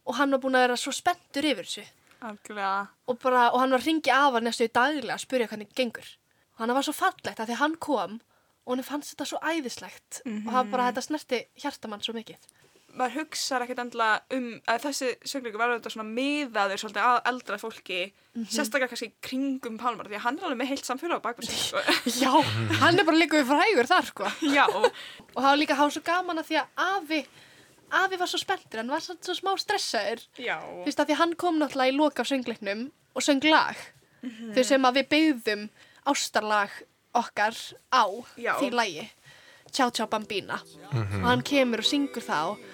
og 0.05 0.15
hann 0.15 0.31
var 0.31 0.39
búin 0.39 0.55
að 0.55 0.65
vera 0.67 0.77
svo 0.77 0.91
spenntur 0.93 1.43
yfir 1.45 1.65
þessu 1.65 1.83
algjörlega. 2.21 2.87
og, 3.07 3.19
bara, 3.19 3.49
og 3.51 3.59
hann 3.59 3.71
var 3.71 3.79
að 3.79 3.85
ringi 3.85 4.09
af 4.13 4.33
hann 4.33 4.43
næstu 4.45 4.65
í 4.65 4.71
daglega 4.71 5.13
að 5.17 5.25
spyrja 5.25 5.47
hvernig 5.49 5.73
gengur 5.75 6.07
og 6.53 6.59
hann 6.59 6.73
var 6.73 6.81
svo 6.83 6.93
fallegt 6.93 7.39
að 7.39 7.47
því 7.49 7.55
hann 7.57 7.75
kom 7.77 8.21
og 8.65 8.75
hann 8.75 8.85
fannst 8.85 9.13
þetta 9.13 9.29
svo 9.29 9.39
æðislegt 9.41 10.21
og 10.25 10.51
hann 10.53 10.71
bara 10.71 10.89
þetta 10.91 11.05
snerti 11.07 11.39
hjartamann 11.63 12.03
svo 12.05 12.13
mikið. 12.17 12.49
Maður 12.91 13.21
hugsar 13.21 13.63
ekkert 13.63 13.79
endilega 13.85 14.35
um 14.35 14.47
að 14.67 14.81
þessi 14.83 15.09
söngleikur 15.31 15.61
var 15.61 15.71
auðvitað 15.71 15.93
svona 15.93 16.11
miðaður 16.11 16.81
svolítið 16.81 17.05
að 17.07 17.19
eldra 17.31 17.59
fólki, 17.61 17.99
sérstaklega 18.51 18.91
kannski 18.91 19.07
kringum 19.23 19.77
Pálmar, 19.79 20.09
því 20.11 20.17
að 20.17 20.25
hann 20.25 20.39
er 20.41 20.47
alveg 20.49 20.59
með 20.59 20.71
heilt 20.73 20.89
samfélag 20.89 21.23
á 21.23 21.25
bakvið 21.29 21.47
sig. 21.47 21.61
Sko. 21.69 21.83
Já, 22.25 22.33
hann 22.81 22.99
er 22.99 23.07
bara 23.07 23.21
líka 23.21 23.39
við 23.39 23.47
frægur 23.53 23.89
þar 23.93 24.09
sko. 24.09 24.27
Og 24.75 25.39
það 25.39 25.47
var 25.47 25.61
líka 25.61 25.79
var 25.79 25.95
svo 25.95 26.03
gaman 26.11 26.43
að 26.43 26.51
því 26.51 26.59
að 26.59 26.83
afi 26.89 27.21
afi 28.01 28.19
var 28.19 28.31
svo 28.31 28.39
spenntur, 28.39 28.81
hann 28.81 28.91
var 28.91 29.03
svo, 29.03 29.15
svo 29.23 29.37
smá 29.39 29.55
stressaður. 29.59 30.27
Þú 30.35 30.85
veist 30.89 30.99
að 30.99 31.13
því 31.13 31.19
hann 31.23 31.39
kom 31.39 31.57
náttúrulega 31.63 31.95
í 31.95 31.97
loka 31.97 32.23
af 32.25 32.31
söngleiknum 32.31 32.85
og 33.15 33.23
söng 33.23 33.43
lag. 33.47 33.79
Mhm. 34.21 34.51
þau 34.53 34.63
sem 34.67 34.83
að 34.85 34.97
við 34.99 35.07
byggðum 35.11 35.63
ástarlag 36.11 36.73
okkar 37.17 37.57
á 37.91 38.03
Já. 38.37 38.53
því 38.59 38.69
lagi. 38.75 39.05
Tjá 39.71 39.87
Tjá 39.91 40.07
Bambina. 40.11 40.59
Og 40.93 41.27
hann 41.27 41.43
kemur 41.47 41.83
og 41.83 41.87
syngur 41.87 42.25
það 42.25 42.53
og, 42.53 42.65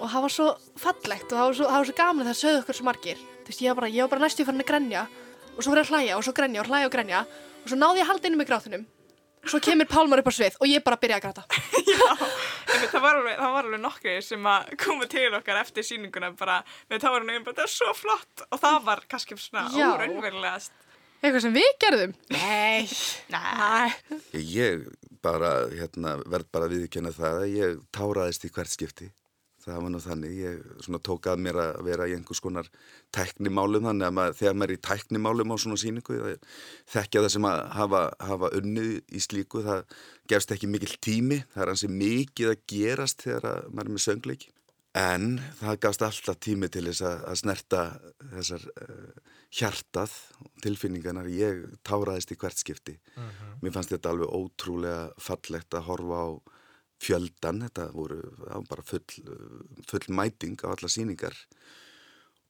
og 0.00 0.06
það 0.12 0.24
var 0.26 0.34
svo 0.36 0.48
fallegt 0.80 1.26
og 1.32 1.36
það 1.36 1.46
var 1.46 1.58
svo, 1.58 1.66
það 1.68 1.78
var 1.78 1.90
svo 1.90 1.98
gaman 2.00 2.30
þegar 2.30 2.40
sögðu 2.42 2.62
okkur 2.62 2.78
svo 2.80 2.88
margir. 2.88 3.26
Þú 3.40 3.52
veist 3.52 3.64
ég 3.64 3.72
var 3.72 3.80
bara, 3.82 3.92
ég 3.92 4.06
var 4.06 4.14
bara 4.14 4.24
næstu 4.26 4.46
farin 4.48 4.64
að 4.64 4.70
grenja 4.72 5.04
og 5.50 5.60
svo 5.64 5.74
ég 5.74 5.82
að 5.84 5.92
hlæja 5.92 6.16
og 6.16 6.24
svo 6.24 6.36
grenja 6.36 6.62
og 6.62 6.70
hlæja 6.72 6.88
og 6.88 6.94
grenja. 6.96 7.26
Og 7.60 7.68
svo 7.68 7.76
náði 7.76 8.00
ég 8.00 8.06
að 8.06 8.12
halda 8.14 8.30
inn 8.30 8.40
með 8.40 8.50
gráðunum 8.52 8.88
svo 9.48 9.60
kemur 9.62 9.88
Pálmar 9.88 10.20
upp 10.20 10.28
á 10.28 10.34
svið 10.36 10.58
og 10.60 10.68
ég 10.68 10.82
bara 10.84 10.98
byrja 11.00 11.18
að 11.18 11.24
gráta. 11.24 11.44
Einmitt, 12.70 12.92
það 12.92 13.02
var 13.02 13.18
alveg, 13.18 13.38
það 13.38 13.54
var 13.54 13.68
alveg 13.68 13.82
nokkri 13.82 14.16
sem 14.24 14.48
að 14.52 14.74
koma 14.84 15.08
til 15.10 15.28
okkar 15.38 15.60
eftir 15.62 15.86
sýninguna 15.86 16.32
bara 16.38 16.60
með 16.90 17.02
tárinum, 17.06 17.46
bara 17.46 17.56
það 17.62 17.66
er 17.66 17.72
svo 17.72 17.94
flott. 17.96 18.44
Og 18.50 18.60
það 18.62 18.78
var 18.90 19.04
kannski 19.10 19.38
svona 19.40 19.66
Já. 19.74 19.88
Eitthvað 21.20 21.44
sem 21.46 21.56
við 21.56 21.70
gerðum 21.84 22.16
Nei, 22.34 22.88
Nei. 23.32 23.94
Ég 24.40 24.88
bara, 25.24 25.54
hérna, 25.72 26.18
verð 26.26 26.50
bara 26.52 26.68
að 26.68 26.76
viðkjanna 26.76 27.14
það 27.16 27.40
að 27.40 27.56
ég 27.56 27.80
táraðist 27.94 28.46
í 28.46 28.52
hvert 28.54 28.72
skipti. 28.72 29.10
Það 29.60 29.82
var 29.84 29.92
nú 29.92 29.98
þannig, 30.00 30.36
ég 30.40 30.60
svona 30.80 31.00
tók 31.04 31.26
að 31.28 31.42
mér 31.44 31.58
að 31.60 31.80
vera 31.84 32.06
í 32.08 32.14
einhvers 32.16 32.40
konar 32.40 32.70
tæknimálum, 33.12 33.84
þannig 33.90 34.06
að 34.06 34.14
maður, 34.16 34.38
þegar 34.38 34.54
maður 34.56 34.72
er 34.72 34.78
í 34.78 34.84
tæknimálum 34.88 35.52
á 35.52 35.56
svona 35.60 35.80
síningu, 35.82 36.16
þekkja 36.94 37.24
það 37.26 37.34
sem 37.34 37.48
að 37.50 37.60
hafa, 37.76 38.00
hafa 38.30 38.50
unnið 38.56 38.94
í 39.04 39.20
slíku, 39.20 39.60
það 39.66 39.98
gefst 40.32 40.54
ekki 40.56 40.70
mikil 40.72 40.96
tími, 41.04 41.42
það 41.52 41.66
er 41.66 41.72
hansi 41.74 41.92
mikið 41.92 42.54
að 42.54 42.64
gerast 42.72 43.26
þegar 43.26 43.50
að 43.50 43.68
maður 43.68 43.90
er 43.92 43.98
með 43.98 44.04
söngleiki. 44.06 44.50
En 44.98 45.36
það 45.60 45.76
gafst 45.84 46.02
alltaf 46.02 46.38
tími 46.42 46.66
til 46.72 46.88
þess 46.88 47.04
að, 47.06 47.20
að 47.30 47.36
snerta 47.38 47.82
þessar 48.32 48.64
uh, 48.74 49.36
hjartað, 49.54 50.14
tilfinningarnar, 50.64 51.28
ég 51.30 51.60
táraðist 51.86 52.32
í 52.34 52.38
hvert 52.38 52.58
skipti. 52.58 52.96
Mér 53.62 53.74
fannst 53.74 53.92
þetta 53.94 54.10
alveg 54.10 54.34
ótrúlega 54.34 55.04
fallegt 55.18 55.74
að 55.74 55.86
horfa 55.86 56.24
á 56.26 56.28
fjöldan, 57.00 57.62
þetta 57.64 57.86
voru 57.94 58.18
bara 58.68 58.84
full, 58.84 59.04
full 59.88 60.06
mæting 60.12 60.58
á 60.66 60.74
alla 60.74 60.90
síningar 60.90 61.38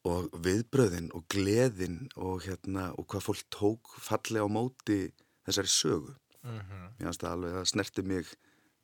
og 0.08 0.32
viðbröðin 0.40 1.10
og 1.12 1.26
gleðin 1.28 2.08
og, 2.16 2.40
hérna, 2.46 2.90
og 2.96 3.06
hvað 3.12 3.26
fólk 3.28 3.48
tók 3.52 3.94
fallega 4.00 4.48
á 4.48 4.50
móti 4.50 5.00
þessari 5.44 5.72
sögu. 5.72 6.14
Mér 6.96 7.10
fannst 7.10 7.24
það 7.24 7.34
alveg, 7.36 7.56
það 7.58 7.70
snerti 7.74 8.06
mig 8.08 8.32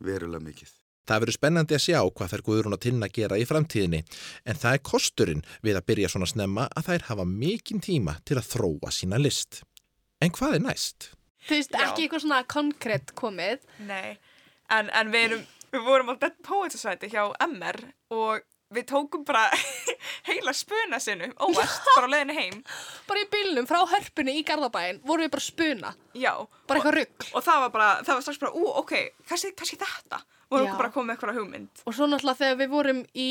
verulega 0.05 0.45
mikið. 0.45 0.75
Það 1.07 1.23
verður 1.23 1.39
spennandi 1.39 1.77
að 1.79 1.85
sjá 1.87 2.01
hvað 2.03 2.33
þær 2.35 2.47
Guðrún 2.49 2.77
og 2.77 2.83
Tinna 2.83 3.11
gera 3.13 3.39
í 3.39 3.47
framtíðinni 3.49 4.03
en 4.45 4.59
það 4.59 4.79
er 4.79 4.87
kosturinn 4.91 5.45
við 5.63 5.79
að 5.79 5.87
byrja 5.93 6.11
svona 6.13 6.31
snemma 6.31 6.67
að 6.75 6.91
þær 6.91 7.07
hafa 7.11 7.29
mikinn 7.31 7.85
tíma 7.85 8.19
til 8.27 8.41
að 8.41 8.51
þróa 8.57 8.91
sína 8.95 9.21
list. 9.23 9.63
En 10.21 10.33
hvað 10.35 10.59
er 10.59 10.67
næst? 10.67 11.13
þú 11.47 11.55
veist 11.61 11.79
ekki 11.79 12.07
eitthvað 12.07 12.25
svona 12.25 12.43
konkrétt 12.51 13.15
komið 13.19 13.63
Nei, 13.87 14.17
en, 14.73 14.91
en 14.91 15.13
við, 15.13 15.29
erum, 15.29 15.47
við 15.75 15.87
vorum 15.87 16.13
á 16.13 16.15
Dead 16.25 16.37
Poets 16.47 16.79
Society 16.79 17.11
hjá 17.13 17.23
MR 17.47 17.79
og 18.15 18.43
við 18.75 18.89
tókum 18.91 19.23
bara 19.27 19.45
heila 20.29 20.55
spuna 20.57 20.99
sinu, 21.03 21.29
óvast, 21.39 21.85
bara 21.97 22.11
á 22.11 22.13
leiðinu 22.17 22.39
heim. 22.39 22.63
bara 23.07 23.23
í 23.23 23.29
bílnum 23.31 23.69
frá 23.71 23.79
hörpunni 23.93 24.41
í 24.41 24.47
Garðabæin 24.47 24.99
vorum 25.07 25.29
við 25.29 25.35
bara 25.37 25.47
spuna, 25.47 25.93
Já, 26.19 26.33
bara 26.67 26.81
eitthvað 26.83 26.99
rugg 26.99 27.29
og 27.33 27.47
það 27.47 27.63
var 27.67 27.75
bara, 27.79 27.91
það 28.03 28.19
var 28.19 28.27
strax 28.27 28.43
bara, 28.43 28.57
ú, 28.59 28.67
ok, 28.83 28.97
kannski, 29.29 29.55
kannski 29.55 29.79
þetta. 29.85 30.25
Vorum 30.51 30.69
okkur 30.69 30.79
bara 30.79 30.91
að 30.91 30.95
koma 30.95 31.09
með 31.09 31.17
eitthvað 31.17 31.39
hugmynd. 31.41 31.81
og 31.87 31.95
svo 31.97 32.07
náttúrulega 32.07 32.41
þegar 32.43 32.59
við 32.61 32.69
vorum 32.71 33.01
í 33.15 33.31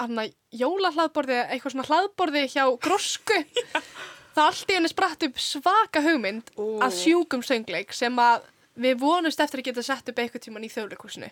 hana, 0.00 0.24
jólahlaðborði 0.62 1.36
eitthvað 1.44 1.74
svona 1.76 1.88
hlaðborði 1.90 2.42
hjá 2.54 2.64
grósku 2.82 3.38
það 4.34 4.44
allt 4.46 4.72
í 4.72 4.78
henni 4.78 4.90
spratt 4.90 5.26
upp 5.28 5.38
svaka 5.42 6.02
hugmynd 6.04 6.50
Ú. 6.56 6.80
að 6.82 6.96
sjúkum 7.02 7.44
söngleik 7.46 7.94
sem 7.96 8.18
að 8.22 8.48
við 8.80 8.98
vonumst 9.02 9.40
eftir 9.42 9.62
að 9.62 9.70
geta 9.70 9.86
sett 9.86 10.10
upp 10.10 10.22
eitthvað 10.22 10.46
tíman 10.46 10.66
í 10.66 10.72
þjóðleikúsinu 10.72 11.30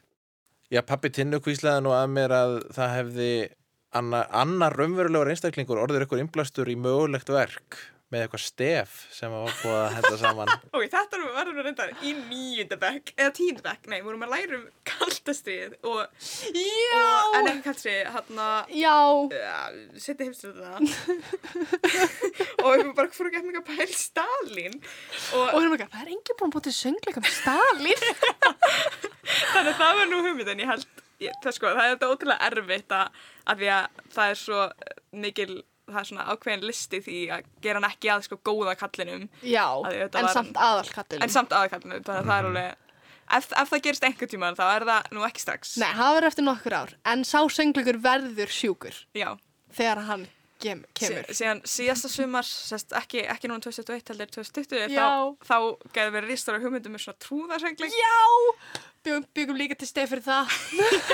Já, 0.69 0.83
pappi 0.85 1.09
Tinnu 1.09 1.41
kvíslaði 1.41 1.87
nú 1.87 1.95
að 1.97 2.11
mér 2.12 2.35
að 2.37 2.57
það 2.77 2.91
hefði 2.99 3.31
annar, 3.97 4.27
annar 4.37 4.75
raunverulegur 4.77 5.31
einstaklingur 5.33 5.81
orður 5.81 6.05
ykkur 6.05 6.21
innblastur 6.21 6.69
í 6.69 6.77
mögulegt 6.77 7.31
verk 7.33 7.79
með 8.09 8.25
eitthvað 8.25 8.43
stef 8.45 8.95
sem 9.13 9.33
var 9.33 9.53
búið 9.61 9.79
að 9.79 9.95
henda 9.99 10.19
saman. 10.23 10.53
Ok, 10.79 10.85
þetta 10.93 11.19
nú 11.21 11.31
verðum 11.35 11.59
við 11.59 11.67
reyndar 11.67 11.91
í 12.01 12.13
nýjunda 12.17 12.79
bekk, 12.81 13.13
eða 13.19 13.33
tíunda 13.37 13.65
bekk, 13.67 13.89
nei, 13.91 13.99
við 13.99 14.07
vorum 14.09 14.25
að 14.25 14.33
læra 14.35 14.59
um 14.59 14.65
kaldastrið 14.89 15.75
og, 15.89 16.01
Já, 16.57 17.03
og 17.03 17.37
en 17.39 17.51
ekki 17.53 17.65
kaldastrið, 17.67 18.11
hann 18.15 18.41
að, 18.45 18.73
já, 18.79 18.95
uh, 19.43 19.81
setja 20.01 20.29
heimstöðuna 20.29 20.73
og 22.65 22.71
við 22.73 22.93
bara 22.97 23.13
fórum 23.13 23.31
ekki 23.31 23.43
að 23.43 23.51
mjög 23.51 23.67
pæl 23.69 23.91
Stalin 23.99 24.79
og, 24.79 25.43
og 25.43 25.59
erum 25.61 25.77
ekki 25.77 25.91
það 25.93 26.05
er 26.05 26.13
enginn 26.15 26.39
búin 26.41 26.49
að 26.49 26.57
búið 26.57 26.69
til 26.69 26.77
söngleik 26.79 27.21
um 27.21 27.29
Stalin 27.29 28.07
þannig 29.53 29.73
að 29.75 29.81
það 29.83 30.01
var 30.01 30.11
nú 30.13 30.23
hugmynd 30.25 30.53
en 30.55 30.63
ég 30.65 30.73
held, 30.73 30.87
ég, 31.25 31.41
það 31.45 31.59
sko, 31.59 31.73
það 31.75 31.85
er 31.85 31.97
þetta 31.97 32.13
ótrúlega 32.15 32.51
erfitt 32.53 32.97
að, 32.97 33.25
að 33.45 33.63
því 33.63 33.73
að 33.77 34.03
það 34.17 34.33
er 34.33 34.41
svo 34.43 34.63
mikil, 35.25 35.51
það 35.89 36.01
er 36.03 36.09
svona 36.11 36.26
ákveðin 36.34 36.66
listi 36.68 37.01
því 37.05 37.16
að 37.36 37.49
gera 37.64 37.80
hann 37.80 37.91
ekki 37.91 38.11
að 38.14 38.26
sko 38.28 38.39
góða 38.45 38.74
kallinum. 38.80 39.28
Já, 39.43 39.64
Að 39.66 39.89
því 39.93 40.03
þetta 40.05 40.18
en 40.22 40.28
var- 40.28 40.36
samt 40.39 40.61
aðalkattil 40.68 41.22
en 41.22 41.34
samt 41.34 41.51
aðkallinum, 41.59 42.05
það, 42.05 42.22
það 42.28 42.39
er 42.39 42.49
alveg 42.51 42.74
ef, 43.39 43.51
ef 43.53 43.68
það 43.74 43.82
gerist 43.89 44.05
einhver 44.09 44.28
tíma 44.32 44.53
þá 44.57 44.64
er 44.76 44.86
það 44.89 45.11
nú 45.12 45.26
ekki 45.28 45.41
strax. 45.45 45.76
Nei, 45.82 45.93
það 45.99 46.14
verður 46.18 46.30
eftir 46.32 46.45
nokkur 46.49 46.76
ár 46.82 46.95
en 47.12 47.24
sá 47.24 47.39
söngleikur 47.59 48.01
verður 48.09 48.53
sjúkur. 48.53 48.97
Já, 49.14 49.30
þegar 49.72 50.05
hann 50.09 50.28
kem, 50.63 50.83
kemur 50.99 51.31
síðan 51.31 51.63
síðasta 51.69 52.11
sumar 52.13 52.47
sest, 52.49 52.93
ekki, 52.99 53.25
ekki 53.31 53.51
núna 53.51 53.63
2021 53.65 54.13
heldur 54.13 54.31
2020 54.39 54.95
Já. 54.95 55.01
þá, 55.01 55.49
þá 55.49 55.57
getur 55.95 56.15
verið 56.19 56.35
ristur 56.35 56.59
á 56.59 56.63
hugmyndum 56.63 56.95
með 56.97 57.05
svona 57.07 57.23
trúðarsengling 57.25 57.95
Já, 57.95 58.19
byggum, 59.09 59.27
byggum 59.35 59.59
líka 59.59 59.79
til 59.79 59.89
stef 59.89 60.13
fyrir 60.13 60.25
það. 60.27 60.55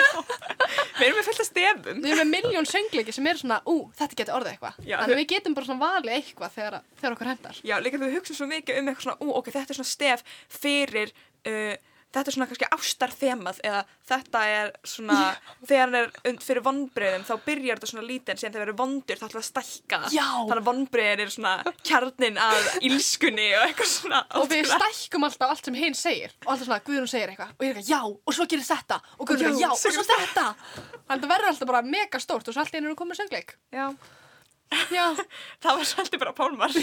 við 0.98 1.06
erum 1.06 1.18
með 1.18 1.28
fullt 1.28 1.42
af 1.44 1.48
stefum 1.48 2.02
Við 2.02 2.10
erum 2.12 2.30
með 2.30 2.32
miljón 2.48 2.68
söngleiki 2.68 3.14
sem 3.14 3.30
eru 3.30 3.42
svona, 3.42 3.60
ú, 3.70 3.76
þetta 3.98 4.20
getur 4.20 4.38
orðið 4.38 4.54
eitthvað. 4.54 4.78
Þannig 4.90 5.20
við 5.20 5.28
getum 5.34 5.56
bara 5.56 5.68
svona 5.68 5.84
valið 5.84 6.16
eitthvað 6.18 6.54
þegar, 6.58 6.78
þegar 7.00 7.16
okkur 7.16 7.32
hendar. 7.32 7.60
Já, 7.64 7.74
líka 7.84 8.00
þú 8.02 8.12
hugsa 8.14 8.38
svo 8.38 8.48
mikið 8.50 8.80
um 8.80 8.90
eitthvað 8.92 9.08
svona, 9.08 9.18
ú, 9.20 9.34
ok, 9.40 9.50
þetta 9.54 9.74
er 9.74 9.80
svona 9.80 9.92
stef 9.92 10.24
fyrir, 10.60 11.14
uh, 11.50 11.74
þetta 12.14 12.30
er 12.30 12.34
svona 12.36 12.46
kannski 12.50 12.68
ástarþemað 12.76 13.56
eða 13.66 13.80
þetta 14.08 14.40
er 14.54 14.68
svona, 14.86 15.18
þegar 15.66 15.84
hann 15.84 15.96
er 16.00 16.08
fyrir 16.44 16.64
vonbreyðum 16.64 17.24
þá 17.28 17.34
byrjar 17.46 17.76
þetta 17.80 17.90
svona 17.90 18.06
lítið 18.08 18.30
en 18.34 18.40
síðan 18.40 18.54
þegar 18.54 18.64
það 18.64 18.72
er 18.72 18.80
vondur 18.80 19.16
þá 19.20 19.24
ætlum 19.26 19.34
við 19.34 19.42
að 19.42 19.50
stækka 19.50 19.96
það. 20.04 20.14
Já. 20.14 20.26
Þannig 20.34 20.62
að 20.62 20.68
vonbreyðin 20.70 21.22
er 21.24 21.30
svona 21.34 21.54
kjarnin 21.90 22.40
að 22.44 22.62
ílskunni 22.90 23.48
og 23.58 23.62
eitthvað 23.68 23.90
svona. 23.92 24.20
Og 24.40 24.44
við 24.52 24.64
stækkum 24.72 25.26
alltaf 25.28 25.48
allt 25.54 25.64
sem 25.70 25.78
hinn 25.78 25.96
segir. 25.98 26.30
Og 26.44 26.50
alltaf 26.54 26.66
svona, 26.70 26.82
Guðrún 26.88 27.10
segir 27.10 27.28
eitthvað. 27.34 27.50
Og 27.58 27.62
ég 27.66 27.70
er 27.74 27.78
eitthvað, 27.80 27.94
já, 27.94 28.00
og 28.24 28.32
svo 28.38 28.44
gerir 28.50 28.66
þetta. 28.68 28.96
Og 29.18 29.24
Guðrún 29.30 29.50
er 29.50 29.54
Já, 29.64 29.70
eitthvað, 29.70 29.74
já, 29.74 29.74
og 29.74 29.78
svo 29.98 30.04
þetta. 30.10 30.46
Þannig 31.08 31.24
að 31.26 31.32
verður 31.34 31.50
alltaf 31.52 31.70
bara 31.72 31.82
mega 31.88 32.18
stórt 32.22 32.46
og 32.50 32.54
svo 32.56 32.62
allt 32.64 32.74
í 32.76 32.80
einu 32.80 32.92
er 32.92 32.98
komið 32.98 33.20
söngleik. 33.22 33.50
Já, 33.74 33.86
Já, 34.90 35.06
það 35.62 35.80
var 35.80 35.88
svolítið 35.88 36.22
bara 36.22 36.34
pálmar. 36.36 36.74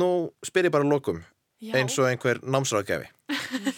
Nú 0.00 0.10
spyr 0.46 0.68
ég 0.68 0.74
bara 0.74 0.86
að 0.86 0.92
lokum 0.94 1.20
já. 1.60 1.74
eins 1.78 1.96
og 2.00 2.08
einhver 2.10 2.40
námsráðgjafi. 2.42 3.08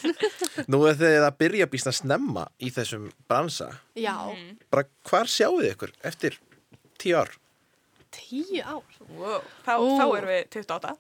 Nú 0.73 0.83
er 0.89 0.97
þið 1.01 1.27
að 1.27 1.37
byrja 1.43 1.67
að 1.67 1.73
býsta 1.75 1.93
snemma 1.97 2.47
í 2.63 2.71
þessum 2.75 3.09
bransa. 3.29 3.71
Já, 3.99 4.17
Bara 4.73 4.87
hvar 5.09 5.31
sjáu 5.31 5.57
þið 5.61 5.71
ykkur 5.75 5.95
eftir 6.13 6.39
tíu 7.03 7.17
ár? 7.23 7.33
tíu 8.13 8.61
ár. 8.61 8.85
Wow. 9.17 9.41
Þá, 9.65 9.73
Ú. 9.81 9.87
þá 9.97 10.05
erum 10.19 10.29
við 10.29 10.43
28. 10.53 10.91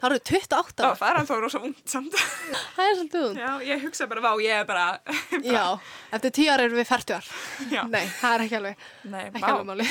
Það 0.00 0.06
eru 0.14 0.18
28 0.30 0.80
Já, 0.80 0.86
ár. 0.86 0.94
það 1.00 1.08
er 1.10 1.18
ennþá 1.20 1.38
rosa 1.42 1.58
ungt 1.66 1.90
samt. 1.92 2.14
Það 2.76 2.84
er 2.86 2.94
svolítið 2.96 3.24
út. 3.26 3.40
Já, 3.42 3.50
ég 3.68 3.82
hugsa 3.84 4.06
bara, 4.08 4.22
vá, 4.24 4.30
ég 4.40 4.54
er 4.62 4.68
bara, 4.68 4.84
Já, 5.56 5.64
eftir 6.16 6.32
tíu 6.38 6.46
ár 6.54 6.62
erum 6.64 6.78
við 6.78 6.88
40 6.88 7.16
ár. 7.18 7.26
já, 7.74 7.82
Nei, 7.90 8.06
það 8.20 8.36
er 8.38 8.44
ekki 8.46 8.58
alveg, 8.60 8.86
nei, 9.12 9.24
ekki 9.26 9.42
alveg 9.50 9.68
máli. 9.72 9.88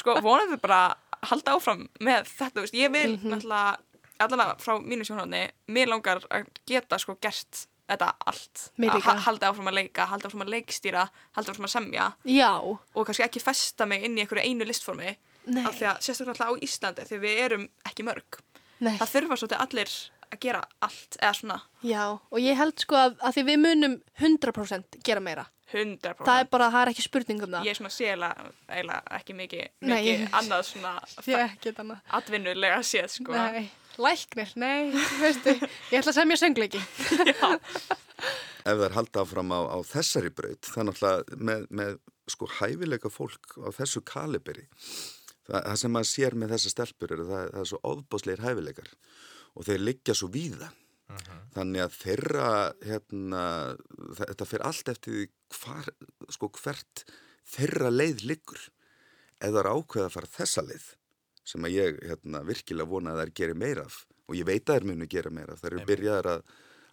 Sko, 0.00 0.16
vonandi 0.24 0.58
bara 0.64 0.80
halda 1.28 1.54
áfram 1.58 1.84
með 2.02 2.32
þetta, 2.32 2.50
þú 2.56 2.64
veist, 2.64 2.80
ég 2.80 2.94
vil 2.96 3.12
náttúrulega, 3.20 3.76
allavega 4.20 4.56
frá 4.60 4.78
mínu 4.80 5.04
sjónhóðni, 5.08 5.50
mér 5.68 5.88
langar 5.88 6.20
að 6.30 6.46
geta 6.66 6.98
sko 6.98 7.16
gert 7.20 7.66
þetta 7.92 8.12
allt, 8.26 8.70
að 8.78 9.18
halda 9.26 9.48
áfram 9.50 9.68
að 9.68 9.74
leika, 9.80 10.06
halda 10.08 10.28
áfram 10.28 10.44
að 10.46 10.52
leikstýra, 10.54 11.08
halda 11.36 11.52
áfram 11.52 11.66
að 11.68 11.72
semja. 11.74 12.06
Já, 12.24 12.52
og 12.62 13.06
kannski 13.06 13.24
ekki 13.26 13.42
festa 13.42 13.86
mig 13.86 14.04
inn 14.06 14.16
í 14.16 14.22
einhverju 14.24 14.44
einu 14.48 14.64
listformi 14.64 15.16
Nei. 15.46 15.64
af 15.66 15.74
því 15.76 15.88
að 15.90 16.00
sérstaklega 16.06 16.48
á 16.48 16.52
Íslandi 16.62 17.04
því 17.08 17.18
við 17.24 17.38
erum 17.44 17.68
ekki 17.90 18.06
mörg. 18.06 18.38
Nei. 18.82 18.96
það 18.98 19.10
þurfa 19.12 19.36
svolítið 19.38 19.60
allir 19.66 19.90
að 20.32 20.38
gera 20.40 20.62
allt 20.80 21.16
eða 21.20 21.32
svona. 21.36 21.58
Já, 21.84 22.04
og 22.16 22.38
ég 22.40 22.56
held 22.56 22.78
sko 22.80 22.96
að, 22.96 23.18
að 23.20 23.34
því 23.36 23.42
við 23.50 23.58
munum 23.66 23.98
100% 24.18 24.96
gera 25.04 25.20
meira. 25.20 25.44
100% 25.72 26.24
Það 26.24 26.38
er 26.42 26.48
bara, 26.52 26.70
það 26.72 26.82
er 26.82 26.90
ekki 26.92 27.02
spurning 27.04 27.42
um 27.44 27.52
það. 27.52 27.64
ég 27.66 27.70
er 27.70 27.78
svona 27.78 27.92
séla 27.92 28.32
eiginlega 28.68 29.02
ekki 29.18 29.36
mikið, 29.36 29.68
Nei, 29.80 29.92
mikið 29.98 30.24
ég- 30.24 30.34
annað. 30.40 30.64
svona 30.68 30.94
atvinnulega 32.18 32.80
séð 32.84 33.08
sko. 33.18 33.32
Nei, 33.36 33.70
læknir, 34.00 34.52
nei, 34.60 34.92
veistu, 35.20 35.56
ég 35.92 36.00
ætla 36.00 36.14
að 36.14 36.18
semja 36.20 36.40
söngleiki. 36.40 36.82
ef 38.62 38.76
það 38.78 38.84
er 38.86 38.94
halda 38.94 39.24
áfram 39.24 39.50
á, 39.50 39.60
á 39.74 39.78
þessari 39.86 40.30
braut 40.34 40.68
er 40.70 40.86
náttúrulega 40.86 41.38
með, 41.42 41.64
með 41.74 41.96
sko 42.30 42.48
hæfileika 42.60 43.10
fólk 43.10 43.56
á 43.58 43.68
þessu 43.74 44.04
kaliberi 44.06 44.68
það, 45.48 45.58
það 45.58 45.80
sem 45.82 45.94
maður 45.96 46.10
sér 46.12 46.38
með 46.38 46.54
þessa 46.54 46.72
stelpur 46.74 47.14
er 47.14 47.24
að 47.24 47.32
það, 47.32 47.48
það 47.50 47.64
er 47.64 47.70
svo 47.72 47.80
ofbásleir 47.92 48.44
hæfileikar 48.44 48.92
og 49.52 49.68
þeir 49.68 49.84
liggja 49.84 50.16
svo 50.16 50.30
víða. 50.32 50.70
Þannig 51.52 51.82
að 51.84 51.96
þeirra 51.98 52.44
hérna, 52.86 53.42
það, 54.16 54.22
þetta 54.30 54.46
fyrir 54.48 54.62
allt 54.70 54.90
eftir 54.94 55.18
hvar, 55.58 55.90
sko, 56.32 56.48
hvert 56.56 57.02
þeirra 57.52 57.90
leið 57.92 58.22
liggur. 58.30 58.62
Ef 59.42 59.50
það 59.50 59.60
er 59.60 59.70
ákveð 59.74 60.06
að 60.06 60.14
fara 60.14 60.32
þessa 60.38 60.64
leið 60.70 60.86
sem 61.46 61.66
að 61.66 61.76
ég 61.76 62.00
hérna, 62.06 62.42
virkilega 62.46 62.88
vona 62.88 63.14
að 63.14 63.22
þær 63.22 63.32
gerir 63.40 63.58
meira 63.58 63.86
af. 63.88 64.02
Og 64.30 64.38
ég 64.38 64.48
veit 64.48 64.64
að 64.66 64.78
þær 64.78 64.88
munu 64.90 65.08
gera 65.10 65.32
meira 65.34 65.56
af. 65.56 65.62
Þær 65.62 65.72
eru 65.72 65.86
byrjaðar 65.88 66.30
að, 66.32 66.52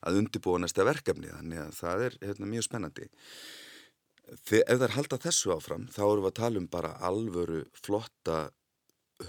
að 0.10 0.20
undibúa 0.24 0.62
næsta 0.62 0.86
verkefni 0.88 1.32
þannig 1.32 1.64
að 1.64 1.76
það 1.80 2.06
er 2.08 2.18
hérna, 2.26 2.50
mjög 2.54 2.68
spennandi. 2.68 3.10
Þe, 4.30 4.62
ef 4.62 4.82
þær 4.82 4.95
halda 4.97 5.22
þessu 5.26 5.54
áfram 5.56 5.88
þá 5.93 6.02
erum 6.08 6.26
við 6.26 6.32
að 6.32 6.39
tala 6.41 6.62
um 6.62 6.68
bara 6.70 6.95
alvöru 7.06 7.64
flotta 7.78 8.41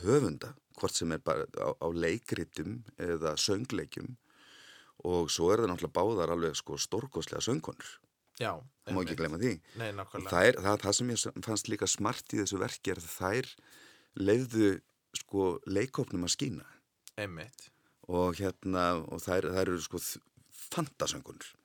höfunda 0.03 0.55
hvort 0.81 0.97
sem 0.97 1.12
er 1.12 1.23
bara 1.25 1.47
á, 1.61 1.68
á 1.77 1.89
leikritum 1.93 2.81
eða 3.01 3.37
söngleikjum. 3.41 4.14
Og 5.09 5.31
svo 5.33 5.49
er 5.53 5.62
það 5.62 5.73
náttúrulega 5.73 5.97
báðar 5.97 6.33
alveg 6.35 6.57
sko 6.59 6.77
stórkoslega 6.81 7.45
söngkonur. 7.45 7.99
Já, 8.41 8.55
má 8.89 9.01
ekki 9.03 9.16
glemma 9.18 9.41
því. 9.41 9.55
Nei, 9.77 9.91
það, 9.93 10.45
er, 10.49 10.59
það, 10.64 10.77
það 10.85 10.95
sem 10.97 11.11
ég 11.12 11.41
fannst 11.45 11.68
líka 11.68 11.89
smart 11.89 12.33
í 12.33 12.41
þessu 12.41 12.61
verki 12.61 12.93
er 12.95 13.01
að 13.01 13.09
þær 13.12 13.51
leiðu 14.21 14.71
sko 15.19 15.55
leikópnum 15.67 16.27
að 16.27 16.35
skína. 16.37 16.67
Einmitt, 17.21 17.69
og 18.11 18.39
hérna 18.39 18.85
og 19.03 19.23
þær, 19.23 19.51
þær 19.55 19.65
eru 19.67 19.81
sko 19.85 20.01
fantasöngunur 20.71 21.57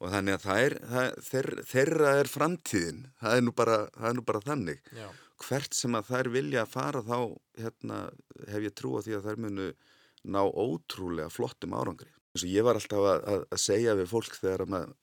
og 0.00 0.12
þannig 0.14 0.36
að 0.38 0.46
er, 0.56 0.76
það, 0.90 1.10
þeir, 1.26 1.48
þeirra 1.68 2.12
er 2.20 2.30
framtíðin. 2.30 3.02
Það 3.20 3.36
er 3.36 3.44
nú 3.44 3.52
bara, 3.56 3.80
það 3.96 4.08
er 4.10 4.16
nú 4.16 4.24
bara 4.30 4.46
þannig. 4.46 4.86
Já. 4.96 5.08
hvert 5.40 5.76
sem 5.76 5.96
að 5.96 6.08
þær 6.10 6.28
vilja 6.34 6.62
fara 6.68 7.00
þá 7.04 7.18
hérna, 7.60 7.98
hef 8.48 8.64
ég 8.64 8.74
trú 8.76 8.96
á 8.96 9.00
því 9.04 9.14
að 9.16 9.28
þær 9.28 9.38
munu 9.44 9.68
ná 10.28 10.40
ótrúlega 10.44 11.32
flottum 11.32 11.76
árangri. 11.76 12.10
Eins 12.32 12.44
og 12.44 12.52
ég 12.52 12.64
var 12.64 12.76
alltaf 12.76 13.06
að, 13.12 13.22
að, 13.32 13.44
að 13.48 13.62
segja 13.62 13.96
við 13.96 14.10
fólk 14.10 14.36
þegar 14.36 14.66
að 14.66 14.74
maður 14.74 14.98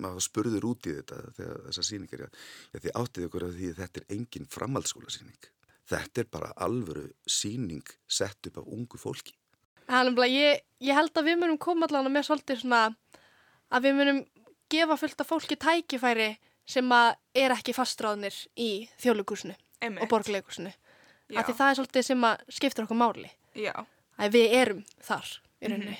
maður 0.00 0.24
spurður 0.24 0.64
út 0.70 0.86
í 0.88 0.94
þetta 0.96 1.18
þessar 1.36 1.84
sýningar, 1.84 2.22
já, 2.24 2.28
já 2.72 2.78
því 2.80 2.92
áttið 3.02 3.26
ykkur 3.26 3.44
að 3.44 3.58
því 3.58 3.68
að 3.68 3.80
þetta 3.82 4.00
er 4.00 4.14
engin 4.16 4.48
framhaldsskóla 4.48 5.12
sýning 5.12 5.48
þetta 5.90 6.22
er 6.24 6.28
bara 6.32 6.52
alvöru 6.66 7.08
sýning 7.30 7.84
sett 8.08 8.46
upp 8.50 8.58
af 8.62 8.66
ungu 8.66 8.98
fólki 8.98 9.34
Þannig 9.86 10.18
að 10.18 10.32
ég, 10.34 10.60
ég 10.82 10.94
held 10.98 11.14
að 11.14 11.28
við 11.30 11.36
munum 11.38 11.58
koma 11.62 11.86
allan 11.86 12.10
með 12.10 12.24
svolítið 12.26 12.58
svona 12.64 12.80
að 13.70 13.84
við 13.86 13.94
munum 14.00 14.16
gefa 14.72 14.96
fullt 14.98 15.20
af 15.22 15.28
fólki 15.30 15.56
tækifæri 15.62 16.32
sem 16.66 16.90
að 16.90 17.12
er 17.38 17.54
ekki 17.54 17.74
fastráðnir 17.76 18.34
í 18.58 18.88
þjóðleikursinu 18.98 19.54
og 19.86 20.08
borgleikursinu. 20.10 20.72
Já. 21.30 21.38
Af 21.38 21.46
því 21.46 21.54
það 21.60 21.70
er 21.70 21.78
svolítið 21.78 22.06
sem 22.08 22.26
að 22.26 22.42
skiptir 22.58 22.84
okkur 22.86 22.98
máli. 22.98 23.30
Já. 23.54 23.74
Að 24.18 24.34
við 24.34 24.56
erum 24.58 24.82
þar 25.06 25.30
í 25.62 25.70
rauninni. 25.70 25.96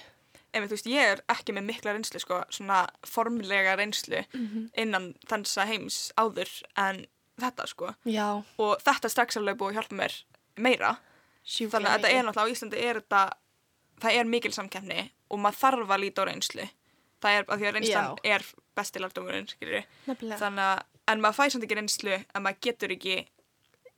Einmitt, 0.51 0.71
þú 0.73 0.77
veist, 0.81 0.91
ég 0.91 1.11
er 1.13 1.23
ekki 1.31 1.55
með 1.55 1.67
mikla 1.71 1.95
reynslu, 1.95 2.21
sko, 2.23 2.41
svona 2.51 2.81
formlega 3.07 3.77
reynslu 3.79 4.25
Mhm. 4.35 4.71
innan 4.83 5.15
þessa 5.31 5.67
heims 5.71 6.11
áður 6.19 6.51
en 6.77 7.07
þetta, 7.43 7.67
sko. 7.71 7.93
Já, 8.09 8.27
Og 8.59 8.73
þetta 8.85 9.09
er 9.09 9.13
strax 9.15 9.37
alveg 9.41 9.59
búið 9.61 9.75
að 9.75 9.79
hjálpa 9.81 9.99
mér 10.01 10.17
meira. 10.57 10.97
sjúklega 11.47 11.77
Þannig 11.77 11.91
að 11.91 11.97
þetta 11.97 12.11
er 12.17 12.25
náttúrulega 12.27 12.49
á 12.49 12.53
Íslandi 12.55 12.83
er 12.83 13.01
þetta, 13.01 13.23
það 14.03 14.19
er 14.21 14.25
mikil 14.33 14.53
samkeppni 14.57 15.11
og 15.31 15.39
maður 15.43 15.61
þarf 15.63 15.95
að 15.95 16.03
líta 16.03 16.23
á 16.23 16.29
reynslu. 16.31 16.67
Það 17.23 17.37
er 17.37 17.47
að 17.47 17.61
því 17.63 17.69
að 17.69 17.75
reynslan 17.77 18.19
er 18.25 18.45
besti 18.77 19.01
lærdomurinn, 19.03 19.49
skiljur 19.49 19.85
Nefnilega. 20.07 20.39
Þannig 20.43 20.67
að, 20.67 20.83
en 21.13 21.23
maður 21.25 21.39
fæ 21.39 21.51
samt 21.53 21.65
ekki 21.67 21.79
reynslu 21.79 22.13
en 22.19 22.45
maður 22.45 22.61
getur 22.67 22.93
ekki 22.97 23.17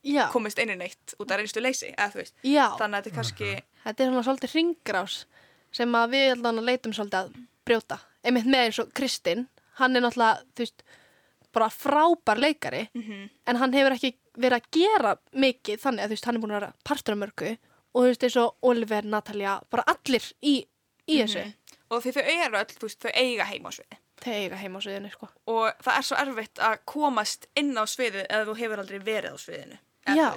Já. 0.06 0.28
komist 0.32 0.58
inn 0.62 0.70
í 0.70 0.76
neitt 0.78 1.14
út 1.18 1.30
af 1.32 1.40
reynslu 1.40 1.62
leysi. 1.64 1.90
Já. 1.96 2.66
Þannig 2.78 2.84
að 2.84 2.94
þetta 2.98 3.10
er 3.10 3.16
kannski, 3.16 3.50
Þetta 3.84 4.04
er 4.04 4.10
svona 4.12 4.24
svolítið 4.26 4.54
ringrás 4.54 5.18
sem 5.72 5.94
að 5.98 6.14
við 6.14 6.30
allan 6.36 6.60
að 6.62 6.68
leitum 6.68 6.94
svolítið 6.96 7.18
að 7.18 7.34
brjóta. 7.68 7.98
Einmitt 8.24 8.48
með 8.48 8.64
eins 8.66 8.78
og 8.82 8.92
Kristinn, 8.96 9.46
hann 9.78 9.96
er 9.96 10.04
náttúrulega, 10.04 10.44
þú 10.54 10.64
veist, 10.64 10.82
bara 11.54 11.68
frábær 11.72 12.38
leikari, 12.38 12.88
en 13.46 13.56
hann 13.56 13.72
hefur 13.72 13.94
ekki 13.96 14.12
verið 14.38 14.58
að 14.58 14.66
gera 14.76 15.12
mikið 15.32 15.80
þannig 15.82 16.02
að 16.04 16.08
þú 16.10 16.16
veist, 16.16 16.24
hann 16.28 16.36
er 16.36 16.40
búin 16.42 16.52
að 16.54 16.60
vera 16.60 16.72
partur 16.84 17.14
af 17.16 17.18
mörgu 17.22 17.52
og 17.94 18.02
þú 18.02 18.08
veist, 18.10 18.22
eins 18.28 18.36
og 18.36 18.56
Oliver, 18.62 19.04
Natalia, 19.04 19.54
bara 19.70 19.82
allir 19.88 20.24
í, 20.42 20.66
í 21.08 21.16
þessu. 21.22 21.46
og 21.90 22.02
því 22.04 22.12
þau 22.18 22.22
eru 22.34 22.58
öll, 22.60 22.76
þú 22.78 22.86
veist, 22.86 23.00
þau 23.02 23.10
eiga 23.14 23.44
heima 23.48 23.68
á 23.68 23.76
sviði. 23.78 23.98
Þau 24.18 24.32
eiga 24.34 24.56
heima 24.60 24.78
á 24.78 24.82
sviðinu, 24.84 25.10
sko. 25.14 25.28
og 25.46 25.82
það 25.82 25.96
er 25.98 26.06
svo 26.08 26.16
erfitt 26.22 26.58
að 26.68 26.78
komast 26.84 27.46
inn 27.56 27.72
á 27.78 27.84
sviðið 27.86 28.26
eða 28.28 28.44
þú 28.48 28.56
hefur 28.58 28.82
aldrei 28.82 28.98
verið 28.98 29.34
á 29.34 29.38
sviðinu 29.38 29.78
eða, 30.08 30.16
Já. 30.16 30.28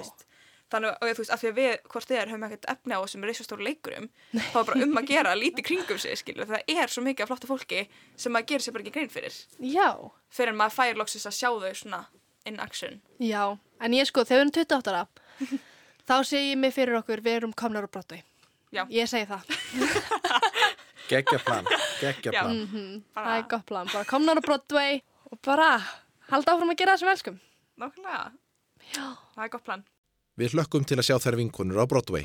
Þannig 0.72 0.94
að 0.96 1.12
þú 1.12 1.22
veist, 1.22 1.32
af 1.36 1.40
því 1.42 1.48
að 1.52 1.58
við 1.60 1.72
hvort 1.92 2.08
þið 2.10 2.18
er 2.22 2.30
höfum 2.32 2.46
ekkert 2.48 2.68
efni 2.72 2.96
á 2.96 3.00
þessum 3.04 3.26
reisastóru 3.28 3.66
leikurum 3.68 4.08
þá 4.32 4.56
er 4.62 4.66
bara 4.70 4.86
um 4.86 4.98
að 5.02 5.08
gera 5.12 5.34
lítið 5.38 5.66
kringum 5.68 6.00
sig 6.02 6.18
skilur, 6.22 6.48
það 6.48 6.74
er 6.76 6.92
svo 6.92 7.04
mikið 7.06 7.24
af 7.26 7.30
flotta 7.32 7.50
fólki 7.50 7.82
sem 8.16 8.32
maður 8.34 8.48
gerir 8.52 8.64
sér 8.66 8.76
bara 8.76 8.86
ekki 8.86 8.94
grein 8.96 9.12
fyrir 9.12 9.36
Já. 9.60 9.88
fyrir 10.32 10.54
en 10.54 10.60
maður 10.62 10.76
fær 10.80 11.00
loksist 11.02 11.28
að 11.30 11.36
sjá 11.38 11.48
þau 11.52 11.74
svona 11.82 12.02
in 12.48 12.58
action 12.64 12.98
Já, 13.22 13.44
en 13.80 13.94
ég 13.94 14.08
sko, 14.10 14.24
þegar 14.24 14.40
við 14.40 14.44
erum 14.48 14.54
28 14.58 14.92
ára, 14.96 15.06
þá 16.08 16.14
sé 16.26 16.40
ég 16.50 16.58
mig 16.58 16.74
fyrir 16.74 16.98
okkur, 16.98 17.20
við 17.22 17.36
erum 17.42 17.52
komnar 17.54 17.86
á 17.86 17.90
brottu. 17.92 18.18
Já. 18.72 18.86
Ég 18.90 19.04
segi 19.06 19.26
það. 19.28 19.44
Geggja 21.12 21.38
plan, 21.44 21.66
geggja 22.00 22.32
Já. 22.32 22.40
plan. 22.42 22.56
Mhm, 22.64 23.02
Það 23.14 23.32
er 23.36 23.42
gott 23.50 23.66
plan, 23.68 23.88
bara 23.92 24.04
komnar 24.08 24.38
á 24.40 24.42
Broadway 24.46 25.02
og 25.30 25.38
bara 25.44 25.68
halda 26.30 26.54
áfram 26.54 26.72
að 26.72 26.78
gera 26.80 26.94
það 26.94 27.00
sem 27.02 27.08
við 27.08 27.12
elskum. 27.16 27.38
nákvæmlega, 27.82 28.22
Já. 28.96 29.06
það 29.34 29.44
er 29.44 29.52
gott 29.52 29.64
plan 29.66 29.84
Við 30.42 30.56
hlökkum 30.56 30.82
til 30.82 30.96
að 30.98 31.06
sjá 31.06 31.16
þær 31.22 31.36
vinkonur 31.38 31.78
á 31.78 31.86
Broadway. 31.86 32.24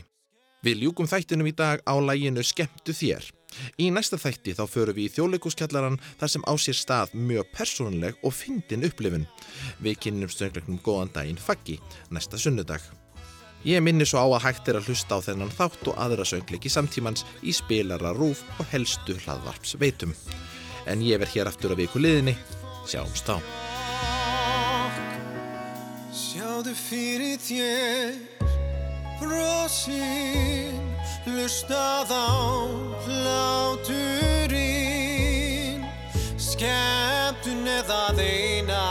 Við 0.66 0.80
ljúkum 0.82 1.06
þættinum 1.06 1.52
í 1.52 1.54
dag 1.54 1.84
á 1.86 1.94
læginu 2.02 2.42
Skemmtu 2.42 2.96
þér. 2.98 3.28
Í 3.78 3.92
næsta 3.94 4.18
þætti 4.18 4.56
þá 4.58 4.64
förum 4.72 4.98
við 4.98 5.06
í 5.06 5.12
þjóðleikuskjallaran 5.14 6.00
þar 6.18 6.32
sem 6.34 6.48
á 6.50 6.54
sér 6.58 6.80
stað 6.80 7.14
mjög 7.14 7.52
persónuleg 7.54 8.18
og 8.26 8.34
fyndin 8.34 8.88
upplifun. 8.90 9.28
Við 9.78 10.02
kynnum 10.08 10.34
stöngleiknum 10.34 10.82
góðan 10.82 11.14
daginn 11.14 11.38
Faggi 11.38 11.78
næsta 12.10 12.42
sunnudag. 12.42 12.82
Ég 13.70 13.86
minni 13.86 14.06
svo 14.10 14.26
á 14.26 14.28
að 14.34 14.46
hægt 14.48 14.74
er 14.74 14.82
að 14.82 14.90
hlusta 14.90 15.22
á 15.22 15.26
þennan 15.30 15.54
þátt 15.54 15.94
og 15.94 16.02
aðra 16.02 16.26
söngleiki 16.26 16.74
samtímans 16.74 17.26
í 17.46 17.54
spilara 17.54 18.18
rúf 18.18 18.42
og 18.58 18.66
helstu 18.74 19.14
hlaðvarps 19.28 19.78
veitum. 19.78 20.18
En 20.90 21.06
ég 21.06 21.22
verð 21.22 21.38
hér 21.38 21.54
aftur 21.54 21.78
að 21.78 21.86
viku 21.86 22.02
liðinni. 22.02 22.34
Sjáumst 22.90 23.30
þá. 23.30 23.38
Sjáðu 26.68 26.76
fyrir 26.84 27.40
þér 27.40 28.20
brosin 29.22 30.76
Lustað 31.24 32.12
á 32.12 32.28
hláturinn. 33.08 34.28
Skemmtun 36.36 37.64
er 37.72 37.88
það 37.88 38.20
eina 38.20 38.84